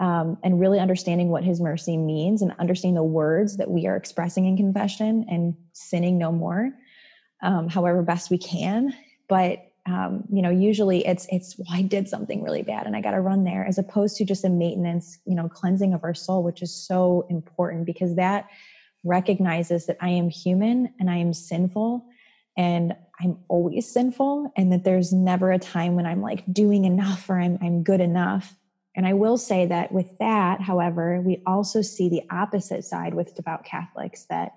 Um, 0.00 0.38
and 0.42 0.58
really 0.58 0.80
understanding 0.80 1.28
what 1.28 1.44
his 1.44 1.60
mercy 1.60 1.96
means 1.96 2.42
and 2.42 2.52
understanding 2.58 2.96
the 2.96 3.04
words 3.04 3.58
that 3.58 3.70
we 3.70 3.86
are 3.86 3.96
expressing 3.96 4.44
in 4.44 4.56
confession 4.56 5.24
and 5.28 5.54
sinning 5.72 6.18
no 6.18 6.32
more, 6.32 6.72
um, 7.44 7.68
however 7.68 8.02
best 8.02 8.28
we 8.28 8.38
can. 8.38 8.92
But 9.28 9.60
um, 9.86 10.24
you 10.32 10.40
know, 10.40 10.50
usually 10.50 11.06
it's 11.06 11.26
it's 11.30 11.56
well, 11.58 11.68
I 11.70 11.82
did 11.82 12.08
something 12.08 12.42
really 12.42 12.62
bad 12.62 12.86
and 12.86 12.96
I 12.96 13.02
got 13.02 13.10
to 13.12 13.20
run 13.20 13.44
there, 13.44 13.64
as 13.66 13.78
opposed 13.78 14.16
to 14.16 14.24
just 14.24 14.44
a 14.44 14.48
maintenance, 14.48 15.18
you 15.26 15.34
know, 15.34 15.48
cleansing 15.48 15.92
of 15.92 16.02
our 16.04 16.14
soul, 16.14 16.42
which 16.42 16.62
is 16.62 16.74
so 16.74 17.26
important 17.28 17.84
because 17.84 18.16
that 18.16 18.46
recognizes 19.04 19.86
that 19.86 19.98
I 20.00 20.08
am 20.08 20.30
human 20.30 20.92
and 20.98 21.10
I 21.10 21.16
am 21.16 21.34
sinful 21.34 22.06
and 22.56 22.94
I'm 23.20 23.38
always 23.48 23.92
sinful 23.92 24.52
and 24.56 24.72
that 24.72 24.84
there's 24.84 25.12
never 25.12 25.52
a 25.52 25.58
time 25.58 25.94
when 25.94 26.06
I'm 26.06 26.22
like 26.22 26.42
doing 26.52 26.84
enough 26.84 27.28
or 27.28 27.38
I'm, 27.38 27.58
I'm 27.60 27.82
good 27.82 28.00
enough. 28.00 28.56
And 28.96 29.06
I 29.06 29.14
will 29.14 29.36
say 29.36 29.66
that 29.66 29.92
with 29.92 30.18
that, 30.18 30.60
however, 30.60 31.20
we 31.20 31.42
also 31.46 31.82
see 31.82 32.08
the 32.08 32.22
opposite 32.30 32.84
side 32.84 33.14
with 33.14 33.34
devout 33.34 33.64
Catholics 33.64 34.24
that 34.30 34.52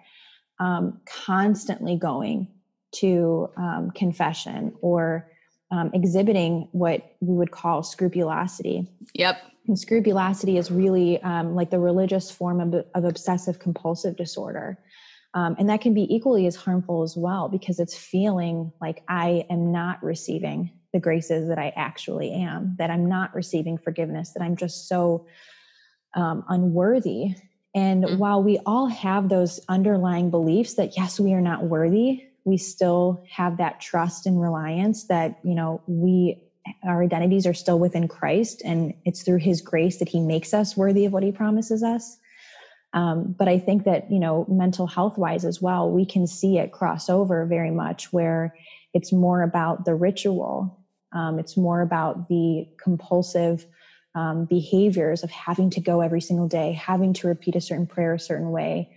um, 0.60 1.02
constantly 1.06 1.98
going 1.98 2.48
to 2.94 3.50
um, 3.58 3.92
confession 3.92 4.74
or 4.82 5.30
um, 5.72 5.92
exhibiting 5.94 6.70
what 6.72 7.16
we 7.20 7.36
would 7.36 7.52
call 7.52 7.84
scrupulosity. 7.84 8.88
Yep. 9.14 9.38
And 9.68 9.78
scrupulosity 9.78 10.58
is 10.58 10.72
really 10.72 11.22
um, 11.22 11.56
like 11.56 11.72
the 11.72 11.80
religious 11.80 12.32
form 12.32 12.62
of, 12.62 12.86
of 12.96 13.04
obsessive 13.04 13.60
compulsive 13.60 14.16
disorder. 14.16 14.78
Um, 15.34 15.56
and 15.60 15.70
that 15.70 15.82
can 15.82 15.94
be 15.94 16.08
equally 16.14 16.48
as 16.48 16.56
harmful 16.56 17.04
as 17.04 17.16
well 17.18 17.50
because 17.50 17.80
it's 17.80 17.96
feeling 17.96 18.72
like 18.80 19.04
I 19.10 19.46
am 19.50 19.72
not 19.72 20.02
receiving 20.02 20.72
the 20.94 21.00
graces 21.00 21.50
that 21.50 21.60
I 21.60 21.74
actually 21.76 22.32
am, 22.32 22.76
that 22.78 22.90
I'm 22.90 23.08
not 23.08 23.36
receiving 23.36 23.78
forgiveness, 23.78 24.32
that 24.32 24.42
I'm 24.42 24.56
just 24.56 24.88
so 24.88 25.28
um, 26.16 26.44
unworthy. 26.50 27.36
And 27.76 28.04
mm-hmm. 28.04 28.18
while 28.18 28.42
we 28.42 28.60
all 28.66 28.88
have 28.88 29.30
those 29.30 29.60
underlying 29.70 30.30
beliefs 30.30 30.76
that, 30.76 30.98
yes, 30.98 31.20
we 31.20 31.34
are 31.34 31.42
not 31.42 31.64
worthy, 31.64 32.24
we 32.46 32.58
still 32.58 33.24
have 33.30 33.58
that 33.58 33.82
trust 33.82 34.26
and 34.26 34.42
reliance 34.42 35.08
that, 35.08 35.40
you 35.44 35.54
know, 35.54 35.82
we 35.88 36.42
our 36.84 37.02
identities 37.02 37.46
are 37.46 37.54
still 37.54 37.80
within 37.80 38.10
Christ 38.10 38.62
and 38.66 38.94
it's 39.06 39.24
through 39.24 39.38
his 39.38 39.62
grace 39.62 40.00
that 40.00 40.10
he 40.10 40.20
makes 40.20 40.54
us 40.54 40.76
worthy 40.76 41.06
of 41.06 41.14
what 41.14 41.24
he 41.24 41.32
promises 41.32 41.82
us. 41.82 42.18
Um, 42.94 43.36
but 43.38 43.48
I 43.48 43.60
think 43.60 43.84
that, 43.84 44.10
you 44.12 44.20
know, 44.20 44.46
mental 44.50 44.88
health 44.88 45.18
wise 45.18 45.46
as 45.46 45.62
well, 45.62 45.90
we 45.90 46.06
can 46.06 46.26
see 46.26 46.58
it 46.58 46.72
cross 46.72 47.10
over 47.10 47.46
very 47.46 47.72
much 47.72 48.12
where 48.12 48.56
it's 48.94 49.12
more 49.12 49.42
about 49.42 49.86
the 49.86 49.96
ritual. 49.96 50.80
Um, 51.14 51.40
it's 51.40 51.58
more 51.58 51.82
about 51.82 52.28
the 52.28 52.68
compulsive 52.82 53.66
um, 54.16 54.46
behaviors 54.46 55.24
of 55.24 55.30
having 55.30 55.70
to 55.72 55.82
go 55.82 56.02
every 56.02 56.22
single 56.22 56.48
day, 56.48 56.74
having 56.74 57.14
to 57.14 57.28
repeat 57.28 57.56
a 57.56 57.62
certain 57.62 57.86
prayer 57.86 58.14
a 58.14 58.20
certain 58.20 58.52
way, 58.52 58.90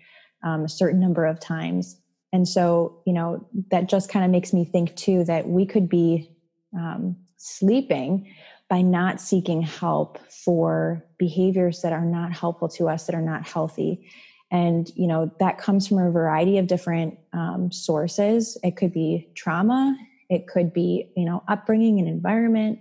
um, 0.42 0.64
a 0.64 0.68
certain 0.68 1.00
number 1.00 1.26
of 1.26 1.38
times. 1.40 2.00
And 2.32 2.48
so, 2.48 3.00
you 3.06 3.12
know, 3.12 3.46
that 3.70 3.88
just 3.88 4.08
kind 4.08 4.24
of 4.24 4.30
makes 4.30 4.52
me 4.52 4.64
think 4.64 4.94
too 4.96 5.24
that 5.24 5.48
we 5.48 5.66
could 5.66 5.88
be 5.88 6.30
um, 6.74 7.16
sleeping 7.36 8.32
by 8.68 8.82
not 8.82 9.20
seeking 9.20 9.62
help 9.62 10.18
for 10.30 11.04
behaviors 11.18 11.82
that 11.82 11.92
are 11.92 12.04
not 12.04 12.32
helpful 12.32 12.68
to 12.68 12.88
us 12.88 13.06
that 13.06 13.14
are 13.14 13.20
not 13.20 13.46
healthy 13.46 14.08
and 14.50 14.90
you 14.96 15.06
know 15.06 15.30
that 15.40 15.58
comes 15.58 15.86
from 15.86 15.98
a 15.98 16.10
variety 16.10 16.58
of 16.58 16.66
different 16.66 17.18
um, 17.32 17.70
sources 17.70 18.58
it 18.62 18.76
could 18.76 18.92
be 18.92 19.28
trauma 19.34 19.96
it 20.28 20.46
could 20.46 20.72
be 20.72 21.10
you 21.16 21.24
know 21.24 21.42
upbringing 21.48 21.98
and 21.98 22.08
environment 22.08 22.78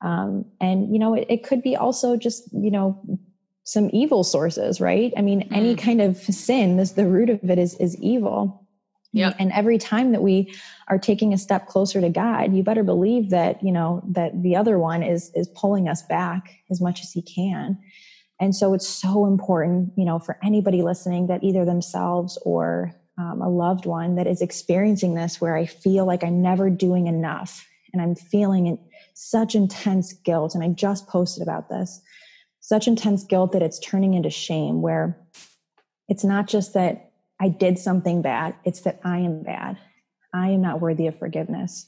um, 0.00 0.44
and 0.60 0.92
you 0.92 0.98
know 0.98 1.14
it, 1.14 1.26
it, 1.28 1.44
could 1.44 1.62
be 1.62 1.76
also 1.76 2.16
just 2.16 2.48
you 2.52 2.70
know 2.70 3.00
some 3.64 3.90
evil 3.92 4.24
sources 4.24 4.80
right 4.80 5.12
i 5.16 5.22
mean 5.22 5.42
mm. 5.42 5.56
any 5.56 5.74
kind 5.74 6.00
of 6.00 6.16
sin 6.16 6.76
this 6.76 6.92
the 6.92 7.06
root 7.06 7.30
of 7.30 7.38
it 7.48 7.58
is 7.58 7.74
is 7.76 7.96
evil 7.96 8.64
yeah. 9.14 9.32
And 9.38 9.52
every 9.52 9.78
time 9.78 10.10
that 10.10 10.22
we 10.22 10.52
are 10.88 10.98
taking 10.98 11.32
a 11.32 11.38
step 11.38 11.68
closer 11.68 12.00
to 12.00 12.10
God, 12.10 12.52
you 12.52 12.64
better 12.64 12.82
believe 12.82 13.30
that, 13.30 13.62
you 13.62 13.70
know, 13.70 14.02
that 14.08 14.42
the 14.42 14.56
other 14.56 14.76
one 14.76 15.04
is 15.04 15.30
is 15.36 15.46
pulling 15.54 15.88
us 15.88 16.02
back 16.02 16.52
as 16.68 16.80
much 16.80 17.00
as 17.02 17.12
he 17.12 17.22
can. 17.22 17.78
And 18.40 18.54
so 18.54 18.74
it's 18.74 18.88
so 18.88 19.26
important, 19.26 19.92
you 19.96 20.04
know, 20.04 20.18
for 20.18 20.38
anybody 20.42 20.82
listening 20.82 21.28
that 21.28 21.44
either 21.44 21.64
themselves 21.64 22.38
or 22.42 22.92
um, 23.16 23.40
a 23.40 23.48
loved 23.48 23.86
one 23.86 24.16
that 24.16 24.26
is 24.26 24.42
experiencing 24.42 25.14
this 25.14 25.40
where 25.40 25.56
I 25.56 25.66
feel 25.66 26.04
like 26.04 26.24
I'm 26.24 26.42
never 26.42 26.68
doing 26.68 27.06
enough 27.06 27.66
and 27.92 28.02
I'm 28.02 28.16
feeling 28.16 28.78
such 29.14 29.54
intense 29.54 30.12
guilt. 30.12 30.54
And 30.54 30.64
I 30.64 30.68
just 30.68 31.06
posted 31.06 31.42
about 31.42 31.68
this 31.68 32.00
such 32.64 32.88
intense 32.88 33.24
guilt 33.24 33.52
that 33.52 33.60
it's 33.60 33.78
turning 33.78 34.14
into 34.14 34.30
shame, 34.30 34.80
where 34.80 35.18
it's 36.08 36.24
not 36.24 36.48
just 36.48 36.72
that 36.72 37.10
I 37.38 37.48
did 37.48 37.78
something 37.78 38.22
bad. 38.22 38.54
It's 38.64 38.80
that 38.80 39.00
I 39.04 39.18
am 39.18 39.42
bad. 39.42 39.76
I 40.32 40.48
am 40.48 40.62
not 40.62 40.80
worthy 40.80 41.06
of 41.06 41.18
forgiveness. 41.18 41.86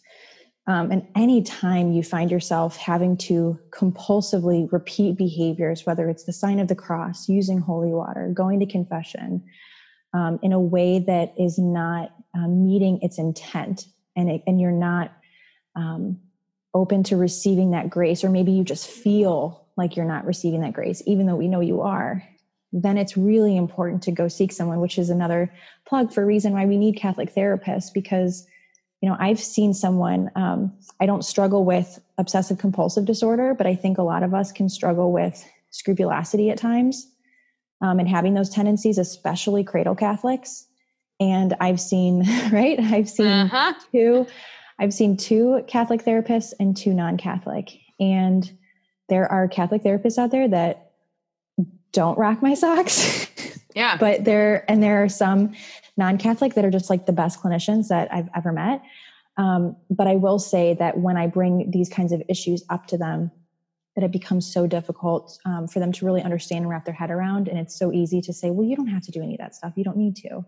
Um, 0.69 0.91
and 0.91 1.07
anytime 1.15 1.93
you 1.93 2.03
find 2.03 2.31
yourself 2.31 2.77
having 2.77 3.17
to 3.19 3.59
compulsively 3.71 4.71
repeat 4.73 5.17
behaviors, 5.17 5.87
whether 5.87 6.09
it's 6.09 6.25
the 6.25 6.33
sign 6.33 6.59
of 6.59 6.67
the 6.67 6.75
cross, 6.75 7.29
using 7.29 7.59
holy 7.59 7.91
water, 7.91 8.31
going 8.35 8.59
to 8.61 8.67
confession, 8.67 9.45
um, 10.13 10.41
in 10.43 10.53
a 10.53 10.61
way 10.61 10.99
that 10.99 11.35
is 11.39 11.59
not 11.59 12.13
um, 12.35 12.67
meeting 12.67 12.99
its 13.03 13.19
intent, 13.19 13.87
and 14.17 14.29
it, 14.29 14.43
and 14.47 14.61
you're 14.61 14.73
not 14.73 15.13
um, 15.77 16.19
open 16.75 17.05
to 17.05 17.17
receiving 17.17 17.71
that 17.71 17.91
grace, 17.91 18.25
or 18.25 18.31
maybe 18.31 18.51
you 18.51 18.65
just 18.65 18.89
feel 18.89 19.69
like 19.77 19.95
you're 19.95 20.05
not 20.05 20.27
receiving 20.27 20.63
that 20.63 20.73
grace, 20.73 21.03
even 21.07 21.27
though 21.27 21.37
we 21.37 21.49
know 21.49 21.61
you 21.61 21.83
are 21.83 22.23
then 22.73 22.99
it's 22.99 23.17
really 23.17 23.57
important 23.57 24.03
to 24.03 24.13
go 24.13 24.29
seek 24.29 24.53
someone, 24.53 24.81
which 24.81 24.99
is 24.99 25.09
another 25.11 25.53
plug 25.87 26.13
for 26.13 26.27
reason 26.27 26.53
why 26.53 26.67
we 26.67 26.77
need 26.77 26.97
Catholic 26.97 27.33
therapists 27.35 27.93
because 27.93 28.47
you 29.07 29.13
know 29.13 29.17
i've 29.21 29.39
seen 29.39 29.73
someone 29.73 30.29
um, 30.35 30.73
i 30.99 31.07
don't 31.07 31.25
struggle 31.25 31.65
with 31.65 32.01
obsessive 32.19 32.59
compulsive 32.59 33.05
disorder 33.05 33.55
but 33.55 33.65
i 33.65 33.75
think 33.75 33.99
a 33.99 34.03
lot 34.03 34.25
of 34.25 34.35
us 34.35 34.51
can 34.51 34.69
struggle 34.69 35.13
with 35.13 35.49
scrupulosity 35.71 36.51
at 36.51 36.59
times 36.59 37.07
um, 37.83 38.01
and 38.01 38.09
having 38.09 38.35
those 38.35 38.51
tendencies 38.51 38.99
especially 38.99 39.63
cradle 39.63 39.95
catholics 39.95 40.67
and 41.21 41.55
I've 41.61 41.81
seen, 41.81 42.21
right? 42.53 42.79
I've 42.79 43.09
seen 43.09 43.27
uh-huh. 43.27 43.75
two, 43.93 44.27
I've 44.79 44.93
seen 44.93 45.17
two 45.17 45.65
Catholic 45.67 46.05
therapists 46.05 46.53
and 46.61 46.77
two 46.77 46.93
non 46.93 47.17
Catholic. 47.17 47.79
And 47.99 48.51
there 49.09 49.31
are 49.31 49.49
Catholic 49.49 49.83
therapists 49.83 50.19
out 50.19 50.31
there 50.31 50.49
that 50.49 50.93
don't 51.93 52.19
rock 52.19 52.43
my 52.43 52.55
socks. 52.55 53.27
Yeah. 53.77 53.99
but 53.99 54.25
there, 54.25 54.65
and 54.71 54.83
there 54.83 55.03
are 55.05 55.09
some 55.11 55.53
non 55.97 56.19
Catholic 56.19 56.55
that 56.55 56.65
are 56.65 56.71
just 56.71 56.91
like 56.91 57.07
the 57.07 57.13
best 57.13 57.41
clinicians 57.41 57.89
that 57.89 58.13
I've 58.13 58.29
ever 58.35 58.53
met. 58.53 58.83
Um, 59.37 59.77
but 59.91 60.07
I 60.07 60.17
will 60.17 60.39
say 60.39 60.75
that 60.75 60.99
when 60.99 61.17
I 61.17 61.27
bring 61.27 61.71
these 61.71 61.89
kinds 61.89 62.13
of 62.13 62.23
issues 62.29 62.65
up 62.71 62.87
to 62.87 62.99
them, 62.99 63.31
that 63.95 64.05
it 64.05 64.13
becomes 64.13 64.51
so 64.51 64.67
difficult 64.67 65.39
um, 65.45 65.67
for 65.67 65.81
them 65.81 65.91
to 65.91 66.05
really 66.05 66.23
understand 66.23 66.63
and 66.63 66.71
wrap 66.71 66.85
their 66.85 66.95
head 66.95 67.11
around. 67.11 67.49
And 67.49 67.59
it's 67.59 67.79
so 67.79 67.93
easy 67.93 68.21
to 68.23 68.33
say, 68.33 68.51
well, 68.51 68.67
you 68.67 68.77
don't 68.77 68.89
have 68.89 69.03
to 69.03 69.11
do 69.11 69.23
any 69.23 69.35
of 69.35 69.39
that 69.39 69.55
stuff. 69.55 69.73
You 69.77 69.85
don't 69.85 69.97
need 69.97 70.17
to. 70.17 70.45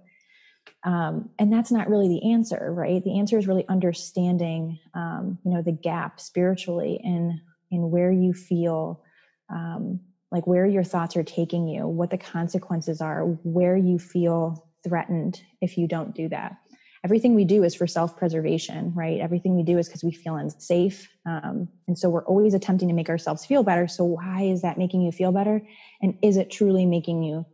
Um, 0.85 1.31
and 1.39 1.51
that's 1.53 1.73
not 1.73 1.89
really 1.89 2.09
the 2.09 2.31
answer, 2.33 2.73
right? 2.73 3.03
The 3.03 3.19
answer 3.19 3.39
is 3.39 3.49
really 3.49 3.67
understanding, 3.69 4.79
um, 4.95 5.39
you 5.45 5.51
know, 5.51 5.63
the 5.63 5.73
gap 5.73 6.21
spiritually 6.21 7.01
in 7.03 7.41
in 7.71 7.91
where 7.91 8.11
you 8.11 8.33
feel, 8.33 9.03
um, 9.51 10.01
like 10.31 10.47
where 10.47 10.67
your 10.67 10.85
thoughts 10.85 11.17
are 11.17 11.23
taking 11.23 11.69
you, 11.69 11.87
what 11.87 12.09
the 12.09 12.17
consequences 12.17 13.03
are, 13.03 13.25
where 13.43 13.77
you 13.77 13.99
feel 13.99 14.68
threatened 14.85 15.43
if 15.61 15.79
you 15.79 15.87
don't 15.87 16.15
do 16.15 16.29
that. 16.29 16.57
Everything 17.05 17.35
we 17.35 17.45
do 17.45 17.63
is 17.63 17.75
for 17.75 17.87
self-preservation 17.87 18.93
right? 18.95 19.21
Everything 19.21 19.55
we 19.57 19.63
do 19.63 19.79
is 19.79 19.89
because 19.89 20.03
we 20.03 20.13
feel 20.13 20.37
unsafe 20.37 21.09
um, 21.27 21.69
and 21.87 21.99
so 21.99 22.09
we're 22.09 22.25
always 22.25 22.55
attempting 22.55 22.89
to 22.89 22.95
make 22.95 23.09
ourselves 23.09 23.47
feel 23.47 23.63
better. 23.63 23.87
So 23.87 24.05
why 24.05 24.43
is 24.43 24.63
that 24.63 24.79
making 24.79 25.03
you 25.03 25.13
feel 25.13 25.33
better? 25.33 25.63
And 26.03 26.19
is 26.23 26.37
it 26.37 26.51
truly 26.51 26.87
making 26.87 27.23
you 27.23 27.47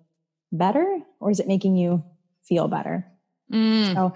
better 0.50 1.00
or 1.20 1.30
is 1.30 1.40
it 1.40 1.48
making 1.48 1.76
you 1.76 2.04
feel 2.42 2.68
better? 2.68 3.06
Mm. 3.52 3.92
so 3.92 4.14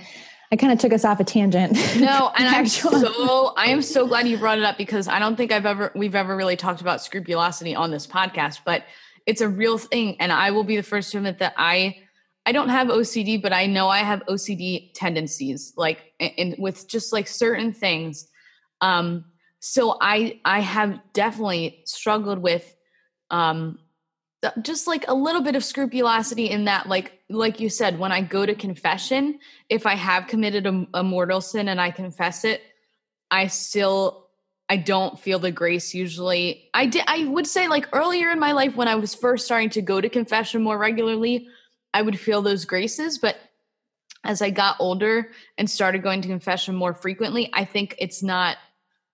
i 0.50 0.56
kind 0.56 0.72
of 0.72 0.78
took 0.78 0.94
us 0.94 1.04
off 1.04 1.20
a 1.20 1.24
tangent. 1.24 1.72
No 2.00 2.32
and 2.38 2.48
i'm 2.48 2.66
so 2.66 3.52
i 3.58 3.66
am 3.66 3.82
so 3.82 4.06
glad 4.06 4.26
you 4.26 4.38
brought 4.38 4.56
it 4.56 4.64
up 4.64 4.78
because 4.78 5.06
i 5.06 5.18
don't 5.18 5.36
think 5.36 5.52
i've 5.52 5.66
ever 5.66 5.92
we've 5.94 6.14
ever 6.14 6.34
really 6.34 6.56
talked 6.56 6.80
about 6.80 7.02
scrupulosity 7.02 7.74
on 7.74 7.90
this 7.90 8.06
podcast 8.06 8.60
but 8.64 8.84
it's 9.26 9.42
a 9.42 9.48
real 9.48 9.76
thing 9.76 10.16
and 10.18 10.32
i 10.32 10.50
will 10.50 10.64
be 10.64 10.76
the 10.76 10.82
first 10.82 11.12
to 11.12 11.18
admit 11.18 11.40
that 11.40 11.52
i 11.58 11.94
I 12.48 12.52
don't 12.52 12.70
have 12.70 12.88
OCD, 12.88 13.42
but 13.42 13.52
I 13.52 13.66
know 13.66 13.88
I 13.88 13.98
have 13.98 14.24
OCD 14.24 14.94
tendencies, 14.94 15.74
like 15.76 15.98
with 16.56 16.88
just 16.88 17.12
like 17.12 17.28
certain 17.28 17.74
things. 17.74 18.26
Um, 18.80 19.26
so 19.60 19.98
I 20.00 20.40
I 20.46 20.60
have 20.60 20.98
definitely 21.12 21.82
struggled 21.84 22.38
with 22.38 22.74
um, 23.30 23.80
just 24.62 24.86
like 24.86 25.04
a 25.08 25.14
little 25.14 25.42
bit 25.42 25.56
of 25.56 25.62
scrupulosity 25.62 26.48
in 26.48 26.64
that, 26.64 26.88
like 26.88 27.20
like 27.28 27.60
you 27.60 27.68
said, 27.68 27.98
when 27.98 28.12
I 28.12 28.22
go 28.22 28.46
to 28.46 28.54
confession, 28.54 29.40
if 29.68 29.84
I 29.84 29.94
have 29.96 30.26
committed 30.26 30.66
a, 30.66 30.86
a 30.94 31.02
mortal 31.02 31.42
sin 31.42 31.68
and 31.68 31.78
I 31.78 31.90
confess 31.90 32.46
it, 32.46 32.62
I 33.30 33.48
still 33.48 34.30
I 34.70 34.78
don't 34.78 35.20
feel 35.20 35.38
the 35.38 35.52
grace 35.52 35.92
usually. 35.92 36.70
I 36.72 36.86
did 36.86 37.04
I 37.06 37.26
would 37.26 37.46
say 37.46 37.68
like 37.68 37.90
earlier 37.92 38.30
in 38.30 38.38
my 38.38 38.52
life 38.52 38.74
when 38.74 38.88
I 38.88 38.94
was 38.94 39.14
first 39.14 39.44
starting 39.44 39.68
to 39.70 39.82
go 39.82 40.00
to 40.00 40.08
confession 40.08 40.62
more 40.62 40.78
regularly, 40.78 41.46
I 41.94 42.02
would 42.02 42.18
feel 42.18 42.42
those 42.42 42.64
graces, 42.64 43.18
but 43.18 43.36
as 44.24 44.42
I 44.42 44.50
got 44.50 44.76
older 44.78 45.30
and 45.56 45.70
started 45.70 46.02
going 46.02 46.22
to 46.22 46.28
confession 46.28 46.74
more 46.74 46.94
frequently, 46.94 47.50
I 47.52 47.64
think 47.64 47.94
it's 47.98 48.22
not, 48.22 48.56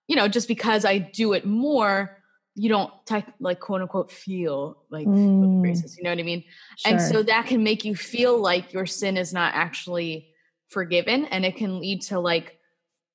you 0.07 0.15
know, 0.15 0.27
just 0.27 0.47
because 0.47 0.83
I 0.83 0.97
do 0.97 1.33
it 1.33 1.45
more, 1.45 2.21
you 2.55 2.69
don't 2.69 2.91
type, 3.05 3.25
like 3.39 3.59
quote 3.59 3.81
unquote 3.81 4.11
feel 4.11 4.77
like 4.89 5.07
mm. 5.07 5.61
graces. 5.61 5.97
You 5.97 6.03
know 6.03 6.09
what 6.09 6.19
I 6.19 6.23
mean? 6.23 6.43
Sure. 6.77 6.91
And 6.91 7.01
so 7.01 7.23
that 7.23 7.47
can 7.47 7.63
make 7.63 7.85
you 7.85 7.95
feel 7.95 8.39
like 8.39 8.73
your 8.73 8.85
sin 8.85 9.17
is 9.17 9.33
not 9.33 9.53
actually 9.53 10.29
forgiven, 10.69 11.25
and 11.25 11.45
it 11.45 11.55
can 11.57 11.79
lead 11.79 12.01
to 12.03 12.19
like 12.19 12.59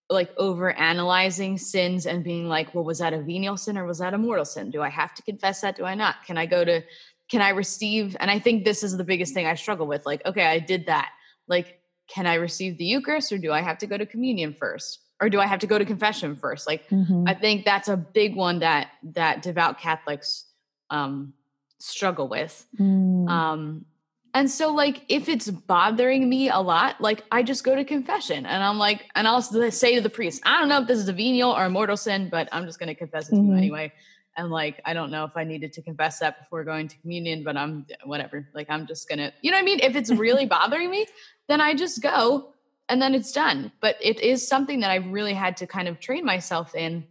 like 0.08 0.32
over 0.36 0.72
analyzing 0.72 1.56
sins 1.56 2.04
and 2.04 2.24
being 2.24 2.48
like, 2.48 2.74
well, 2.74 2.82
was 2.82 2.98
that 2.98 3.12
a 3.12 3.22
venial 3.22 3.56
sin 3.56 3.78
or 3.78 3.86
was 3.86 3.98
that 3.98 4.12
a 4.12 4.18
mortal 4.18 4.44
sin? 4.44 4.70
Do 4.70 4.82
I 4.82 4.88
have 4.88 5.14
to 5.14 5.22
confess 5.22 5.60
that? 5.60 5.76
Do 5.76 5.84
I 5.84 5.94
not? 5.94 6.16
Can 6.26 6.36
I 6.36 6.46
go 6.46 6.64
to 6.64 6.82
can 7.30 7.40
I 7.40 7.50
receive? 7.50 8.16
And 8.20 8.30
I 8.30 8.38
think 8.38 8.64
this 8.64 8.82
is 8.82 8.96
the 8.96 9.04
biggest 9.04 9.32
thing 9.32 9.46
I 9.46 9.54
struggle 9.54 9.86
with. 9.86 10.04
Like, 10.04 10.24
okay, 10.26 10.44
I 10.44 10.58
did 10.58 10.86
that. 10.86 11.10
Like, 11.46 11.80
can 12.08 12.26
I 12.26 12.34
receive 12.34 12.76
the 12.76 12.84
Eucharist 12.84 13.32
or 13.32 13.38
do 13.38 13.52
I 13.52 13.60
have 13.60 13.78
to 13.78 13.86
go 13.86 13.96
to 13.96 14.04
communion 14.04 14.54
first? 14.58 14.98
Or 15.20 15.28
do 15.28 15.38
I 15.38 15.46
have 15.46 15.60
to 15.60 15.66
go 15.66 15.78
to 15.78 15.84
confession 15.84 16.34
first? 16.34 16.66
Like, 16.66 16.88
mm-hmm. 16.88 17.24
I 17.28 17.34
think 17.34 17.64
that's 17.64 17.88
a 17.88 17.96
big 17.96 18.34
one 18.34 18.60
that 18.60 18.88
that 19.14 19.42
devout 19.42 19.78
Catholics 19.78 20.46
um, 20.88 21.34
struggle 21.78 22.26
with. 22.26 22.66
Mm. 22.78 23.28
Um, 23.28 23.84
and 24.32 24.50
so, 24.50 24.72
like, 24.72 25.02
if 25.08 25.28
it's 25.28 25.50
bothering 25.50 26.26
me 26.26 26.48
a 26.48 26.58
lot, 26.58 27.00
like, 27.02 27.24
I 27.30 27.42
just 27.42 27.64
go 27.64 27.74
to 27.74 27.84
confession 27.84 28.46
and 28.46 28.62
I'm 28.62 28.78
like, 28.78 29.04
and 29.14 29.28
I'll 29.28 29.42
say 29.42 29.94
to 29.96 30.00
the 30.00 30.08
priest, 30.08 30.40
I 30.46 30.58
don't 30.58 30.68
know 30.70 30.80
if 30.80 30.88
this 30.88 30.98
is 30.98 31.08
a 31.08 31.12
venial 31.12 31.50
or 31.50 31.64
a 31.64 31.70
mortal 31.70 31.98
sin, 31.98 32.28
but 32.30 32.48
I'm 32.50 32.64
just 32.64 32.78
going 32.78 32.88
to 32.88 32.94
confess 32.94 33.28
it 33.28 33.34
mm-hmm. 33.34 33.50
you 33.50 33.56
anyway 33.56 33.92
and 34.36 34.50
like 34.50 34.80
i 34.84 34.94
don't 34.94 35.10
know 35.10 35.24
if 35.24 35.36
i 35.36 35.44
needed 35.44 35.72
to 35.72 35.82
confess 35.82 36.18
that 36.18 36.38
before 36.38 36.64
going 36.64 36.88
to 36.88 36.96
communion 36.98 37.42
but 37.42 37.56
i'm 37.56 37.86
whatever 38.04 38.48
like 38.54 38.68
i'm 38.70 38.86
just 38.86 39.08
gonna 39.08 39.32
you 39.42 39.50
know 39.50 39.56
what 39.56 39.62
i 39.62 39.64
mean? 39.64 39.80
If 39.80 39.96
it's 39.96 40.10
really 40.10 40.46
bothering 40.46 40.90
me 40.90 41.06
then 41.48 41.60
i 41.60 41.74
just 41.74 42.02
go 42.02 42.52
and 42.90 43.00
then 43.00 43.14
it's 43.14 43.30
done. 43.30 43.70
But 43.80 43.96
it 44.02 44.20
is 44.20 44.46
something 44.46 44.80
that 44.80 44.90
i've 44.90 45.06
really 45.06 45.32
had 45.32 45.56
to 45.58 45.66
kind 45.66 45.88
of 45.88 46.00
train 46.00 46.24
myself 46.24 46.74
in 46.74 47.06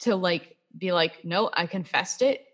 to 0.00 0.14
like 0.14 0.56
be 0.76 0.92
like 0.92 1.24
no 1.24 1.50
i 1.52 1.66
confessed 1.66 2.22
it. 2.22 2.46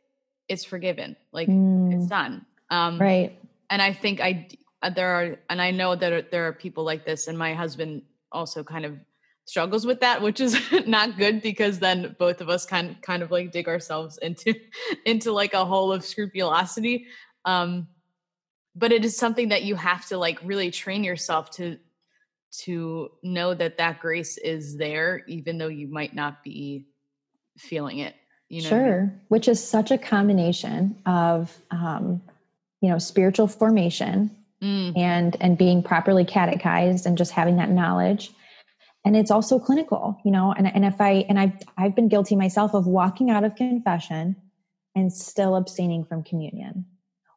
It's 0.48 0.64
forgiven. 0.64 1.16
Like 1.32 1.48
mm. 1.48 1.92
it's 1.94 2.06
done. 2.06 2.46
Um 2.70 2.98
right. 2.98 3.38
and 3.68 3.82
i 3.82 3.92
think 3.92 4.20
i 4.20 4.48
uh, 4.82 4.90
there 4.90 5.08
are 5.08 5.38
and 5.50 5.60
i 5.60 5.70
know 5.70 5.94
that 5.94 6.30
there 6.30 6.46
are 6.46 6.52
people 6.52 6.84
like 6.84 7.04
this 7.04 7.28
and 7.28 7.36
my 7.36 7.54
husband 7.54 8.02
also 8.30 8.64
kind 8.64 8.84
of 8.84 8.96
struggles 9.44 9.84
with 9.84 10.00
that 10.00 10.22
which 10.22 10.40
is 10.40 10.56
not 10.86 11.16
good 11.16 11.42
because 11.42 11.78
then 11.78 12.14
both 12.18 12.40
of 12.40 12.48
us 12.48 12.64
kind 12.64 12.96
kind 13.02 13.22
of 13.22 13.30
like 13.30 13.52
dig 13.52 13.68
ourselves 13.68 14.18
into 14.18 14.54
into 15.04 15.32
like 15.32 15.54
a 15.54 15.64
hole 15.64 15.92
of 15.92 16.04
scrupulosity 16.04 17.06
um 17.44 17.86
but 18.74 18.92
it 18.92 19.04
is 19.04 19.16
something 19.16 19.48
that 19.48 19.64
you 19.64 19.74
have 19.74 20.06
to 20.06 20.16
like 20.16 20.38
really 20.44 20.70
train 20.70 21.04
yourself 21.04 21.50
to 21.50 21.78
to 22.50 23.10
know 23.22 23.54
that 23.54 23.78
that 23.78 24.00
grace 24.00 24.38
is 24.38 24.76
there 24.76 25.22
even 25.26 25.58
though 25.58 25.68
you 25.68 25.88
might 25.88 26.14
not 26.14 26.42
be 26.44 26.86
feeling 27.58 27.98
it 27.98 28.14
you 28.48 28.62
know 28.62 28.68
sure 28.68 28.96
I 28.96 29.00
mean? 29.00 29.20
which 29.28 29.48
is 29.48 29.62
such 29.62 29.90
a 29.90 29.98
combination 29.98 30.96
of 31.04 31.56
um 31.70 32.22
you 32.80 32.88
know 32.88 32.98
spiritual 32.98 33.48
formation 33.48 34.30
mm. 34.62 34.96
and 34.96 35.36
and 35.40 35.58
being 35.58 35.82
properly 35.82 36.24
catechized 36.24 37.06
and 37.06 37.18
just 37.18 37.32
having 37.32 37.56
that 37.56 37.70
knowledge 37.70 38.30
and 39.04 39.16
it's 39.16 39.30
also 39.30 39.58
clinical 39.58 40.18
you 40.24 40.30
know 40.30 40.52
and, 40.56 40.66
and 40.66 40.84
if 40.84 41.00
i 41.00 41.24
and 41.28 41.38
i've 41.38 41.52
i've 41.78 41.94
been 41.94 42.08
guilty 42.08 42.36
myself 42.36 42.74
of 42.74 42.86
walking 42.86 43.30
out 43.30 43.44
of 43.44 43.54
confession 43.56 44.36
and 44.94 45.12
still 45.12 45.56
abstaining 45.56 46.04
from 46.04 46.22
communion 46.22 46.84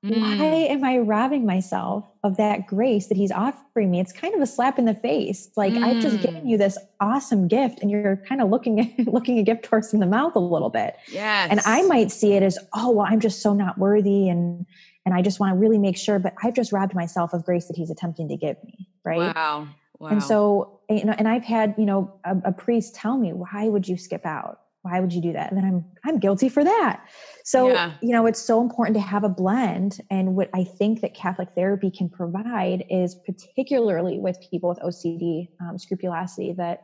mm. 0.04 0.20
why 0.20 0.46
am 0.46 0.84
i 0.84 0.98
robbing 0.98 1.46
myself 1.46 2.06
of 2.24 2.38
that 2.38 2.68
grace 2.68 3.08
that 3.08 3.18
he's 3.18 3.32
offering 3.32 3.92
me 3.92 4.00
it's 4.00 4.14
kind 4.14 4.34
of 4.36 4.42
a 4.42 4.48
slap 4.48 4.78
in 4.78 4.86
the 4.86 4.94
face 4.94 5.50
like 5.56 5.74
mm. 5.74 5.84
i've 5.84 6.02
just 6.02 6.22
given 6.22 6.48
you 6.48 6.56
mm. 6.56 6.60
this 6.60 6.78
awesome 7.00 7.48
gift 7.48 7.80
and 7.82 7.90
you're 7.90 8.18
kind 8.28 8.42
of 8.42 8.50
looking 8.50 8.80
at 8.80 9.08
looking 9.08 9.40
a 9.40 9.44
gift 9.44 9.66
horse 9.66 9.94
in 9.94 10.00
the 10.00 10.06
mouth 10.06 10.36
a 10.36 10.40
little 10.40 10.70
bit 10.70 10.96
yeah 11.12 11.48
and 11.50 11.60
i 11.66 11.82
might 11.84 12.12
see 12.12 12.34
it 12.34 12.44
as 12.44 12.58
oh 12.74 12.92
well 12.92 13.08
i'm 13.10 13.20
just 13.20 13.42
so 13.42 13.54
not 13.54 13.78
worthy 13.78 14.30
and 14.30 14.66
and 15.06 15.14
i 15.14 15.22
just 15.22 15.40
want 15.40 15.52
to 15.52 15.58
really 15.58 15.78
make 15.78 15.98
sure 15.98 16.20
but 16.20 16.34
i've 16.44 16.54
just 16.54 16.72
robbed 16.72 16.94
myself 16.94 17.34
of 17.34 17.44
grace 17.44 17.68
that 17.68 17.76
he's 17.76 17.90
attempting 17.90 18.28
to 18.28 18.38
give 18.38 18.62
me 18.64 18.88
right 19.04 19.36
wow 19.36 19.68
Wow. 20.00 20.10
And 20.10 20.24
so, 20.24 20.82
you 20.90 21.06
know, 21.06 21.16
and 21.18 21.28
I've 21.28 21.44
had, 21.44 21.76
you 21.78 21.86
know, 21.86 22.20
a, 22.24 22.36
a, 22.46 22.52
priest 22.52 22.96
tell 22.96 23.18
me, 23.18 23.32
why 23.34 23.68
would 23.68 23.88
you 23.88 23.98
skip 23.98 24.26
out? 24.26 24.60
Why 24.82 25.00
would 25.00 25.14
you 25.14 25.22
do 25.22 25.34
that? 25.34 25.52
And 25.52 25.58
then 25.58 25.66
I'm, 25.66 25.86
I'm 26.06 26.20
guilty 26.20 26.50
for 26.50 26.64
that. 26.64 27.08
So, 27.44 27.70
yeah. 27.70 27.94
you 28.02 28.12
know, 28.12 28.28
it's 28.28 28.42
so 28.42 28.62
important 28.62 28.96
to 28.96 29.02
have 29.02 29.24
a 29.24 29.30
blend. 29.30 30.00
And 30.12 30.36
what 30.36 30.50
I 30.54 30.64
think 30.64 31.02
that 31.02 31.16
Catholic 31.16 31.50
therapy 31.56 31.90
can 31.90 32.10
provide 32.10 32.86
is 32.90 33.16
particularly 33.26 34.20
with 34.20 34.38
people 34.52 34.70
with 34.70 34.80
OCD, 34.80 35.48
um, 35.60 35.80
scrupulosity, 35.80 36.54
that, 36.54 36.84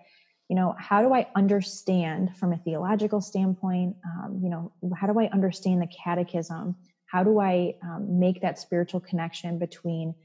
you 0.49 0.55
know, 0.55 0.76
how 0.80 1.01
do 1.01 1.14
I 1.14 1.28
understand 1.36 2.36
from 2.38 2.53
a 2.53 2.57
theological 2.57 3.22
standpoint? 3.22 3.95
Um, 4.05 4.39
you 4.41 4.49
know, 4.49 4.72
how 4.95 5.05
do 5.05 5.20
I 5.20 5.28
understand 5.28 5.82
the 5.82 5.88
catechism? 5.88 6.76
How 7.05 7.24
do 7.24 7.39
I 7.39 7.76
um, 7.84 8.20
make 8.20 8.41
that 8.41 8.57
spiritual 8.57 9.01
connection 9.01 9.59
between 9.59 10.16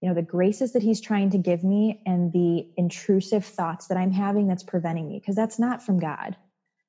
you 0.00 0.08
know 0.08 0.14
the 0.14 0.22
graces 0.22 0.72
that 0.72 0.82
he's 0.82 1.00
trying 1.00 1.30
to 1.30 1.38
give 1.38 1.64
me 1.64 2.00
and 2.06 2.32
the 2.32 2.68
intrusive 2.76 3.44
thoughts 3.44 3.88
that 3.88 3.98
i'm 3.98 4.12
having 4.12 4.46
that's 4.46 4.62
preventing 4.62 5.08
me 5.08 5.18
because 5.18 5.36
that's 5.36 5.58
not 5.58 5.82
from 5.82 5.98
god. 5.98 6.36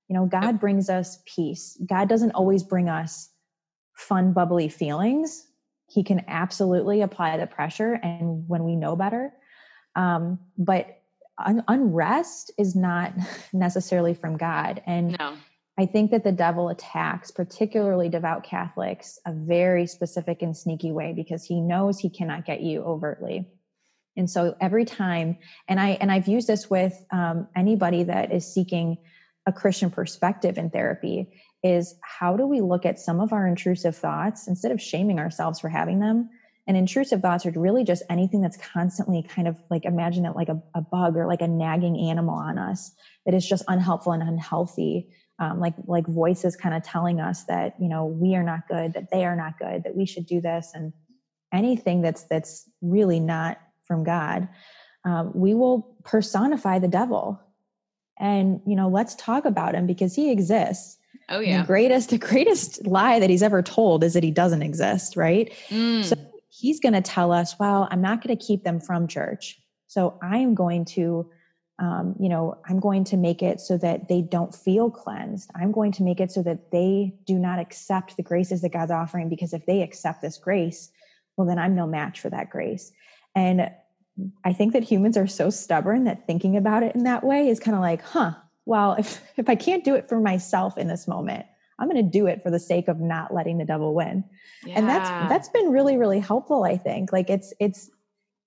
You 0.08 0.16
know 0.16 0.26
god 0.26 0.60
brings 0.60 0.90
us 0.90 1.20
peace. 1.26 1.78
God 1.86 2.10
doesn't 2.10 2.32
always 2.32 2.64
bring 2.64 2.90
us 2.90 3.30
fun 3.96 4.34
bubbly 4.34 4.70
feelings. 4.70 5.46
He 5.88 6.04
can 6.04 6.24
absolutely 6.28 7.02
apply 7.02 7.38
the 7.38 7.48
pressure 7.48 8.00
and 8.02 8.48
when 8.48 8.64
we 8.64 8.76
know 8.76 8.96
better. 8.96 9.34
Um, 9.96 10.40
but 10.58 11.02
un- 11.38 11.64
unrest 11.68 12.52
is 12.58 12.76
not 12.76 13.14
necessarily 13.54 14.14
from 14.14 14.38
god. 14.38 14.82
And 14.86 15.18
no. 15.20 15.36
I 15.80 15.86
think 15.86 16.12
that 16.12 16.26
the 16.26 16.34
devil 16.34 16.68
attacks, 16.68 17.32
particularly 17.32 18.10
devout 18.10 18.44
Catholics, 18.44 19.18
a 19.26 19.32
very 19.32 19.88
specific 19.88 20.42
and 20.42 20.56
sneaky 20.56 20.92
way 20.92 21.14
because 21.14 21.46
he 21.46 21.62
knows 21.62 21.98
he 22.00 22.10
cannot 22.10 22.46
get 22.46 22.60
you 22.60 22.84
overtly. 22.84 23.48
and 24.18 24.30
so 24.30 24.56
every 24.60 24.84
time 24.86 25.38
and 25.70 25.80
i 25.80 25.90
and 26.02 26.12
i've 26.12 26.28
used 26.28 26.48
this 26.48 26.70
with 26.70 26.94
um, 27.12 27.48
anybody 27.56 28.04
that 28.04 28.34
is 28.34 28.54
seeking 28.54 28.98
a 29.46 29.54
christian 29.54 29.90
perspective 29.90 30.58
in 30.58 30.70
therapy 30.70 31.30
is 31.64 31.96
how 32.02 32.36
do 32.36 32.46
we 32.46 32.60
look 32.60 32.86
at 32.86 33.00
some 33.00 33.20
of 33.22 33.32
our 33.32 33.48
intrusive 33.48 33.96
thoughts 33.96 34.48
instead 34.48 34.72
of 34.72 34.82
shaming 34.82 35.20
ourselves 35.20 35.60
for 35.60 35.70
having 35.70 36.00
them 36.00 36.30
and 36.68 36.76
intrusive 36.76 37.22
thoughts 37.22 37.46
are 37.46 37.52
really 37.52 37.84
just 37.84 38.04
anything 38.10 38.42
that's 38.42 38.58
constantly 38.58 39.24
kind 39.24 39.48
of 39.48 39.56
like 39.70 39.86
imagine 39.86 40.26
it 40.26 40.36
like 40.36 40.50
a, 40.50 40.62
a 40.76 40.82
bug 40.82 41.16
or 41.16 41.26
like 41.26 41.42
a 41.42 41.48
nagging 41.48 41.98
animal 42.12 42.36
on 42.36 42.58
us 42.58 42.92
that 43.26 43.34
is 43.34 43.48
just 43.48 43.64
unhelpful 43.68 44.12
and 44.12 44.24
unhealthy 44.24 45.08
um, 45.40 45.60
like 45.60 45.74
like 45.86 46.06
voices 46.08 46.56
kind 46.56 46.76
of 46.76 46.84
telling 46.84 47.20
us 47.20 47.44
that 47.46 47.76
you 47.80 47.88
know 47.88 48.06
we 48.06 48.36
are 48.36 48.44
not 48.44 48.68
good 48.68 48.94
that 48.94 49.10
they 49.12 49.26
are 49.26 49.36
not 49.36 49.58
good 49.58 49.84
that 49.84 49.96
we 49.96 50.06
should 50.06 50.26
do 50.26 50.42
this 50.42 50.72
and 50.74 50.94
anything 51.54 52.02
that's 52.02 52.24
that's 52.24 52.70
really 52.82 53.20
not 53.20 53.58
from 53.84 54.04
god 54.04 54.48
um, 55.06 55.32
we 55.34 55.54
will 55.54 55.96
personify 56.04 56.80
the 56.80 56.88
devil. 56.88 57.40
And 58.20 58.60
you 58.66 58.76
know 58.76 58.90
let's 58.90 59.16
talk 59.16 59.46
about 59.46 59.76
him 59.76 59.88
because 59.88 60.14
he 60.14 60.32
exists. 60.32 60.98
Oh 61.30 61.40
yeah 61.40 61.62
the 61.62 61.68
greatest 61.68 62.10
the 62.10 62.18
greatest 62.18 62.86
lie 62.86 63.20
that 63.20 63.30
he's 63.30 63.44
ever 63.44 63.62
told 63.62 64.04
is 64.04 64.14
that 64.14 64.24
he 64.24 64.32
doesn't 64.32 64.62
exist 64.62 65.16
right? 65.16 65.54
Mm. 65.70 66.04
so 66.04 66.16
he's 66.50 66.80
going 66.80 66.94
to 66.94 67.02
tell 67.02 67.32
us 67.32 67.56
well 67.60 67.88
i'm 67.92 68.02
not 68.02 68.24
going 68.24 68.36
to 68.36 68.46
keep 68.46 68.64
them 68.64 68.80
from 68.80 69.08
church. 69.08 69.60
So 69.88 70.20
i 70.22 70.38
am 70.38 70.54
going 70.54 70.86
to 70.86 71.30
um, 71.80 72.16
you 72.20 72.28
know, 72.28 72.58
I'm 72.68 72.80
going 72.80 73.06
to 73.06 73.18
make 73.18 73.42
it 73.42 73.62
so 73.62 73.78
that 73.78 74.10
they 74.10 74.22
don't 74.22 74.54
feel 74.54 74.92
cleansed. 74.92 75.50
I'm 75.56 75.72
going 75.72 75.94
to 75.94 76.04
make 76.04 76.20
it 76.20 76.32
so 76.32 76.44
that 76.44 76.72
they 76.72 77.16
do 77.26 77.40
not 77.40 77.58
accept 77.58 78.18
the 78.18 78.24
graces 78.24 78.62
that 78.62 78.74
God's 78.74 78.92
offering 78.92 79.30
because 79.30 79.54
if 79.54 79.66
they 79.66 79.82
accept 79.82 80.22
this 80.22 80.38
grace, 80.38 80.92
well, 81.38 81.48
then 81.48 81.58
I'm 81.58 81.76
no 81.76 81.88
match 81.88 82.20
for 82.20 82.30
that 82.30 82.50
grace. 82.50 82.92
And 83.34 83.72
I 84.44 84.52
think 84.52 84.74
that 84.74 84.84
humans 84.84 85.16
are 85.16 85.28
so 85.28 85.50
stubborn 85.50 86.04
that 86.04 86.28
thinking 86.28 86.58
about 86.58 86.84
it 86.84 86.96
in 86.96 87.04
that 87.06 87.24
way 87.24 87.48
is 87.48 87.62
kind 87.62 87.76
of 87.76 87.82
like, 87.82 88.02
huh, 88.02 88.34
well, 88.66 88.96
if, 89.00 89.22
if 89.38 89.48
I 89.48 89.56
can't 89.56 89.86
do 89.86 89.96
it 89.96 90.10
for 90.10 90.20
myself 90.20 90.78
in 90.78 90.90
this 90.90 91.08
moment, 91.08 91.46
I'm 91.80 91.90
going 91.90 92.04
to 92.04 92.12
do 92.12 92.28
it 92.28 92.44
for 92.44 92.52
the 92.52 92.60
sake 92.60 92.90
of 92.90 93.00
not 93.00 93.34
letting 93.34 93.58
the 93.58 93.64
devil 93.64 93.96
win. 93.96 94.26
Yeah. 94.66 94.80
And 94.80 94.90
that's 94.90 95.10
that's 95.30 95.48
been 95.48 95.72
really 95.72 95.96
really 95.96 96.20
helpful 96.20 96.66
I 96.66 96.76
think. 96.76 97.14
Like 97.14 97.30
it's 97.30 97.54
it's 97.58 97.90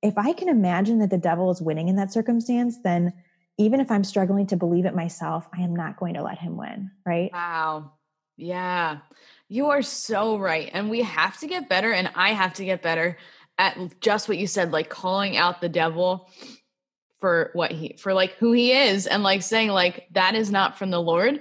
if 0.03 0.19
I 0.19 0.33
can 0.33 0.49
imagine 0.49 0.99
that 0.99 1.11
the 1.11 1.19
devil 1.19 1.51
is 1.51 1.63
winning 1.63 1.89
in 1.89 1.97
that 1.97 2.13
circumstance, 2.13 2.79
then 2.83 3.13
even 3.59 3.81
if 3.81 3.91
I'm 3.91 4.05
struggling 4.05 4.47
to 4.49 4.57
believe 4.57 4.85
it 4.85 4.95
myself, 4.95 5.49
I 5.57 5.63
am 5.63 5.75
not 5.75 5.97
going 5.97 6.15
to 6.15 6.23
let 6.23 6.39
him 6.39 6.57
win. 6.57 6.91
Right. 7.07 7.31
Wow. 7.33 7.93
Yeah. 8.37 8.99
You 9.49 9.71
are 9.71 9.83
so 9.83 10.39
right. 10.39 10.71
And 10.73 10.91
we 10.91 11.03
have 11.03 11.39
to 11.39 11.47
get 11.47 11.69
better. 11.69 11.93
And 11.93 12.11
I 12.15 12.31
have 12.31 12.55
to 12.55 12.65
get 12.65 12.83
better 12.83 13.17
at 13.59 14.01
just 14.01 14.29
what 14.29 14.39
you 14.39 14.47
said, 14.47 14.73
like 14.73 14.89
calling 14.89 15.37
out 15.37 15.61
the 15.61 15.69
devil 15.69 16.29
for 17.21 17.51
what 17.53 17.71
he, 17.71 17.97
for 17.99 18.15
like 18.15 18.33
who 18.35 18.53
he 18.53 18.73
is 18.73 19.07
and 19.07 19.23
like 19.23 19.43
saying, 19.43 19.69
like, 19.69 20.09
that 20.13 20.35
is 20.35 20.51
not 20.51 20.79
from 20.79 20.91
the 20.91 21.01
Lord, 21.01 21.41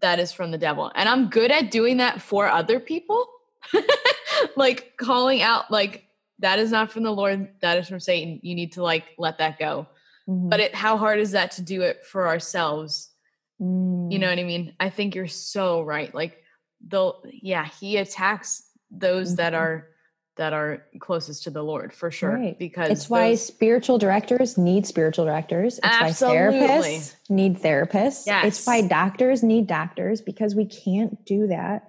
that 0.00 0.18
is 0.18 0.32
from 0.32 0.50
the 0.50 0.58
devil. 0.58 0.92
And 0.94 1.08
I'm 1.08 1.30
good 1.30 1.50
at 1.50 1.70
doing 1.70 1.98
that 1.98 2.20
for 2.20 2.48
other 2.48 2.80
people. 2.80 3.26
like 4.56 4.96
calling 4.98 5.40
out, 5.40 5.70
like, 5.70 6.05
that 6.40 6.58
is 6.58 6.70
not 6.70 6.92
from 6.92 7.02
the 7.02 7.10
Lord, 7.10 7.48
that 7.60 7.78
is 7.78 7.88
from 7.88 8.00
Satan. 8.00 8.40
You 8.42 8.54
need 8.54 8.72
to 8.72 8.82
like 8.82 9.04
let 9.18 9.38
that 9.38 9.58
go. 9.58 9.86
Mm-hmm. 10.28 10.48
But 10.48 10.60
it 10.60 10.74
how 10.74 10.96
hard 10.96 11.18
is 11.18 11.32
that 11.32 11.52
to 11.52 11.62
do 11.62 11.82
it 11.82 12.04
for 12.04 12.28
ourselves? 12.28 13.10
Mm. 13.60 14.12
You 14.12 14.18
know 14.18 14.28
what 14.28 14.38
I 14.38 14.44
mean? 14.44 14.74
I 14.78 14.90
think 14.90 15.14
you're 15.14 15.28
so 15.28 15.82
right. 15.82 16.14
Like 16.14 16.42
the 16.86 17.12
yeah, 17.24 17.66
he 17.80 17.96
attacks 17.96 18.62
those 18.90 19.28
mm-hmm. 19.28 19.36
that 19.36 19.54
are 19.54 19.88
that 20.36 20.52
are 20.52 20.84
closest 20.98 21.44
to 21.44 21.50
the 21.50 21.62
Lord 21.62 21.92
for 21.94 22.10
sure. 22.10 22.34
Right. 22.34 22.58
Because 22.58 22.90
it's 22.90 23.04
those, 23.04 23.10
why 23.10 23.34
spiritual 23.36 23.98
directors 23.98 24.58
need 24.58 24.86
spiritual 24.86 25.24
directors. 25.24 25.78
It's 25.78 25.86
absolutely. 25.86 26.60
why 26.60 26.66
therapists 26.66 27.14
need 27.30 27.58
therapists. 27.58 28.26
Yes. 28.26 28.44
It's 28.44 28.66
why 28.66 28.82
doctors 28.82 29.42
need 29.42 29.66
doctors 29.66 30.20
because 30.20 30.54
we 30.54 30.66
can't 30.66 31.24
do 31.24 31.46
that 31.46 31.88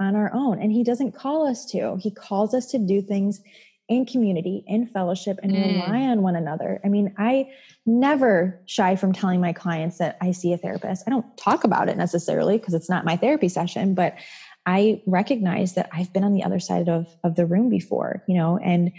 on 0.00 0.14
our 0.14 0.32
own. 0.32 0.60
And 0.60 0.70
he 0.70 0.84
doesn't 0.84 1.12
call 1.12 1.46
us 1.46 1.66
to. 1.72 1.96
He 1.98 2.12
calls 2.12 2.54
us 2.54 2.66
to 2.66 2.78
do 2.78 3.02
things 3.02 3.40
in 3.88 4.04
community, 4.04 4.64
in 4.66 4.86
fellowship, 4.86 5.38
and 5.42 5.52
mm. 5.52 5.82
rely 5.82 6.02
on 6.02 6.22
one 6.22 6.36
another. 6.36 6.80
I 6.84 6.88
mean, 6.88 7.14
I 7.16 7.50
never 7.86 8.60
shy 8.66 8.96
from 8.96 9.12
telling 9.12 9.40
my 9.40 9.52
clients 9.52 9.98
that 9.98 10.18
I 10.20 10.32
see 10.32 10.52
a 10.52 10.58
therapist. 10.58 11.04
I 11.06 11.10
don't 11.10 11.36
talk 11.36 11.64
about 11.64 11.88
it 11.88 11.96
necessarily 11.96 12.58
because 12.58 12.74
it's 12.74 12.90
not 12.90 13.04
my 13.04 13.16
therapy 13.16 13.48
session, 13.48 13.94
but 13.94 14.14
I 14.66 15.02
recognize 15.06 15.74
that 15.74 15.88
I've 15.92 16.12
been 16.12 16.24
on 16.24 16.34
the 16.34 16.44
other 16.44 16.60
side 16.60 16.88
of, 16.90 17.06
of 17.24 17.36
the 17.36 17.46
room 17.46 17.70
before, 17.70 18.22
you 18.28 18.34
know, 18.34 18.58
and 18.58 18.92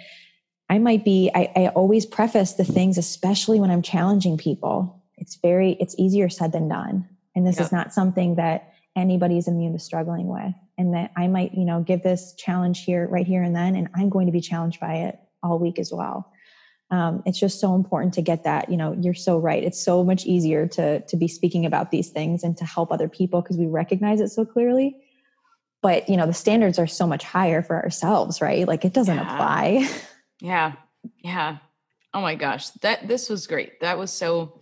I 0.68 0.80
might 0.80 1.06
be, 1.06 1.30
I, 1.36 1.52
I 1.56 1.68
always 1.70 2.06
preface 2.06 2.54
the 2.54 2.64
things, 2.64 2.98
especially 2.98 3.60
when 3.60 3.70
I'm 3.70 3.84
challenging 3.84 4.38
people. 4.38 5.04
It's 5.18 5.36
very, 5.36 5.74
it's 5.74 5.96
easier 6.00 6.30
said 6.30 6.52
than 6.52 6.68
done. 6.68 7.08
And 7.36 7.46
this 7.46 7.60
is 7.60 7.72
not 7.72 7.94
something 7.94 8.36
that 8.36 8.69
anybody's 8.96 9.48
immune 9.48 9.74
to 9.74 9.80
struggling 9.80 10.28
with 10.28 10.54
and 10.78 10.94
that 10.94 11.12
I 11.16 11.28
might, 11.28 11.54
you 11.54 11.66
know, 11.66 11.82
give 11.82 12.04
this 12.04 12.34
challenge 12.38 12.84
here, 12.84 13.08
right 13.08 13.28
here 13.28 13.44
and 13.44 13.56
then, 13.56 13.76
and 13.76 13.90
I'm 13.96 14.10
going 14.10 14.28
to 14.28 14.32
be 14.32 14.42
challenged 14.42 14.80
by 14.80 14.96
it 14.96 15.20
all 15.44 15.60
week 15.60 15.80
as 15.80 15.92
well. 15.92 16.32
Um, 16.92 17.22
it's 17.26 17.40
just 17.40 17.60
so 17.60 17.76
important 17.76 18.14
to 18.16 18.22
get 18.22 18.46
that. 18.46 18.70
You 18.70 18.78
know, 18.78 18.94
you're 19.00 19.14
so 19.14 19.38
right. 19.38 19.64
It's 19.64 19.82
so 19.84 20.04
much 20.04 20.26
easier 20.26 20.68
to 20.70 21.02
to 21.02 21.18
be 21.18 21.28
speaking 21.28 21.66
about 21.66 21.92
these 21.92 22.10
things 22.10 22.44
and 22.44 22.58
to 22.58 22.66
help 22.66 22.92
other 22.92 23.08
people 23.08 23.42
because 23.42 23.58
we 23.58 23.68
recognize 23.68 24.22
it 24.22 24.30
so 24.30 24.44
clearly. 24.44 24.98
But 25.82 26.10
you 26.10 26.18
know, 26.18 26.26
the 26.26 26.34
standards 26.34 26.80
are 26.80 26.88
so 26.88 27.06
much 27.06 27.24
higher 27.24 27.62
for 27.62 27.76
ourselves, 27.76 28.42
right? 28.42 28.68
Like 28.68 28.86
it 28.86 28.94
doesn't 28.94 29.16
yeah. 29.16 29.34
apply. 29.34 29.90
Yeah, 30.42 30.74
yeah. 31.18 31.58
Oh 32.14 32.22
my 32.22 32.36
gosh, 32.36 32.70
that 32.82 33.08
this 33.08 33.30
was 33.30 33.46
great. 33.46 33.82
That 33.82 33.98
was 33.98 34.12
so 34.12 34.62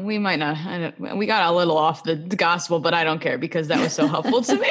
we 0.00 0.18
might 0.18 0.38
not 0.38 0.56
we 1.16 1.26
got 1.26 1.50
a 1.50 1.56
little 1.56 1.76
off 1.76 2.04
the, 2.04 2.16
gospel 2.16 2.80
but 2.80 2.92
i 2.92 3.04
don't 3.04 3.20
care 3.20 3.38
because 3.38 3.68
that 3.68 3.80
was 3.80 3.92
so 3.92 4.06
helpful 4.06 4.42
to 4.42 4.56
me. 4.56 4.68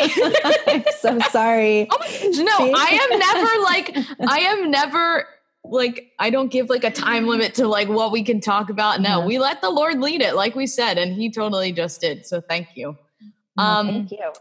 I'm 0.68 0.84
so 1.00 1.20
sorry. 1.32 1.88
Oh 1.90 1.98
no 2.34 2.74
i 2.76 3.10
am 3.12 3.20
never 3.20 3.64
like 3.64 4.30
i 4.30 4.40
am 4.40 4.70
never 4.70 5.28
like 5.64 6.12
i 6.20 6.30
don't 6.30 6.52
give 6.52 6.70
like 6.70 6.84
a 6.84 6.92
time 6.92 7.26
limit 7.26 7.56
to 7.56 7.68
like 7.68 7.88
what 7.88 8.12
we 8.12 8.24
can 8.24 8.40
talk 8.40 8.70
about. 8.70 9.02
No 9.02 9.20
yeah. 9.20 9.26
we 9.26 9.40
let 9.40 9.62
the 9.62 9.70
lord 9.70 10.00
lead 10.00 10.22
it 10.22 10.36
like 10.36 10.56
we 10.56 10.68
said 10.68 10.98
and 10.98 11.14
he 11.14 11.32
totally 11.32 11.72
just 11.72 12.02
did 12.02 12.26
so 12.26 12.42
thank 12.42 12.76
you. 12.76 12.98
Um 13.58 13.88
thank 13.88 14.12
you. 14.12 14.32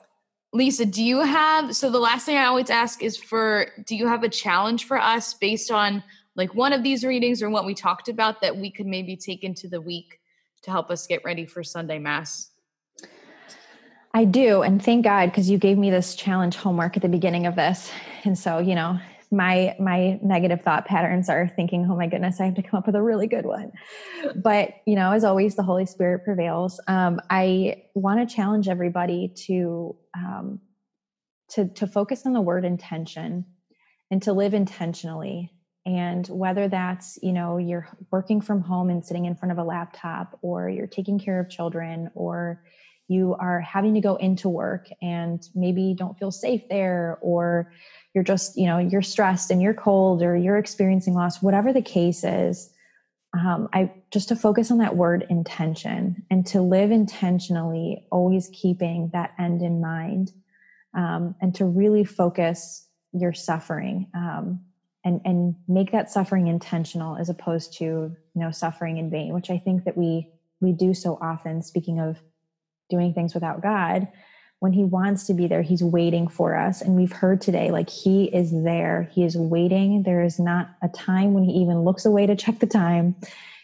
Lisa 0.52 0.84
do 0.84 1.02
you 1.02 1.20
have 1.20 1.74
so 1.74 1.90
the 1.90 2.00
last 2.00 2.26
thing 2.26 2.36
i 2.36 2.44
always 2.44 2.70
ask 2.70 3.02
is 3.02 3.16
for 3.16 3.68
do 3.86 3.96
you 3.96 4.06
have 4.06 4.22
a 4.22 4.28
challenge 4.28 4.84
for 4.84 4.98
us 4.98 5.32
based 5.34 5.70
on 5.70 6.02
like 6.34 6.54
one 6.54 6.72
of 6.72 6.82
these 6.82 7.04
readings 7.04 7.42
or 7.42 7.50
what 7.50 7.64
we 7.64 7.74
talked 7.74 8.08
about 8.08 8.40
that 8.42 8.56
we 8.56 8.70
could 8.70 8.86
maybe 8.86 9.16
take 9.16 9.44
into 9.44 9.68
the 9.68 9.80
week 9.80 10.18
to 10.62 10.70
help 10.70 10.90
us 10.90 11.06
get 11.06 11.24
ready 11.24 11.44
for 11.44 11.62
Sunday 11.62 11.98
Mass? 11.98 12.50
I 14.14 14.24
do. 14.24 14.62
And 14.62 14.82
thank 14.82 15.04
God, 15.04 15.26
because 15.26 15.48
you 15.48 15.58
gave 15.58 15.78
me 15.78 15.90
this 15.90 16.14
challenge 16.14 16.56
homework 16.56 16.96
at 16.96 17.02
the 17.02 17.08
beginning 17.08 17.46
of 17.46 17.56
this. 17.56 17.90
And 18.24 18.38
so, 18.38 18.58
you 18.58 18.74
know, 18.74 18.98
my 19.30 19.74
my 19.80 20.20
negative 20.22 20.60
thought 20.60 20.84
patterns 20.84 21.30
are 21.30 21.48
thinking, 21.48 21.88
oh 21.90 21.96
my 21.96 22.06
goodness, 22.06 22.38
I 22.38 22.44
have 22.44 22.54
to 22.56 22.62
come 22.62 22.78
up 22.78 22.86
with 22.86 22.94
a 22.94 23.02
really 23.02 23.26
good 23.26 23.46
one. 23.46 23.72
But 24.36 24.74
you 24.86 24.94
know, 24.94 25.12
as 25.12 25.24
always, 25.24 25.56
the 25.56 25.62
Holy 25.62 25.86
Spirit 25.86 26.24
prevails. 26.24 26.78
Um, 26.86 27.18
I 27.30 27.84
want 27.94 28.28
to 28.28 28.34
challenge 28.34 28.68
everybody 28.68 29.32
to 29.46 29.96
um, 30.14 30.60
to 31.50 31.68
to 31.68 31.86
focus 31.86 32.26
on 32.26 32.34
the 32.34 32.42
word 32.42 32.66
intention 32.66 33.46
and 34.10 34.22
to 34.24 34.34
live 34.34 34.52
intentionally 34.52 35.50
and 35.84 36.26
whether 36.28 36.68
that's 36.68 37.18
you 37.22 37.32
know 37.32 37.58
you're 37.58 37.88
working 38.10 38.40
from 38.40 38.60
home 38.60 38.90
and 38.90 39.04
sitting 39.04 39.24
in 39.24 39.34
front 39.34 39.52
of 39.52 39.58
a 39.58 39.64
laptop 39.64 40.38
or 40.42 40.68
you're 40.68 40.86
taking 40.86 41.18
care 41.18 41.40
of 41.40 41.48
children 41.48 42.10
or 42.14 42.62
you 43.08 43.34
are 43.38 43.60
having 43.60 43.94
to 43.94 44.00
go 44.00 44.16
into 44.16 44.48
work 44.48 44.88
and 45.00 45.48
maybe 45.54 45.94
don't 45.96 46.18
feel 46.18 46.30
safe 46.30 46.62
there 46.70 47.18
or 47.20 47.72
you're 48.14 48.24
just 48.24 48.56
you 48.56 48.66
know 48.66 48.78
you're 48.78 49.02
stressed 49.02 49.50
and 49.50 49.60
you're 49.60 49.74
cold 49.74 50.22
or 50.22 50.36
you're 50.36 50.58
experiencing 50.58 51.14
loss 51.14 51.42
whatever 51.42 51.72
the 51.72 51.82
case 51.82 52.22
is 52.22 52.70
um, 53.34 53.68
i 53.72 53.90
just 54.12 54.28
to 54.28 54.36
focus 54.36 54.70
on 54.70 54.78
that 54.78 54.96
word 54.96 55.26
intention 55.30 56.22
and 56.30 56.46
to 56.46 56.60
live 56.60 56.92
intentionally 56.92 58.06
always 58.12 58.48
keeping 58.52 59.10
that 59.12 59.32
end 59.38 59.62
in 59.62 59.80
mind 59.80 60.30
um, 60.94 61.34
and 61.40 61.54
to 61.54 61.64
really 61.64 62.04
focus 62.04 62.86
your 63.12 63.32
suffering 63.32 64.06
um, 64.14 64.60
and 65.04 65.20
and 65.24 65.54
make 65.68 65.92
that 65.92 66.10
suffering 66.10 66.46
intentional 66.46 67.16
as 67.16 67.28
opposed 67.28 67.72
to 67.78 67.84
you 67.84 68.14
know 68.34 68.50
suffering 68.50 68.98
in 68.98 69.10
vain 69.10 69.32
which 69.32 69.50
i 69.50 69.58
think 69.58 69.84
that 69.84 69.96
we 69.96 70.28
we 70.60 70.72
do 70.72 70.94
so 70.94 71.18
often 71.20 71.60
speaking 71.62 71.98
of 72.00 72.22
doing 72.92 73.12
things 73.12 73.34
without 73.34 73.60
god. 73.60 74.06
When 74.60 74.72
he 74.72 74.84
wants 74.84 75.26
to 75.26 75.34
be 75.34 75.48
there 75.48 75.62
he's 75.62 75.82
waiting 75.82 76.28
for 76.28 76.54
us. 76.54 76.80
And 76.80 76.94
we've 76.94 77.10
heard 77.10 77.40
today 77.40 77.72
like 77.72 77.90
he 77.90 78.24
is 78.26 78.52
there. 78.52 79.08
He 79.10 79.24
is 79.24 79.36
waiting. 79.36 80.04
There 80.04 80.22
is 80.22 80.38
not 80.38 80.68
a 80.84 80.88
time 80.88 81.32
when 81.32 81.42
he 81.42 81.52
even 81.54 81.80
looks 81.80 82.04
away 82.04 82.26
to 82.26 82.36
check 82.36 82.60
the 82.60 82.66
time. 82.66 83.16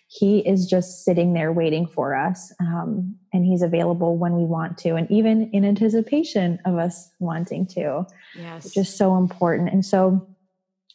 He 0.08 0.38
is 0.38 0.66
just 0.66 1.04
sitting 1.04 1.34
there 1.34 1.52
waiting 1.52 1.86
for 1.86 2.16
us 2.16 2.50
um, 2.58 3.14
and 3.32 3.44
he's 3.44 3.62
available 3.62 4.16
when 4.16 4.34
we 4.34 4.42
want 4.42 4.78
to 4.78 4.94
and 4.96 5.08
even 5.10 5.50
in 5.52 5.64
anticipation 5.64 6.58
of 6.64 6.78
us 6.78 7.10
wanting 7.20 7.66
to 7.74 8.06
yes. 8.34 8.72
just 8.72 8.96
so 8.96 9.16
important. 9.18 9.68
And 9.68 9.84
so 9.84 10.26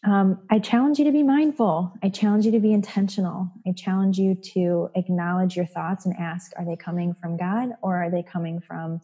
um, 0.06 0.40
I 0.50 0.60
challenge 0.60 1.00
you 1.00 1.06
to 1.06 1.12
be 1.12 1.24
mindful. 1.24 1.94
I 2.04 2.10
challenge 2.10 2.46
you 2.46 2.52
to 2.52 2.60
be 2.60 2.74
intentional. 2.74 3.50
I 3.66 3.72
challenge 3.72 4.18
you 4.18 4.36
to 4.54 4.90
acknowledge 4.96 5.56
your 5.56 5.66
thoughts 5.66 6.06
and 6.06 6.16
ask, 6.20 6.52
are 6.58 6.66
they 6.66 6.76
coming 6.76 7.16
from 7.22 7.38
God 7.38 7.70
or 7.82 7.96
are 7.96 8.12
they 8.12 8.24
coming 8.24 8.60
from 8.60 9.00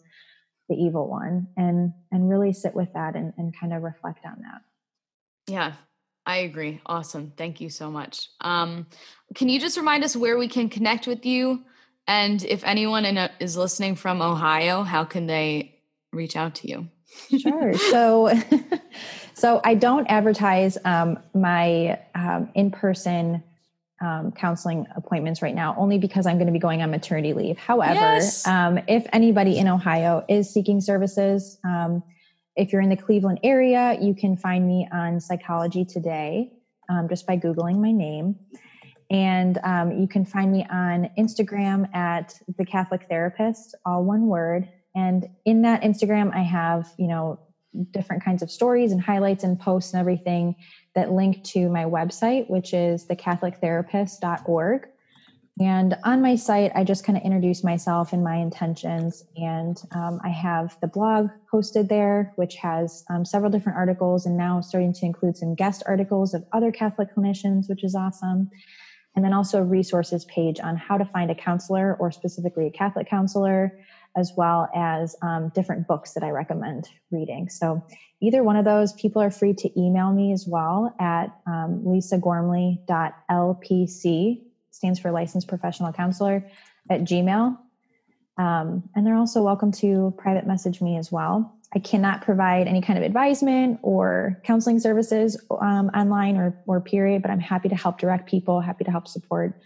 the 0.68 0.76
evil 0.76 1.10
one? 1.10 1.48
And 1.56 1.94
and 2.12 2.30
really 2.30 2.52
sit 2.52 2.76
with 2.76 2.92
that 2.94 3.16
and, 3.16 3.34
and 3.38 3.58
kind 3.58 3.74
of 3.74 3.84
reflect 3.84 4.26
on 4.26 4.42
that. 4.42 4.62
Yeah, 5.48 5.74
I 6.26 6.38
agree. 6.38 6.82
Awesome. 6.86 7.34
Thank 7.38 7.62
you 7.62 7.70
so 7.70 7.90
much. 7.90 8.30
Um, 8.42 8.88
can 9.36 9.48
you 9.50 9.60
just 9.60 9.78
remind 9.78 10.04
us 10.04 10.16
where 10.16 10.38
we 10.38 10.48
can 10.48 10.70
connect 10.70 11.08
with 11.08 11.26
you? 11.26 11.64
And 12.08 12.44
if 12.44 12.64
anyone 12.64 13.06
a, 13.06 13.32
is 13.40 13.56
listening 13.56 13.96
from 13.96 14.22
Ohio, 14.22 14.84
how 14.84 15.06
can 15.06 15.28
they 15.28 15.80
reach 16.12 16.36
out 16.36 16.56
to 16.56 16.70
you? 16.70 16.88
sure. 17.40 17.74
So, 17.78 18.32
so 19.40 19.62
I 19.64 19.76
don't 19.76 20.06
advertise 20.08 20.78
um, 20.86 21.20
my 21.34 22.00
um, 22.16 22.50
in-person 22.56 23.44
um, 24.02 24.32
counseling 24.32 24.86
appointments 24.96 25.42
right 25.42 25.56
now, 25.56 25.76
only 25.78 25.98
because 25.98 26.26
I'm 26.26 26.38
going 26.38 26.48
to 26.48 26.54
be 26.54 26.60
going 26.60 26.82
on 26.82 26.92
maternity 26.92 27.34
leave. 27.34 27.58
However, 27.58 27.94
yes. 27.94 28.48
Um, 28.48 28.80
if 28.88 29.06
anybody 29.12 29.58
in 29.58 29.68
Ohio 29.68 30.24
is 30.30 30.50
seeking 30.50 30.80
services, 30.82 31.58
um, 31.64 32.04
if 32.56 32.72
you're 32.72 32.82
in 32.82 32.90
the 32.90 32.98
Cleveland 32.98 33.40
area, 33.44 33.98
you 34.02 34.14
can 34.14 34.36
find 34.36 34.68
me 34.68 34.88
on 34.92 35.20
Psychology 35.20 35.86
Today 35.86 36.52
um, 36.90 37.08
just 37.08 37.26
by 37.26 37.38
Googling 37.38 37.80
my 37.80 37.92
name. 37.92 38.36
And 39.10 39.60
um, 39.64 39.92
you 39.92 40.08
can 40.08 40.24
find 40.24 40.52
me 40.52 40.68
on 40.72 41.10
Instagram 41.18 41.94
at 41.96 42.40
the 42.58 42.66
Catholic 42.66 43.08
Therapist, 43.10 43.76
all 43.86 44.04
one 44.04 44.28
word. 44.28 44.70
And 44.96 45.28
in 45.46 45.62
that 45.64 45.82
Instagram, 45.82 46.34
I 46.34 46.42
have, 46.42 46.94
you 46.98 47.08
know, 47.08 47.40
different 47.92 48.24
kinds 48.24 48.42
of 48.42 48.52
stories 48.52 48.92
and 48.92 49.02
highlights 49.02 49.44
and 49.44 49.60
posts 49.60 49.94
and 49.94 50.00
everything 50.00 50.56
that 50.96 51.12
link 51.12 51.44
to 51.44 51.70
my 51.70 51.86
website, 51.86 52.50
which 52.50 52.74
is 52.74 53.06
thecatholictherapist.org. 53.08 54.88
And 55.62 55.98
on 56.06 56.22
my 56.22 56.36
site, 56.36 56.72
I 56.74 56.86
just 56.86 57.04
kind 57.04 57.18
of 57.18 57.24
introduce 57.24 57.66
myself 57.66 58.14
and 58.14 58.24
my 58.24 58.38
intentions. 58.38 59.24
And 59.36 59.78
um, 59.94 60.22
I 60.24 60.30
have 60.30 60.78
the 60.82 60.88
blog 60.88 61.28
posted 61.52 61.90
there, 61.90 62.32
which 62.38 62.56
has 62.56 63.04
um, 63.10 63.26
several 63.26 63.52
different 63.52 63.78
articles 63.78 64.26
and 64.26 64.38
now 64.38 64.62
starting 64.62 64.94
to 64.94 65.06
include 65.06 65.36
some 65.36 65.56
guest 65.56 65.84
articles 65.86 66.34
of 66.34 66.46
other 66.54 66.72
Catholic 66.72 67.10
clinicians, 67.14 67.68
which 67.68 67.84
is 67.84 67.94
awesome. 67.94 68.50
And 69.16 69.26
then 69.26 69.34
also 69.34 69.60
a 69.60 69.64
resources 69.64 70.24
page 70.26 70.62
on 70.62 70.78
how 70.78 70.98
to 70.98 71.04
find 71.04 71.30
a 71.30 71.36
counselor 71.36 71.96
or 72.00 72.10
specifically 72.10 72.68
a 72.68 72.72
Catholic 72.72 73.10
counselor, 73.10 73.78
as 74.16 74.34
well 74.36 74.70
as 74.76 75.16
um, 75.22 75.52
different 75.56 75.88
books 75.88 76.14
that 76.14 76.24
I 76.24 76.30
recommend 76.30 76.90
reading. 77.12 77.50
So 77.50 77.84
either 78.22 78.44
one 78.44 78.56
of 78.56 78.66
those, 78.66 78.94
people 78.94 79.22
are 79.22 79.32
free 79.32 79.54
to 79.54 79.80
email 79.80 80.12
me 80.12 80.34
as 80.34 80.48
well 80.48 80.96
at 81.00 81.28
um, 81.48 81.84
lisagormley.lpc 81.86 84.42
stands 84.72 85.00
for 85.00 85.12
licensed 85.12 85.48
professional 85.48 85.92
counselor 85.92 86.48
at 86.90 87.02
Gmail. 87.02 87.58
Um, 88.38 88.90
and 88.96 89.06
they're 89.06 89.18
also 89.18 89.44
welcome 89.44 89.72
to 89.74 90.14
private 90.18 90.48
message 90.48 90.82
me 90.82 90.98
as 90.98 91.12
well. 91.12 91.54
I 91.76 91.80
cannot 91.80 92.22
provide 92.22 92.68
any 92.68 92.82
kind 92.82 92.98
of 92.98 93.04
advisement 93.04 93.80
or 93.84 94.42
counseling 94.44 94.80
services 94.80 95.40
um, 95.52 95.90
online 95.90 96.38
or, 96.38 96.58
or 96.66 96.82
period, 96.82 97.22
but 97.22 97.30
I'm 97.30 97.40
happy 97.40 97.70
to 97.70 97.76
help 97.76 98.00
direct 98.00 98.28
people, 98.28 98.62
happy 98.62 98.86
to 98.86 98.92
help 98.92 99.08
support 99.08 99.62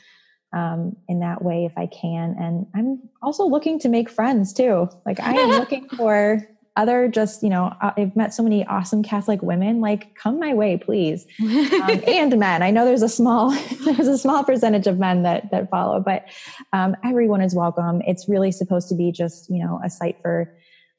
um, 0.54 0.96
in 1.08 1.20
that 1.20 1.44
way 1.44 1.66
if 1.66 1.74
I 1.78 1.88
can. 1.88 2.36
And 2.40 2.66
I'm 2.76 3.00
also 3.22 3.46
looking 3.46 3.80
to 3.80 3.90
make 3.90 4.10
friends 4.10 4.54
too. 4.54 4.88
Like 5.06 5.20
I 5.20 5.34
am 5.34 5.50
looking 5.60 5.88
for 5.90 6.42
other 6.76 7.08
just 7.08 7.44
you 7.44 7.50
know 7.50 7.72
uh, 7.82 7.92
i've 7.98 8.16
met 8.16 8.34
so 8.34 8.42
many 8.42 8.66
awesome 8.66 9.04
catholic 9.04 9.42
women. 9.42 9.82
Like 9.82 10.08
come 10.16 10.40
my 10.40 10.54
way 10.54 10.78
please. 10.78 11.26
Um, 11.42 12.02
and 12.08 12.38
men. 12.40 12.64
I 12.64 12.72
know 12.72 12.86
there's 12.86 13.04
a 13.04 13.10
small 13.10 13.52
there's 13.86 14.08
a 14.08 14.18
small 14.18 14.44
percentage 14.44 14.88
of 14.88 14.98
men 14.98 15.24
that 15.24 15.50
that 15.52 15.70
follow 15.70 16.00
but 16.00 16.24
um, 16.72 16.96
everyone 17.04 17.42
is 17.42 17.56
welcome. 17.56 18.02
It's 18.08 18.28
really 18.28 18.52
supposed 18.52 18.88
to 18.90 18.96
be 18.96 19.12
just 19.12 19.50
you 19.50 19.64
know 19.64 19.80
a 19.84 19.90
site 19.90 20.18
for 20.22 20.52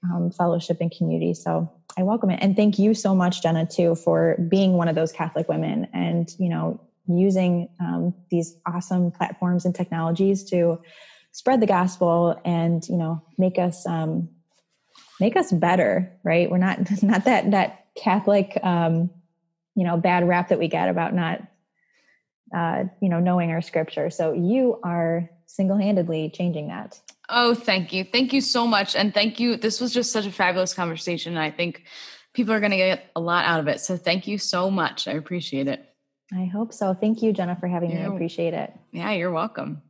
um, 0.05 0.31
fellowship 0.31 0.77
and 0.81 0.93
community. 0.97 1.35
So 1.35 1.73
i 1.97 2.03
welcome 2.03 2.31
it. 2.31 2.41
And 2.43 2.57
thank 2.57 2.79
you 2.79 2.95
so 2.95 3.15
much 3.15 3.43
jenna 3.43 3.67
too 3.67 3.95
for 3.97 4.37
being 4.49 4.75
one 4.75 4.89
of 4.89 4.95
those 4.95 5.13
catholic 5.13 5.49
women 5.49 5.89
and 5.93 6.29
you 6.39 6.49
know 6.49 6.81
using 7.07 7.69
um, 7.81 8.15
these 8.31 8.57
awesome 8.67 9.11
platforms 9.11 9.65
and 9.65 9.75
technologies 9.75 10.45
to 10.45 10.81
spread 11.33 11.61
the 11.61 11.67
gospel 11.67 12.41
and 12.45 12.87
you 12.89 12.97
know 12.97 13.23
make 13.39 13.59
us 13.59 13.87
um, 13.87 14.29
make 15.21 15.37
us 15.37 15.53
better, 15.53 16.13
right? 16.23 16.51
We're 16.51 16.59
not 16.59 16.79
not 17.03 17.25
that 17.25 17.51
that 17.51 17.87
Catholic, 17.97 18.59
um, 18.63 19.11
you 19.75 19.85
know, 19.85 19.97
bad 19.97 20.27
rap 20.27 20.49
that 20.49 20.59
we 20.59 20.69
get 20.69 20.89
about 20.89 21.15
not, 21.15 21.43
uh, 22.55 22.85
you 23.01 23.09
know, 23.09 23.21
knowing 23.21 23.51
our 23.51 23.63
scripture. 23.63 24.11
So 24.11 24.33
you 24.33 24.81
are 24.83 25.29
single-handedly 25.47 26.31
changing 26.35 26.69
that. 26.69 27.01
Oh, 27.29 27.55
thank 27.55 27.93
you, 27.93 28.05
thank 28.05 28.33
you 28.33 28.41
so 28.41 28.67
much, 28.67 28.95
and 28.95 29.15
thank 29.15 29.41
you. 29.41 29.57
This 29.57 29.81
was 29.81 29.93
just 29.93 30.13
such 30.13 30.27
a 30.27 30.33
fabulous 30.33 30.75
conversation. 30.75 31.35
And 31.35 31.43
I 31.43 31.51
think 31.51 31.85
people 32.35 32.53
are 32.53 32.61
going 32.61 32.73
to 32.73 32.77
get 32.77 33.11
a 33.17 33.21
lot 33.21 33.45
out 33.45 33.61
of 33.61 33.69
it. 33.69 33.81
So 33.81 33.97
thank 33.97 34.27
you 34.27 34.39
so 34.39 34.71
much. 34.71 35.09
I 35.09 35.13
appreciate 35.13 35.69
it. 35.69 35.94
I 36.37 36.47
hope 36.47 36.73
so. 36.73 36.95
Thank 36.95 37.23
you, 37.23 37.33
Jenna, 37.33 37.57
for 37.57 37.69
having 37.69 37.91
you're, 37.91 38.01
me. 38.01 38.07
I 38.07 38.15
appreciate 38.15 38.55
it. 38.55 38.73
Yeah, 38.93 39.13
you're 39.13 39.31
welcome. 39.31 39.83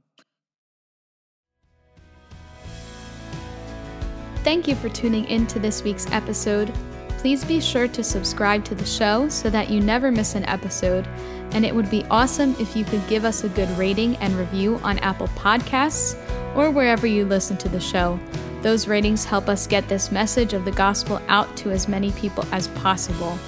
Thank 4.43 4.69
you 4.69 4.75
for 4.75 4.91
tuning 4.91 5.25
in 5.25 5.47
to 5.47 5.59
this 5.59 5.83
week's 5.83 6.11
episode. 6.13 6.73
Please 7.17 7.43
be 7.45 7.63
sure 7.63 7.89
to 7.89 8.05
subscribe 8.05 8.63
to 8.67 8.75
the 8.75 8.85
show 8.85 9.31
so 9.31 9.49
that 9.49 9.71
you 9.71 9.81
never 9.81 10.11
miss 10.11 10.35
an 10.35 10.45
episode. 10.45 11.07
And 11.53 11.65
it 11.65 11.75
would 11.75 11.89
be 11.89 12.05
awesome 12.11 12.55
if 12.59 12.77
you 12.77 12.85
could 12.85 13.07
give 13.09 13.25
us 13.25 13.45
a 13.45 13.49
good 13.49 13.71
rating 13.79 14.17
and 14.17 14.35
review 14.35 14.79
on 14.83 14.99
Apple 14.99 15.29
Podcasts 15.29 16.15
or 16.55 16.71
wherever 16.71 17.07
you 17.07 17.25
listen 17.25 17.57
to 17.57 17.71
the 17.71 17.81
show. 17.81 18.21
Those 18.61 18.87
ratings 18.87 19.25
help 19.25 19.49
us 19.49 19.67
get 19.67 19.89
this 19.89 20.13
message 20.13 20.53
of 20.53 20.67
the 20.67 20.73
gospel 20.73 21.23
out 21.29 21.57
to 21.59 21.71
as 21.71 21.89
many 21.89 22.13
people 22.13 22.45
as 22.53 22.69
possible. 22.69 23.39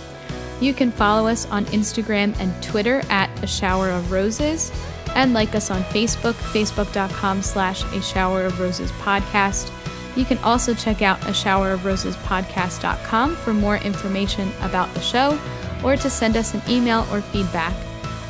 You 0.60 0.72
can 0.72 0.90
follow 0.90 1.28
us 1.28 1.46
on 1.46 1.66
Instagram 1.66 2.38
and 2.40 2.62
Twitter 2.62 3.02
at 3.10 3.30
A 3.42 3.46
Shower 3.46 3.90
of 3.90 4.10
Roses 4.10 4.72
and 5.14 5.32
like 5.32 5.54
us 5.54 5.70
on 5.70 5.82
Facebook, 5.84 6.34
facebook.com 6.34 7.42
slash 7.42 7.84
A 7.92 8.02
Shower 8.02 8.44
of 8.44 8.58
Roses 8.60 8.90
podcast. 8.92 9.72
You 10.16 10.24
can 10.24 10.38
also 10.38 10.74
check 10.74 11.02
out 11.02 11.28
a 11.28 11.34
shower 11.34 11.72
of 11.72 11.84
roses 11.84 12.16
podcast.com 12.16 13.36
for 13.36 13.52
more 13.52 13.76
information 13.76 14.50
about 14.62 14.92
the 14.94 15.00
show 15.00 15.38
or 15.84 15.96
to 15.96 16.08
send 16.08 16.36
us 16.36 16.54
an 16.54 16.62
email 16.68 17.06
or 17.12 17.20
feedback. 17.20 17.74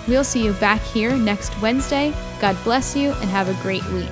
We'll 0.08 0.24
see 0.24 0.44
you 0.44 0.52
back 0.54 0.82
here 0.82 1.16
next 1.16 1.60
Wednesday. 1.60 2.12
God 2.40 2.56
bless 2.64 2.96
you 2.96 3.12
and 3.12 3.30
have 3.30 3.48
a 3.48 3.62
great 3.62 3.84
week. 3.90 4.10